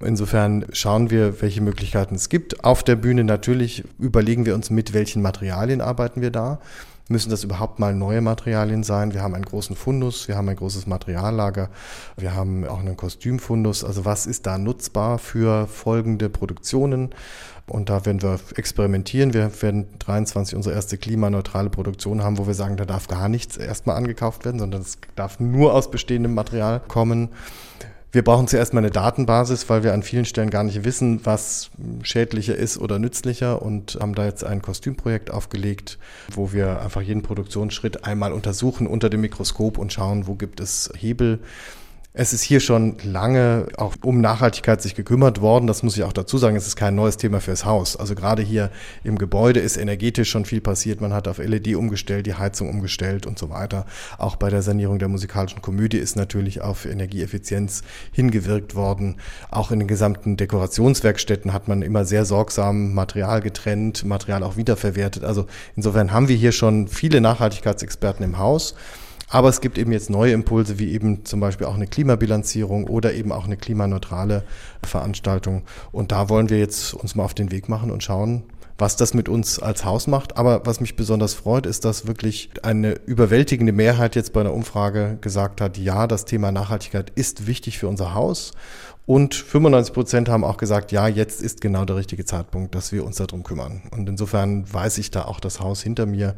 Insofern 0.00 0.66
schauen 0.72 1.10
wir, 1.10 1.40
welche 1.40 1.60
Möglichkeiten 1.60 2.14
es 2.14 2.28
gibt. 2.28 2.62
Auf 2.64 2.84
der 2.84 2.97
Bühne 2.98 3.24
natürlich 3.24 3.84
überlegen 3.98 4.46
wir 4.46 4.54
uns, 4.54 4.70
mit 4.70 4.92
welchen 4.92 5.22
Materialien 5.22 5.80
arbeiten 5.80 6.20
wir 6.20 6.30
da. 6.30 6.60
Müssen 7.10 7.30
das 7.30 7.42
überhaupt 7.42 7.78
mal 7.78 7.94
neue 7.94 8.20
Materialien 8.20 8.82
sein? 8.82 9.14
Wir 9.14 9.22
haben 9.22 9.34
einen 9.34 9.46
großen 9.46 9.74
Fundus, 9.74 10.28
wir 10.28 10.36
haben 10.36 10.48
ein 10.50 10.56
großes 10.56 10.86
Materiallager, 10.86 11.70
wir 12.18 12.34
haben 12.34 12.66
auch 12.66 12.80
einen 12.80 12.98
Kostümfundus. 12.98 13.82
Also 13.82 14.04
was 14.04 14.26
ist 14.26 14.44
da 14.44 14.58
nutzbar 14.58 15.18
für 15.18 15.66
folgende 15.66 16.28
Produktionen? 16.28 17.14
Und 17.66 17.88
da 17.88 18.04
werden 18.04 18.22
wir 18.22 18.38
experimentieren. 18.56 19.32
Wir 19.32 19.50
werden 19.62 19.86
23 19.98 20.54
unsere 20.54 20.74
erste 20.74 20.98
klimaneutrale 20.98 21.70
Produktion 21.70 22.22
haben, 22.22 22.38
wo 22.38 22.46
wir 22.46 22.54
sagen, 22.54 22.76
da 22.76 22.84
darf 22.84 23.08
gar 23.08 23.28
nichts 23.28 23.56
erstmal 23.56 23.96
angekauft 23.96 24.44
werden, 24.44 24.58
sondern 24.58 24.82
es 24.82 24.98
darf 25.16 25.40
nur 25.40 25.74
aus 25.74 25.90
bestehendem 25.90 26.34
Material 26.34 26.80
kommen. 26.88 27.30
Wir 28.10 28.24
brauchen 28.24 28.48
zuerst 28.48 28.72
mal 28.72 28.80
eine 28.80 28.90
Datenbasis, 28.90 29.68
weil 29.68 29.82
wir 29.82 29.92
an 29.92 30.02
vielen 30.02 30.24
Stellen 30.24 30.48
gar 30.48 30.64
nicht 30.64 30.82
wissen, 30.84 31.20
was 31.24 31.70
schädlicher 32.02 32.56
ist 32.56 32.78
oder 32.78 32.98
nützlicher 32.98 33.60
und 33.60 33.98
haben 34.00 34.14
da 34.14 34.24
jetzt 34.24 34.44
ein 34.44 34.62
Kostümprojekt 34.62 35.30
aufgelegt, 35.30 35.98
wo 36.32 36.54
wir 36.54 36.80
einfach 36.80 37.02
jeden 37.02 37.20
Produktionsschritt 37.22 38.04
einmal 38.04 38.32
untersuchen 38.32 38.86
unter 38.86 39.10
dem 39.10 39.20
Mikroskop 39.20 39.76
und 39.76 39.92
schauen, 39.92 40.26
wo 40.26 40.36
gibt 40.36 40.60
es 40.60 40.90
Hebel, 40.96 41.40
es 42.14 42.32
ist 42.32 42.42
hier 42.42 42.58
schon 42.58 42.96
lange 43.04 43.66
auch 43.76 43.94
um 44.02 44.20
Nachhaltigkeit 44.20 44.80
sich 44.80 44.94
gekümmert 44.94 45.40
worden. 45.40 45.66
Das 45.66 45.82
muss 45.82 45.96
ich 45.96 46.04
auch 46.04 46.12
dazu 46.12 46.38
sagen. 46.38 46.56
Es 46.56 46.66
ist 46.66 46.74
kein 46.74 46.94
neues 46.94 47.18
Thema 47.18 47.40
fürs 47.40 47.64
Haus. 47.64 47.96
Also 47.96 48.14
gerade 48.14 48.42
hier 48.42 48.70
im 49.04 49.18
Gebäude 49.18 49.60
ist 49.60 49.76
energetisch 49.76 50.30
schon 50.30 50.46
viel 50.46 50.60
passiert. 50.62 51.00
Man 51.00 51.12
hat 51.12 51.28
auf 51.28 51.38
LED 51.38 51.76
umgestellt, 51.76 52.26
die 52.26 52.34
Heizung 52.34 52.70
umgestellt 52.70 53.26
und 53.26 53.38
so 53.38 53.50
weiter. 53.50 53.84
Auch 54.16 54.36
bei 54.36 54.48
der 54.48 54.62
Sanierung 54.62 54.98
der 54.98 55.08
musikalischen 55.08 55.60
Komödie 55.60 55.98
ist 55.98 56.16
natürlich 56.16 56.62
auf 56.62 56.86
Energieeffizienz 56.86 57.82
hingewirkt 58.10 58.74
worden. 58.74 59.18
Auch 59.50 59.70
in 59.70 59.78
den 59.78 59.88
gesamten 59.88 60.36
Dekorationswerkstätten 60.36 61.52
hat 61.52 61.68
man 61.68 61.82
immer 61.82 62.06
sehr 62.06 62.24
sorgsam 62.24 62.94
Material 62.94 63.42
getrennt, 63.42 64.04
Material 64.04 64.42
auch 64.42 64.56
wiederverwertet. 64.56 65.24
Also 65.24 65.46
insofern 65.76 66.10
haben 66.10 66.28
wir 66.28 66.36
hier 66.36 66.52
schon 66.52 66.88
viele 66.88 67.20
Nachhaltigkeitsexperten 67.20 68.24
im 68.24 68.38
Haus. 68.38 68.74
Aber 69.30 69.48
es 69.48 69.60
gibt 69.60 69.76
eben 69.76 69.92
jetzt 69.92 70.10
neue 70.10 70.32
Impulse, 70.32 70.78
wie 70.78 70.92
eben 70.92 71.24
zum 71.24 71.40
Beispiel 71.40 71.66
auch 71.66 71.74
eine 71.74 71.86
Klimabilanzierung 71.86 72.84
oder 72.86 73.12
eben 73.12 73.30
auch 73.32 73.44
eine 73.44 73.56
klimaneutrale 73.56 74.42
Veranstaltung. 74.82 75.62
Und 75.92 76.12
da 76.12 76.28
wollen 76.28 76.48
wir 76.48 76.58
jetzt 76.58 76.94
uns 76.94 77.14
mal 77.14 77.24
auf 77.24 77.34
den 77.34 77.50
Weg 77.50 77.68
machen 77.68 77.90
und 77.90 78.02
schauen, 78.02 78.44
was 78.78 78.96
das 78.96 79.12
mit 79.12 79.28
uns 79.28 79.58
als 79.58 79.84
Haus 79.84 80.06
macht. 80.06 80.36
Aber 80.38 80.62
was 80.64 80.80
mich 80.80 80.96
besonders 80.96 81.34
freut, 81.34 81.66
ist, 81.66 81.84
dass 81.84 82.06
wirklich 82.06 82.50
eine 82.62 82.92
überwältigende 83.06 83.72
Mehrheit 83.72 84.16
jetzt 84.16 84.32
bei 84.32 84.40
einer 84.40 84.54
Umfrage 84.54 85.18
gesagt 85.20 85.60
hat, 85.60 85.76
ja, 85.76 86.06
das 86.06 86.24
Thema 86.24 86.52
Nachhaltigkeit 86.52 87.10
ist 87.14 87.46
wichtig 87.46 87.78
für 87.78 87.88
unser 87.88 88.14
Haus. 88.14 88.52
Und 89.08 89.34
95 89.34 89.94
Prozent 89.94 90.28
haben 90.28 90.44
auch 90.44 90.58
gesagt, 90.58 90.92
ja, 90.92 91.08
jetzt 91.08 91.40
ist 91.40 91.62
genau 91.62 91.86
der 91.86 91.96
richtige 91.96 92.26
Zeitpunkt, 92.26 92.74
dass 92.74 92.92
wir 92.92 93.06
uns 93.06 93.16
darum 93.16 93.42
kümmern. 93.42 93.80
Und 93.90 94.06
insofern 94.06 94.70
weiß 94.70 94.98
ich 94.98 95.10
da 95.10 95.24
auch 95.24 95.40
das 95.40 95.60
Haus 95.60 95.82
hinter 95.82 96.04
mir 96.04 96.34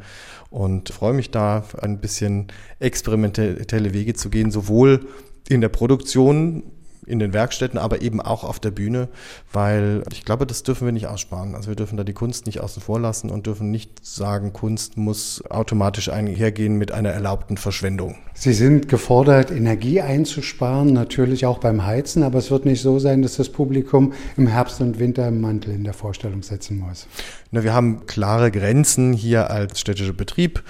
und 0.50 0.90
freue 0.90 1.12
mich 1.12 1.32
da 1.32 1.64
ein 1.82 1.98
bisschen 1.98 2.46
experimentelle 2.78 3.92
Wege 3.92 4.14
zu 4.14 4.30
gehen, 4.30 4.52
sowohl 4.52 5.08
in 5.48 5.60
der 5.60 5.68
Produktion 5.68 6.62
in 7.06 7.18
den 7.18 7.32
Werkstätten, 7.32 7.76
aber 7.76 8.02
eben 8.02 8.20
auch 8.20 8.44
auf 8.44 8.60
der 8.60 8.70
Bühne, 8.70 9.08
weil 9.52 10.04
ich 10.12 10.24
glaube, 10.24 10.46
das 10.46 10.62
dürfen 10.62 10.84
wir 10.84 10.92
nicht 10.92 11.08
aussparen. 11.08 11.56
Also 11.56 11.70
wir 11.70 11.76
dürfen 11.76 11.96
da 11.96 12.04
die 12.04 12.12
Kunst 12.12 12.46
nicht 12.46 12.60
außen 12.60 12.80
vor 12.80 13.00
lassen 13.00 13.30
und 13.30 13.46
dürfen 13.46 13.72
nicht 13.72 14.06
sagen, 14.06 14.52
Kunst 14.52 14.96
muss 14.96 15.42
automatisch 15.50 16.08
einhergehen 16.08 16.76
mit 16.76 16.92
einer 16.92 17.10
erlaubten 17.10 17.56
Verschwendung. 17.56 18.16
Sie 18.42 18.54
sind 18.54 18.88
gefordert, 18.88 19.50
Energie 19.50 20.00
einzusparen, 20.00 20.94
natürlich 20.94 21.44
auch 21.44 21.58
beim 21.58 21.84
Heizen, 21.84 22.22
aber 22.22 22.38
es 22.38 22.50
wird 22.50 22.64
nicht 22.64 22.80
so 22.80 22.98
sein, 22.98 23.20
dass 23.20 23.36
das 23.36 23.50
Publikum 23.50 24.14
im 24.38 24.46
Herbst 24.46 24.80
und 24.80 24.98
Winter 24.98 25.28
im 25.28 25.42
Mantel 25.42 25.74
in 25.74 25.84
der 25.84 25.92
Vorstellung 25.92 26.42
setzen 26.42 26.78
muss. 26.78 27.06
Na, 27.50 27.64
wir 27.64 27.74
haben 27.74 28.06
klare 28.06 28.50
Grenzen 28.50 29.12
hier 29.12 29.50
als 29.50 29.78
städtischer 29.78 30.14
Betrieb, 30.14 30.62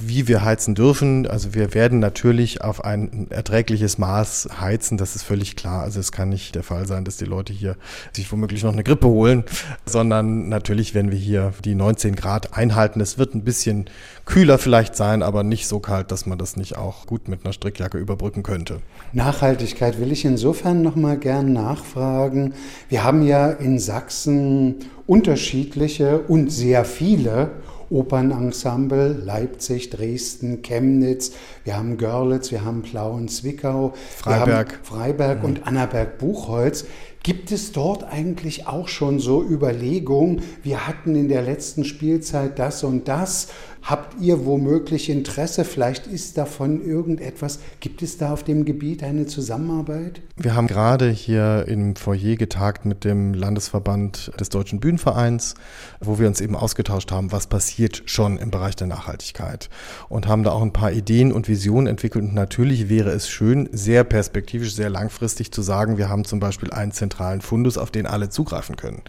wie 0.00 0.26
wir 0.26 0.42
heizen 0.42 0.74
dürfen. 0.74 1.26
Also 1.26 1.52
wir 1.52 1.74
werden 1.74 1.98
natürlich 1.98 2.62
auf 2.62 2.82
ein 2.82 3.26
erträgliches 3.28 3.98
Maß 3.98 4.48
heizen, 4.58 4.96
das 4.96 5.14
ist 5.14 5.24
völlig 5.24 5.54
klar. 5.54 5.82
Also 5.82 6.00
es 6.00 6.12
kann 6.12 6.30
nicht 6.30 6.54
der 6.54 6.62
Fall 6.62 6.86
sein, 6.86 7.04
dass 7.04 7.18
die 7.18 7.26
Leute 7.26 7.52
hier 7.52 7.76
sich 8.12 8.32
womöglich 8.32 8.62
noch 8.62 8.72
eine 8.72 8.84
Grippe 8.84 9.08
holen, 9.08 9.44
sondern 9.84 10.48
natürlich 10.48 10.94
werden 10.94 11.10
wir 11.10 11.18
hier 11.18 11.52
die 11.62 11.74
19 11.74 12.16
Grad 12.16 12.56
einhalten. 12.56 13.02
Es 13.02 13.18
wird 13.18 13.34
ein 13.34 13.44
bisschen 13.44 13.90
kühler 14.24 14.56
vielleicht 14.56 14.96
sein, 14.96 15.22
aber 15.22 15.42
nicht 15.42 15.66
so 15.66 15.80
kalt, 15.80 16.10
dass 16.10 16.24
man 16.24 16.38
das 16.38 16.56
nicht 16.56 16.78
auch 16.78 17.04
gut 17.04 17.17
mit 17.26 17.44
einer 17.44 17.52
Strickjacke 17.52 17.98
überbrücken 17.98 18.44
könnte. 18.44 18.80
Nachhaltigkeit 19.12 19.98
will 19.98 20.12
ich 20.12 20.24
insofern 20.24 20.82
noch 20.82 20.94
mal 20.94 21.18
gern 21.18 21.52
nachfragen. 21.52 22.54
Wir 22.88 23.02
haben 23.02 23.22
ja 23.26 23.50
in 23.50 23.78
Sachsen 23.78 24.76
unterschiedliche 25.06 26.20
und 26.20 26.52
sehr 26.52 26.84
viele 26.84 27.50
Opernensemble, 27.90 29.12
Leipzig, 29.24 29.90
Dresden, 29.90 30.62
Chemnitz, 30.62 31.32
wir 31.64 31.76
haben 31.76 31.96
Görlitz, 31.96 32.50
wir 32.50 32.64
haben 32.64 32.82
Plauen, 32.82 33.28
Zwickau, 33.28 33.94
Freiberg, 34.16 34.78
Freiberg 34.82 35.38
mhm. 35.38 35.44
und 35.44 35.66
Annaberg-Buchholz. 35.66 36.84
Gibt 37.22 37.50
es 37.50 37.72
dort 37.72 38.04
eigentlich 38.04 38.66
auch 38.66 38.88
schon 38.88 39.18
so 39.18 39.42
Überlegungen, 39.42 40.42
wir 40.62 40.86
hatten 40.86 41.16
in 41.16 41.28
der 41.28 41.42
letzten 41.42 41.84
Spielzeit 41.84 42.58
das 42.58 42.84
und 42.84 43.08
das, 43.08 43.48
Habt 43.88 44.20
ihr 44.20 44.44
womöglich 44.44 45.08
Interesse? 45.08 45.64
Vielleicht 45.64 46.06
ist 46.06 46.36
davon 46.36 46.84
irgendetwas. 46.84 47.58
Gibt 47.80 48.02
es 48.02 48.18
da 48.18 48.34
auf 48.34 48.44
dem 48.44 48.66
Gebiet 48.66 49.02
eine 49.02 49.24
Zusammenarbeit? 49.24 50.20
Wir 50.36 50.54
haben 50.54 50.66
gerade 50.66 51.08
hier 51.08 51.64
im 51.66 51.96
Foyer 51.96 52.36
getagt 52.36 52.84
mit 52.84 53.04
dem 53.04 53.32
Landesverband 53.32 54.32
des 54.38 54.50
Deutschen 54.50 54.78
Bühnenvereins, 54.78 55.54
wo 56.00 56.18
wir 56.18 56.26
uns 56.26 56.42
eben 56.42 56.54
ausgetauscht 56.54 57.12
haben, 57.12 57.32
was 57.32 57.46
passiert 57.46 58.02
schon 58.04 58.36
im 58.36 58.50
Bereich 58.50 58.76
der 58.76 58.88
Nachhaltigkeit. 58.88 59.70
Und 60.10 60.28
haben 60.28 60.42
da 60.42 60.50
auch 60.50 60.60
ein 60.60 60.74
paar 60.74 60.92
Ideen 60.92 61.32
und 61.32 61.48
Visionen 61.48 61.86
entwickelt. 61.86 62.26
Und 62.26 62.34
natürlich 62.34 62.90
wäre 62.90 63.08
es 63.08 63.30
schön, 63.30 63.70
sehr 63.72 64.04
perspektivisch, 64.04 64.74
sehr 64.74 64.90
langfristig 64.90 65.50
zu 65.50 65.62
sagen, 65.62 65.96
wir 65.96 66.10
haben 66.10 66.26
zum 66.26 66.40
Beispiel 66.40 66.72
einen 66.72 66.92
zentralen 66.92 67.40
Fundus, 67.40 67.78
auf 67.78 67.90
den 67.90 68.04
alle 68.04 68.28
zugreifen 68.28 68.76
können. 68.76 69.00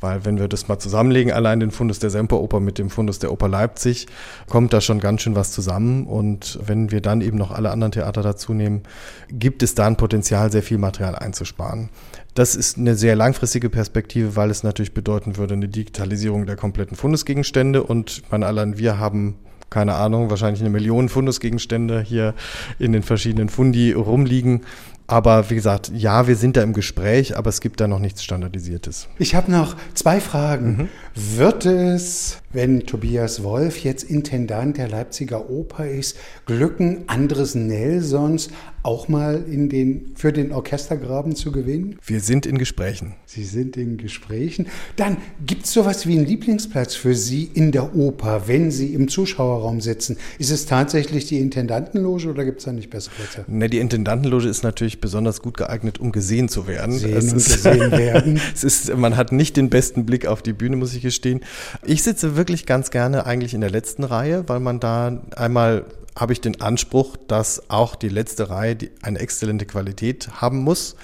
Weil 0.00 0.24
wenn 0.24 0.40
wir 0.40 0.48
das 0.48 0.66
mal 0.66 0.80
zusammenlegen, 0.80 1.32
allein 1.32 1.60
den 1.60 1.70
Fundus 1.70 2.00
der 2.00 2.10
Semperoper 2.10 2.58
mit 2.58 2.78
dem 2.78 2.90
Fundus 2.90 3.20
der 3.20 3.30
Oper 3.30 3.46
Leipzig, 3.46 4.08
kommt 4.48 4.72
da 4.72 4.80
schon 4.80 5.00
ganz 5.00 5.22
schön 5.22 5.34
was 5.34 5.52
zusammen. 5.52 6.06
Und 6.06 6.58
wenn 6.64 6.90
wir 6.90 7.00
dann 7.00 7.20
eben 7.20 7.38
noch 7.38 7.50
alle 7.50 7.70
anderen 7.70 7.92
Theater 7.92 8.22
dazu 8.22 8.52
nehmen, 8.54 8.82
gibt 9.30 9.62
es 9.62 9.74
da 9.74 9.86
ein 9.86 9.96
Potenzial, 9.96 10.50
sehr 10.50 10.62
viel 10.62 10.78
Material 10.78 11.14
einzusparen. 11.14 11.88
Das 12.34 12.54
ist 12.54 12.76
eine 12.76 12.94
sehr 12.96 13.16
langfristige 13.16 13.70
Perspektive, 13.70 14.36
weil 14.36 14.50
es 14.50 14.62
natürlich 14.62 14.92
bedeuten 14.92 15.36
würde, 15.36 15.54
eine 15.54 15.68
Digitalisierung 15.68 16.46
der 16.46 16.56
kompletten 16.56 16.96
Fundesgegenstände. 16.96 17.82
Und 17.82 18.22
meine 18.30 18.46
allein 18.46 18.78
wir 18.78 18.98
haben 18.98 19.36
keine 19.70 19.94
Ahnung, 19.94 20.30
wahrscheinlich 20.30 20.60
eine 20.60 20.70
Million 20.70 21.08
Fundusgegenstände 21.08 22.00
hier 22.00 22.34
in 22.78 22.92
den 22.92 23.02
verschiedenen 23.02 23.48
Fundi 23.48 23.92
rumliegen. 23.92 24.62
Aber 25.08 25.50
wie 25.50 25.54
gesagt, 25.54 25.92
ja, 25.94 26.26
wir 26.26 26.34
sind 26.34 26.56
da 26.56 26.62
im 26.62 26.72
Gespräch, 26.72 27.36
aber 27.36 27.48
es 27.48 27.60
gibt 27.60 27.80
da 27.80 27.86
noch 27.86 28.00
nichts 28.00 28.24
Standardisiertes. 28.24 29.08
Ich 29.18 29.34
habe 29.34 29.52
noch 29.52 29.76
zwei 29.94 30.20
Fragen. 30.20 30.76
Mhm. 31.14 31.38
Wird 31.38 31.64
es, 31.64 32.38
wenn 32.56 32.86
Tobias 32.86 33.42
Wolf 33.42 33.84
jetzt 33.84 34.02
Intendant 34.02 34.78
der 34.78 34.88
Leipziger 34.88 35.50
Oper 35.50 35.90
ist, 35.90 36.16
glücken, 36.46 37.04
Andres 37.06 37.54
Nelsons 37.54 38.48
auch 38.86 39.08
mal 39.08 39.44
in 39.50 39.68
den, 39.68 40.12
für 40.14 40.32
den 40.32 40.52
Orchestergraben 40.52 41.34
zu 41.34 41.50
gewinnen? 41.50 41.98
Wir 42.06 42.20
sind 42.20 42.46
in 42.46 42.56
Gesprächen. 42.56 43.14
Sie 43.26 43.44
sind 43.44 43.76
in 43.76 43.98
Gesprächen. 43.98 44.68
Dann 44.94 45.16
gibt 45.44 45.64
es 45.64 45.72
sowas 45.72 46.06
wie 46.06 46.16
einen 46.16 46.24
Lieblingsplatz 46.24 46.94
für 46.94 47.14
Sie 47.16 47.50
in 47.52 47.72
der 47.72 47.96
Oper, 47.96 48.44
wenn 48.46 48.70
Sie 48.70 48.94
im 48.94 49.08
Zuschauerraum 49.08 49.80
sitzen. 49.80 50.16
Ist 50.38 50.50
es 50.50 50.66
tatsächlich 50.66 51.26
die 51.26 51.40
Intendantenloge 51.40 52.30
oder 52.30 52.44
gibt 52.44 52.60
es 52.60 52.64
da 52.64 52.72
nicht 52.72 52.88
bessere 52.88 53.16
Plätze? 53.16 53.44
Ne, 53.48 53.68
die 53.68 53.78
Intendantenloge 53.78 54.48
ist 54.48 54.62
natürlich 54.62 55.00
besonders 55.00 55.42
gut 55.42 55.56
geeignet, 55.56 55.98
um 55.98 56.12
gesehen 56.12 56.48
zu 56.48 56.68
werden. 56.68 56.96
Sehen 56.96 57.16
es 57.16 57.32
und 57.32 57.44
gesehen 57.44 57.90
werden. 57.90 58.40
es 58.54 58.62
ist, 58.62 58.96
man 58.96 59.16
hat 59.16 59.32
nicht 59.32 59.56
den 59.56 59.68
besten 59.68 60.06
Blick 60.06 60.26
auf 60.26 60.42
die 60.42 60.52
Bühne, 60.52 60.76
muss 60.76 60.94
ich 60.94 61.02
gestehen. 61.02 61.40
Ich 61.84 62.04
sitze 62.04 62.36
wirklich 62.36 62.45
ganz 62.66 62.90
gerne 62.90 63.26
eigentlich 63.26 63.54
in 63.54 63.60
der 63.60 63.70
letzten 63.70 64.04
Reihe, 64.04 64.48
weil 64.48 64.60
man 64.60 64.80
da 64.80 65.18
einmal 65.34 65.84
habe 66.16 66.32
ich 66.32 66.40
den 66.40 66.60
Anspruch, 66.60 67.16
dass 67.28 67.68
auch 67.68 67.94
die 67.94 68.08
letzte 68.08 68.48
Reihe 68.48 68.78
eine 69.02 69.18
exzellente 69.18 69.66
Qualität 69.66 70.40
haben 70.40 70.60
muss. 70.60 70.96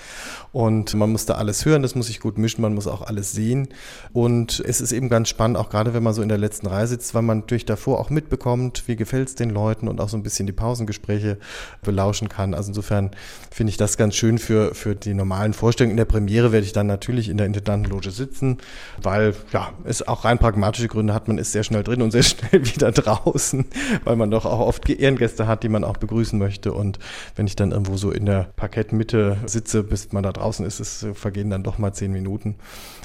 Und 0.52 0.92
man 0.94 1.10
muss 1.10 1.24
da 1.24 1.34
alles 1.34 1.64
hören, 1.64 1.80
das 1.80 1.94
muss 1.94 2.08
sich 2.08 2.20
gut 2.20 2.36
mischen, 2.36 2.60
man 2.60 2.74
muss 2.74 2.86
auch 2.86 3.00
alles 3.00 3.32
sehen. 3.32 3.68
Und 4.12 4.62
es 4.66 4.82
ist 4.82 4.92
eben 4.92 5.08
ganz 5.08 5.30
spannend, 5.30 5.56
auch 5.56 5.70
gerade 5.70 5.94
wenn 5.94 6.02
man 6.02 6.12
so 6.12 6.20
in 6.20 6.28
der 6.28 6.36
letzten 6.36 6.66
Reihe 6.66 6.86
sitzt, 6.86 7.14
weil 7.14 7.22
man 7.22 7.38
natürlich 7.38 7.64
davor 7.64 7.98
auch 7.98 8.10
mitbekommt, 8.10 8.84
wie 8.86 8.96
gefällt 8.96 9.28
es 9.28 9.34
den 9.34 9.48
Leuten 9.48 9.88
und 9.88 10.00
auch 10.00 10.10
so 10.10 10.16
ein 10.16 10.22
bisschen 10.22 10.46
die 10.46 10.52
Pausengespräche 10.52 11.38
belauschen 11.82 12.28
kann. 12.28 12.52
Also 12.52 12.68
insofern 12.68 13.12
finde 13.50 13.70
ich 13.70 13.78
das 13.78 13.96
ganz 13.96 14.14
schön 14.14 14.38
für, 14.38 14.74
für 14.74 14.94
die 14.94 15.14
normalen 15.14 15.54
Vorstellungen. 15.54 15.92
In 15.92 15.96
der 15.96 16.04
Premiere 16.04 16.52
werde 16.52 16.66
ich 16.66 16.74
dann 16.74 16.86
natürlich 16.86 17.30
in 17.30 17.38
der 17.38 17.46
Intendantenloge 17.46 18.10
sitzen, 18.10 18.58
weil 19.00 19.34
ja, 19.54 19.72
es 19.84 20.06
auch 20.06 20.26
rein 20.26 20.38
pragmatische 20.38 20.88
Gründe 20.88 21.14
hat. 21.14 21.28
Man 21.28 21.38
ist 21.38 21.52
sehr 21.52 21.64
schnell 21.64 21.82
drin 21.82 22.02
und 22.02 22.10
sehr 22.10 22.22
schnell 22.22 22.66
wieder 22.66 22.92
draußen, 22.92 23.64
weil 24.04 24.16
man 24.16 24.30
doch 24.30 24.44
auch 24.44 24.60
oft 24.60 24.88
Ehrengäste 24.90 25.46
hat, 25.46 25.62
die 25.62 25.70
man 25.70 25.82
auch 25.82 25.96
begrüßen 25.96 26.38
möchte. 26.38 26.74
Und 26.74 26.98
wenn 27.36 27.46
ich 27.46 27.56
dann 27.56 27.70
irgendwo 27.70 27.96
so 27.96 28.10
in 28.10 28.26
der 28.26 28.48
Parkettmitte 28.56 29.38
sitze, 29.46 29.82
bis 29.82 30.12
man 30.12 30.22
da 30.22 30.32
draußen 30.32 30.41
ist, 30.64 30.80
es 30.80 31.06
vergehen 31.14 31.50
dann 31.50 31.62
doch 31.62 31.78
mal 31.78 31.92
zehn 31.92 32.12
Minuten. 32.12 32.56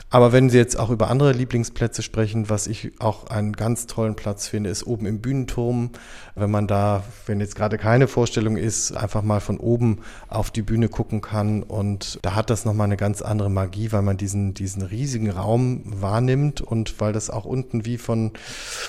Aber 0.09 0.31
wenn 0.31 0.49
Sie 0.49 0.57
jetzt 0.57 0.79
auch 0.79 0.89
über 0.89 1.09
andere 1.09 1.33
Lieblingsplätze 1.33 2.01
sprechen, 2.01 2.49
was 2.49 2.67
ich 2.67 2.93
auch 2.99 3.27
einen 3.27 3.51
ganz 3.51 3.87
tollen 3.87 4.15
Platz 4.15 4.47
finde, 4.47 4.69
ist 4.69 4.87
oben 4.87 5.05
im 5.05 5.19
Bühnenturm. 5.19 5.89
Wenn 6.33 6.49
man 6.49 6.65
da, 6.65 7.03
wenn 7.25 7.41
jetzt 7.41 7.57
gerade 7.57 7.77
keine 7.77 8.07
Vorstellung 8.07 8.55
ist, 8.55 8.95
einfach 8.95 9.21
mal 9.21 9.41
von 9.41 9.57
oben 9.57 9.99
auf 10.29 10.49
die 10.49 10.61
Bühne 10.61 10.87
gucken 10.87 11.19
kann. 11.19 11.61
Und 11.61 12.19
da 12.21 12.35
hat 12.35 12.49
das 12.49 12.63
nochmal 12.63 12.85
eine 12.85 12.95
ganz 12.95 13.21
andere 13.21 13.49
Magie, 13.49 13.91
weil 13.91 14.01
man 14.01 14.15
diesen, 14.15 14.53
diesen 14.53 14.81
riesigen 14.81 15.29
Raum 15.29 15.81
wahrnimmt 15.85 16.61
und 16.61 17.01
weil 17.01 17.11
das 17.11 17.29
auch 17.29 17.43
unten 17.43 17.83
wie 17.83 17.97
von, 17.97 18.31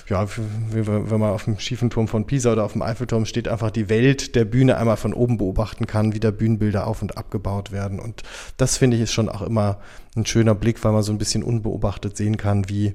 ja, 0.09 0.25
wenn 0.71 1.19
man 1.19 1.31
auf 1.31 1.45
dem 1.45 1.59
schiefen 1.59 1.91
Turm 1.91 2.07
von 2.07 2.27
Pisa 2.27 2.53
oder 2.53 2.65
auf 2.65 2.75
dem 2.75 2.83
Eiffelturm 2.83 3.25
steht, 3.25 3.49
einfach 3.49 3.73
die 3.73 3.89
Welt 3.89 4.37
der 4.37 4.45
Bühne 4.45 4.77
einmal 4.77 4.97
von 4.97 5.15
oben 5.15 5.37
beobachten 5.39 5.89
kann, 5.89 6.15
wie 6.15 6.21
da 6.21 6.31
Bühnenbilder 6.31 6.87
auf 6.87 7.03
und 7.03 7.19
abgebaut 7.19 7.73
werden. 7.73 7.99
Und 7.99 8.23
das 8.57 8.77
finde 8.77 8.97
ich 8.97 9.03
ist 9.03 9.13
schon 9.13 9.29
auch 9.29 9.43
immer 9.43 9.79
ein 10.19 10.27
schöner 10.27 10.55
Blick, 10.55 10.85
weil 10.85 10.93
man 10.93 11.03
so 11.03 11.13
ein 11.13 11.19
bisschen 11.19 11.43
unbeobachtet 11.43 12.17
sehen 12.17 12.37
kann, 12.37 12.69
wie 12.69 12.95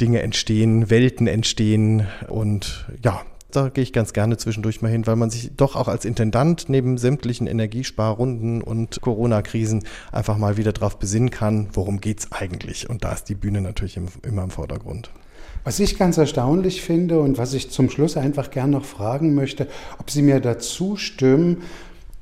Dinge 0.00 0.22
entstehen, 0.22 0.90
Welten 0.90 1.26
entstehen 1.26 2.06
und 2.28 2.86
ja, 3.02 3.22
da 3.52 3.68
gehe 3.68 3.84
ich 3.84 3.92
ganz 3.92 4.12
gerne 4.12 4.38
zwischendurch 4.38 4.80
mal 4.80 4.90
hin, 4.90 5.06
weil 5.06 5.16
man 5.16 5.30
sich 5.30 5.50
doch 5.56 5.76
auch 5.76 5.88
als 5.88 6.04
Intendant 6.04 6.68
neben 6.68 6.96
sämtlichen 6.96 7.46
Energiesparrunden 7.46 8.62
und 8.62 9.00
Corona-Krisen 9.00 9.84
einfach 10.10 10.38
mal 10.38 10.56
wieder 10.56 10.72
darauf 10.72 10.98
besinnen 10.98 11.30
kann, 11.30 11.68
worum 11.74 12.00
es 12.04 12.32
eigentlich. 12.32 12.88
Und 12.88 13.04
da 13.04 13.12
ist 13.12 13.24
die 13.24 13.34
Bühne 13.34 13.60
natürlich 13.60 13.98
immer 14.22 14.42
im 14.42 14.50
Vordergrund. 14.50 15.10
Was 15.64 15.78
ich 15.78 15.98
ganz 15.98 16.16
erstaunlich 16.16 16.82
finde 16.82 17.20
und 17.20 17.38
was 17.38 17.54
ich 17.54 17.70
zum 17.70 17.90
Schluss 17.90 18.16
einfach 18.16 18.50
gerne 18.50 18.72
noch 18.72 18.84
fragen 18.84 19.34
möchte, 19.34 19.68
ob 19.98 20.10
Sie 20.10 20.22
mir 20.22 20.40
dazu 20.40 20.96
stimmen, 20.96 21.58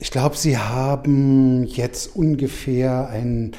ich 0.03 0.11
glaube, 0.11 0.34
Sie 0.34 0.57
haben 0.57 1.64
jetzt 1.64 2.16
ungefähr 2.16 3.11
einen, 3.11 3.53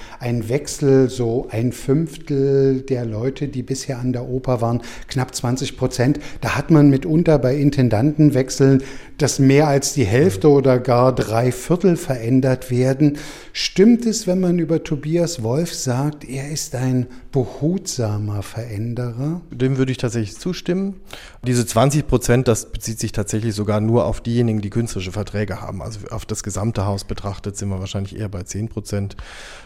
Wechsel, 0.50 1.08
so 1.08 1.48
ein 1.52 1.72
Fünftel 1.72 2.82
der 2.82 3.06
Leute, 3.06 3.48
die 3.48 3.62
bisher 3.62 4.00
an 4.00 4.12
der 4.12 4.28
Oper 4.28 4.60
waren, 4.60 4.82
knapp 5.08 5.36
20 5.36 5.78
Prozent. 5.78 6.20
Da 6.42 6.58
hat 6.58 6.72
man 6.72 6.89
mitunter 6.89 7.38
bei 7.38 7.56
Intendantenwechseln, 7.56 8.82
dass 9.20 9.38
mehr 9.38 9.68
als 9.68 9.94
die 9.94 10.04
Hälfte 10.04 10.50
oder 10.50 10.80
gar 10.80 11.14
drei 11.14 11.52
Viertel 11.52 11.96
verändert 11.96 12.72
werden. 12.72 13.20
Stimmt 13.54 14.08
es, 14.08 14.26
wenn 14.26 14.39
man 14.39 14.58
über 14.58 14.84
Tobias 14.84 15.44
Wolf 15.44 15.72
sagt, 15.76 16.28
er 16.28 16.50
ist 16.50 16.74
ein 16.74 17.06
behutsamer 17.32 18.44
Veränderer? 18.44 19.42
Dem 19.52 19.78
würde 19.78 19.92
ich 19.92 19.98
tatsächlich 19.98 20.38
zustimmen. 20.38 21.00
Diese 21.46 21.66
20 21.66 22.08
Prozent, 22.08 22.48
das 22.48 22.72
bezieht 22.72 23.00
sich 23.00 23.12
tatsächlich 23.12 23.56
sogar 23.56 23.80
nur 23.82 24.06
auf 24.06 24.22
diejenigen, 24.22 24.62
die 24.62 24.70
künstlerische 24.70 25.12
Verträge 25.12 25.62
haben, 25.62 25.82
also 25.82 26.00
auf 26.10 26.26
das 26.26 26.44
gesamte 26.44 26.86
Haus 26.86 27.04
betrachtet, 27.04 27.58
sind 27.58 27.70
wir 27.70 27.80
wahrscheinlich 27.80 28.18
eher 28.18 28.30
bei 28.30 28.44
10 28.44 28.70
Prozent. 28.70 29.16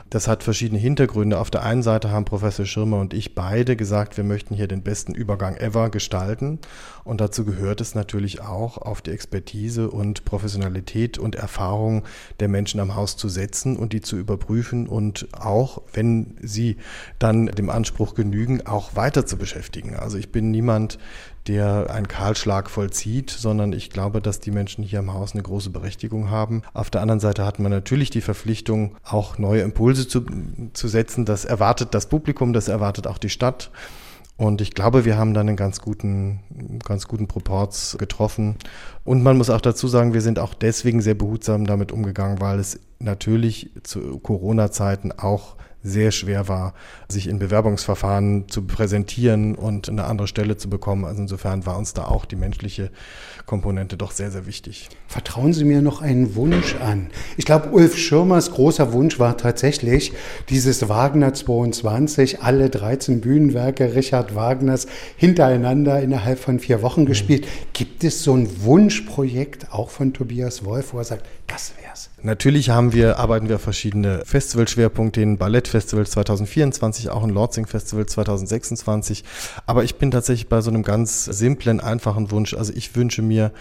Das 0.10 0.28
hat 0.28 0.44
verschiedene 0.44 0.80
Hintergründe. 0.80 1.40
Auf 1.40 1.50
der 1.50 1.64
einen 1.64 1.82
Seite 1.82 2.12
haben 2.12 2.26
Professor 2.26 2.66
Schirmer 2.66 3.00
und 3.00 3.14
ich 3.14 3.34
beide 3.34 3.76
gesagt, 3.76 4.18
wir 4.18 4.24
möchten 4.24 4.54
hier 4.54 4.68
den 4.68 4.84
besten 4.84 5.16
Übergang 5.16 5.58
ever 5.58 5.90
gestalten. 5.90 6.60
Und 7.04 7.22
dazu 7.22 7.44
gehört 7.44 7.82
es 7.82 7.96
natürlich 7.96 8.42
auch, 8.42 8.78
auf 8.78 9.02
die 9.02 9.12
Expertise 9.12 9.90
und 9.90 10.26
Professionalität 10.26 11.18
und 11.18 11.36
Erfahrung 11.36 12.04
der 12.40 12.48
Menschen 12.48 12.80
am 12.80 12.96
Haus 12.96 13.18
zu 13.18 13.30
setzen 13.30 13.78
und 13.78 13.94
die 13.94 14.02
zu 14.02 14.18
überprüfen 14.18 14.88
und 14.88 15.28
auch, 15.34 15.82
wenn 15.94 16.38
sie 16.42 16.78
dann 17.18 17.48
dem 17.56 17.70
Anspruch 17.70 18.14
genügen, 18.14 18.66
auch 18.66 18.96
weiter 18.96 19.26
zu 19.26 19.38
beschäftigen. 19.38 19.96
Also 19.96 20.18
ich 20.18 20.32
bin 20.32 20.52
niemand, 20.52 21.00
der 21.48 21.90
einen 21.90 22.08
Kahlschlag 22.08 22.70
vollzieht, 22.70 23.30
sondern 23.30 23.74
ich 23.74 23.90
glaube, 23.90 24.22
dass 24.22 24.40
die 24.40 24.52
Menschen 24.52 24.84
hier 24.84 25.00
im 25.00 25.14
Haus 25.14 25.34
eine 25.34 25.44
große 25.44 25.70
Berechtigung 25.70 26.30
haben. 26.30 26.64
Auf 26.74 26.90
der 26.90 27.02
anderen 27.02 27.20
Seite 27.20 27.46
hat 27.46 27.60
man 27.60 27.72
natürlich 27.72 28.10
die 28.10 28.22
Verpflichtung, 28.22 28.98
auch 29.04 29.38
neue 29.38 29.62
Impulse 29.62 30.08
zu, 30.08 30.26
zu 30.74 30.88
setzen. 30.88 31.26
Das 31.26 31.46
erwartet 31.46 31.94
das 31.94 32.08
Publikum, 32.08 32.54
das 32.54 32.68
erwartet 32.68 33.08
auch 33.08 33.18
die 33.18 33.30
Stadt. 33.30 33.72
Und 34.38 34.60
ich 34.60 34.74
glaube, 34.74 35.06
wir 35.06 35.18
haben 35.18 35.34
dann 35.34 35.48
einen 35.48 35.56
ganz 35.56 35.80
guten, 35.80 36.42
ganz 36.84 37.08
guten 37.08 37.28
Proports 37.28 37.96
getroffen. 37.98 38.58
Und 39.06 39.24
man 39.24 39.38
muss 39.38 39.50
auch 39.50 39.62
dazu 39.62 39.88
sagen, 39.88 40.14
wir 40.14 40.22
sind 40.22 40.40
auch 40.40 40.54
deswegen 40.54 41.02
sehr 41.02 41.14
behutsam 41.14 41.66
damit 41.66 41.94
umgegangen, 41.94 42.42
weil 42.42 42.60
es 42.60 42.80
natürlich 43.00 43.72
zu 43.84 44.20
Corona-Zeiten 44.20 45.14
auch 45.14 45.56
sehr 45.86 46.12
schwer 46.12 46.48
war, 46.48 46.74
sich 47.08 47.28
in 47.28 47.40
Bewerbungsverfahren 47.40 48.50
zu 48.50 48.64
präsentieren 48.64 49.56
und 49.56 49.88
eine 49.88 50.06
andere 50.06 50.28
Stelle 50.28 50.58
zu 50.58 50.70
bekommen. 50.70 51.06
Also 51.06 51.22
insofern 51.22 51.66
war 51.66 51.78
uns 51.78 51.94
da 51.94 52.06
auch 52.06 52.26
die 52.26 52.36
menschliche 52.36 52.90
Komponente 53.46 53.96
doch 53.96 54.12
sehr, 54.12 54.32
sehr 54.32 54.48
wichtig. 54.48 54.90
Vertrauen 55.08 55.54
Sie 55.54 55.64
mir 55.64 55.84
noch 55.84 56.02
einen 56.02 56.36
Wunsch 56.36 56.76
an. 56.76 57.08
Ich 57.38 57.46
glaube, 57.46 57.70
Ulf 57.70 57.98
Schirmers 57.98 58.52
großer 58.52 58.92
Wunsch 58.94 59.20
war 59.20 59.38
tatsächlich 59.38 60.14
dieses 60.50 60.90
Wagner 60.90 61.34
22, 61.34 62.42
alle 62.42 62.70
13 62.72 63.22
Bühnenwerke 63.22 63.94
Richard 63.94 64.34
Wagners 64.34 64.88
hintereinander 65.18 66.02
innerhalb 66.02 66.40
von 66.40 66.60
vier 66.60 66.82
Wochen 66.82 67.02
mhm. 67.02 67.06
gespielt. 67.08 67.48
Gibt 67.74 68.04
es 68.04 68.24
so 68.24 68.34
ein 68.34 68.50
Wunschprojekt 68.64 69.72
auch 69.72 69.92
von 69.92 70.14
Tobias 70.14 70.66
Wolf, 70.66 70.94
wo 70.94 70.98
er 70.98 71.04
sagt, 71.04 71.28
das 71.48 71.74
wär's? 71.82 72.10
Natürlich 72.22 72.70
haben 72.70 72.94
wir, 72.94 73.20
arbeiten 73.20 73.50
wir 73.50 73.60
verschiedene 73.60 74.24
Festivalschwerpunkte, 74.26 75.20
den 75.20 75.38
Ballettfestival 75.38 76.08
2024, 76.08 77.10
auch 77.10 77.24
ein 77.24 77.30
Lordsing 77.30 77.68
Festival 77.68 78.06
2026. 78.06 79.24
Aber 79.66 79.84
ich 79.84 79.96
bin 79.96 80.12
tatsächlich 80.12 80.50
bei 80.50 80.62
so 80.62 80.70
einem 80.70 80.84
ganz 80.84 81.26
simplen, 81.26 81.80
einfachen 81.80 82.32
Wunsch. 82.32 82.54
Also 82.54 82.74
ich 82.74 82.96
wünsche 82.96 83.22
mir, 83.22 83.52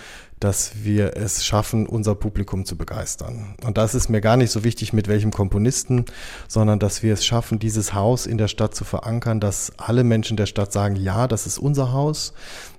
dass 0.41 0.85
wir 0.85 1.17
es 1.17 1.45
schaffen, 1.45 1.87
unser 1.87 2.15
Publikum 2.15 2.65
zu 2.65 2.77
begeistern. 2.77 3.55
Und 3.65 3.79
das 3.79 3.95
ist 3.95 4.09
mir 4.09 4.21
gar 4.21 4.37
nicht 4.37 4.51
so 4.51 4.65
wichtig, 4.65 4.93
mit 4.93 5.09
welchem 5.09 5.31
Komponisten, 5.31 6.05
sondern 6.49 6.79
dass 6.79 7.03
wir 7.03 7.15
es 7.15 7.25
schaffen, 7.25 7.59
dieses 7.59 7.95
Haus 7.95 8.27
in 8.27 8.39
der 8.39 8.49
Stadt 8.49 8.75
zu 8.75 8.85
verankern, 8.85 9.41
dass 9.41 9.73
alle 9.79 10.05
Menschen 10.05 10.37
der 10.37 10.47
Stadt 10.47 10.73
sagen, 10.73 10.97
ja, 10.97 11.29
das 11.29 11.47
ist 11.47 11.59
unser 11.59 11.93
Haus, 11.93 12.35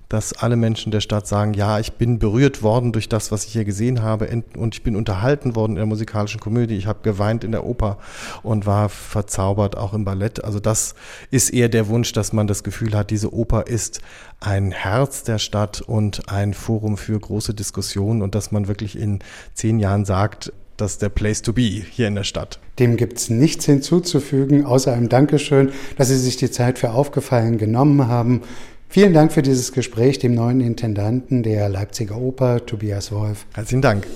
dass 0.08 0.32
alle 0.32 0.56
Menschen 0.56 0.92
der 0.92 1.00
Stadt 1.00 1.26
sagen, 1.26 1.54
ja, 1.54 1.78
ich 1.78 1.94
bin 1.94 2.18
berührt 2.18 2.62
worden 2.62 2.92
durch 2.92 3.08
das, 3.08 3.32
was 3.32 3.44
ich 3.44 3.52
hier 3.52 3.64
gesehen 3.64 4.02
habe 4.02 4.42
und 4.56 4.74
ich 4.74 4.82
bin 4.82 4.94
unterhalten 4.94 5.56
worden 5.56 5.72
in 5.72 5.76
der 5.76 5.86
musikalischen 5.86 6.40
Komödie, 6.40 6.76
ich 6.76 6.86
habe 6.86 7.00
geweint 7.02 7.42
in 7.44 7.52
der 7.52 7.64
Oper 7.64 7.98
und 8.42 8.66
war 8.66 8.88
verzaubert 8.88 9.76
auch 9.76 9.94
im 9.94 10.04
Ballett. 10.04 10.44
Also 10.44 10.60
das 10.60 10.94
ist 11.30 11.50
eher 11.50 11.68
der 11.68 11.88
Wunsch, 11.88 12.12
dass 12.12 12.32
man 12.32 12.46
das 12.46 12.62
Gefühl 12.62 12.94
hat, 12.94 13.10
diese 13.10 13.32
Oper 13.32 13.66
ist 13.66 14.00
ein 14.40 14.70
Herz 14.70 15.24
der 15.24 15.38
Stadt 15.38 15.80
und 15.80 16.28
ein 16.28 16.54
Forum 16.54 16.96
für 16.96 17.18
große 17.18 17.54
Diskussionen 17.54 18.22
und 18.22 18.34
dass 18.34 18.52
man 18.52 18.68
wirklich 18.68 18.98
in 18.98 19.20
zehn 19.54 19.78
Jahren 19.80 20.04
sagt, 20.04 20.52
das 20.76 20.92
ist 20.92 21.02
der 21.02 21.08
Place 21.08 21.42
to 21.42 21.52
be 21.52 21.62
hier 21.62 22.06
in 22.06 22.14
der 22.14 22.24
Stadt. 22.24 22.58
Dem 22.78 22.96
gibt 22.96 23.16
es 23.16 23.30
nichts 23.30 23.64
hinzuzufügen, 23.64 24.66
außer 24.66 24.92
einem 24.92 25.08
Dankeschön, 25.08 25.72
dass 25.96 26.08
Sie 26.08 26.18
sich 26.18 26.36
die 26.36 26.50
Zeit 26.50 26.78
für 26.78 26.90
aufgefallen 26.90 27.56
genommen 27.56 28.08
haben. 28.08 28.42
Vielen 28.88 29.12
Dank 29.12 29.32
für 29.32 29.42
dieses 29.42 29.72
Gespräch 29.72 30.18
dem 30.18 30.34
neuen 30.34 30.60
Intendanten 30.60 31.42
der 31.42 31.68
Leipziger 31.68 32.16
Oper, 32.16 32.64
Tobias 32.64 33.12
Wolf. 33.12 33.46
Herzlichen 33.54 33.82
Dank. 33.82 34.06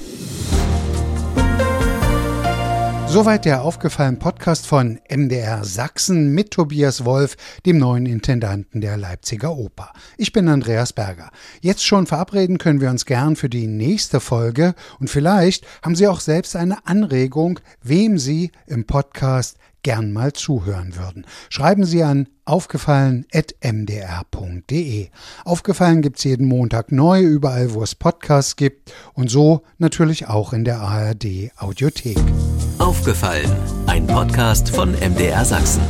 Soweit 3.12 3.44
der 3.44 3.62
aufgefallen 3.62 4.20
Podcast 4.20 4.68
von 4.68 5.00
MDR 5.10 5.64
Sachsen 5.64 6.32
mit 6.32 6.52
Tobias 6.52 7.04
Wolf, 7.04 7.36
dem 7.66 7.76
neuen 7.76 8.06
Intendanten 8.06 8.80
der 8.80 8.96
Leipziger 8.96 9.56
Oper. 9.56 9.92
Ich 10.16 10.30
bin 10.30 10.46
Andreas 10.46 10.92
Berger. 10.92 11.32
Jetzt 11.60 11.84
schon 11.84 12.06
verabreden 12.06 12.58
können 12.58 12.80
wir 12.80 12.88
uns 12.88 13.06
gern 13.06 13.34
für 13.34 13.48
die 13.48 13.66
nächste 13.66 14.20
Folge 14.20 14.76
und 15.00 15.10
vielleicht 15.10 15.66
haben 15.82 15.96
Sie 15.96 16.06
auch 16.06 16.20
selbst 16.20 16.54
eine 16.54 16.86
Anregung, 16.86 17.58
wem 17.82 18.16
Sie 18.16 18.52
im 18.68 18.84
Podcast 18.84 19.58
gern 19.82 20.12
mal 20.12 20.32
zuhören 20.32 20.96
würden. 20.96 21.26
Schreiben 21.48 21.84
Sie 21.84 22.02
an 22.02 22.28
aufgefallen.mdr.de. 22.44 25.08
Aufgefallen 25.44 26.02
gibt's 26.02 26.24
jeden 26.24 26.46
Montag 26.46 26.92
neu, 26.92 27.22
überall 27.22 27.72
wo 27.74 27.82
es 27.82 27.94
Podcasts 27.94 28.56
gibt 28.56 28.92
und 29.14 29.30
so 29.30 29.62
natürlich 29.78 30.28
auch 30.28 30.52
in 30.52 30.64
der 30.64 30.80
ARD 30.80 31.50
Audiothek. 31.56 32.18
Aufgefallen, 32.78 33.50
ein 33.86 34.06
Podcast 34.06 34.68
von 34.70 34.92
MDR 34.92 35.44
Sachsen. 35.44 35.82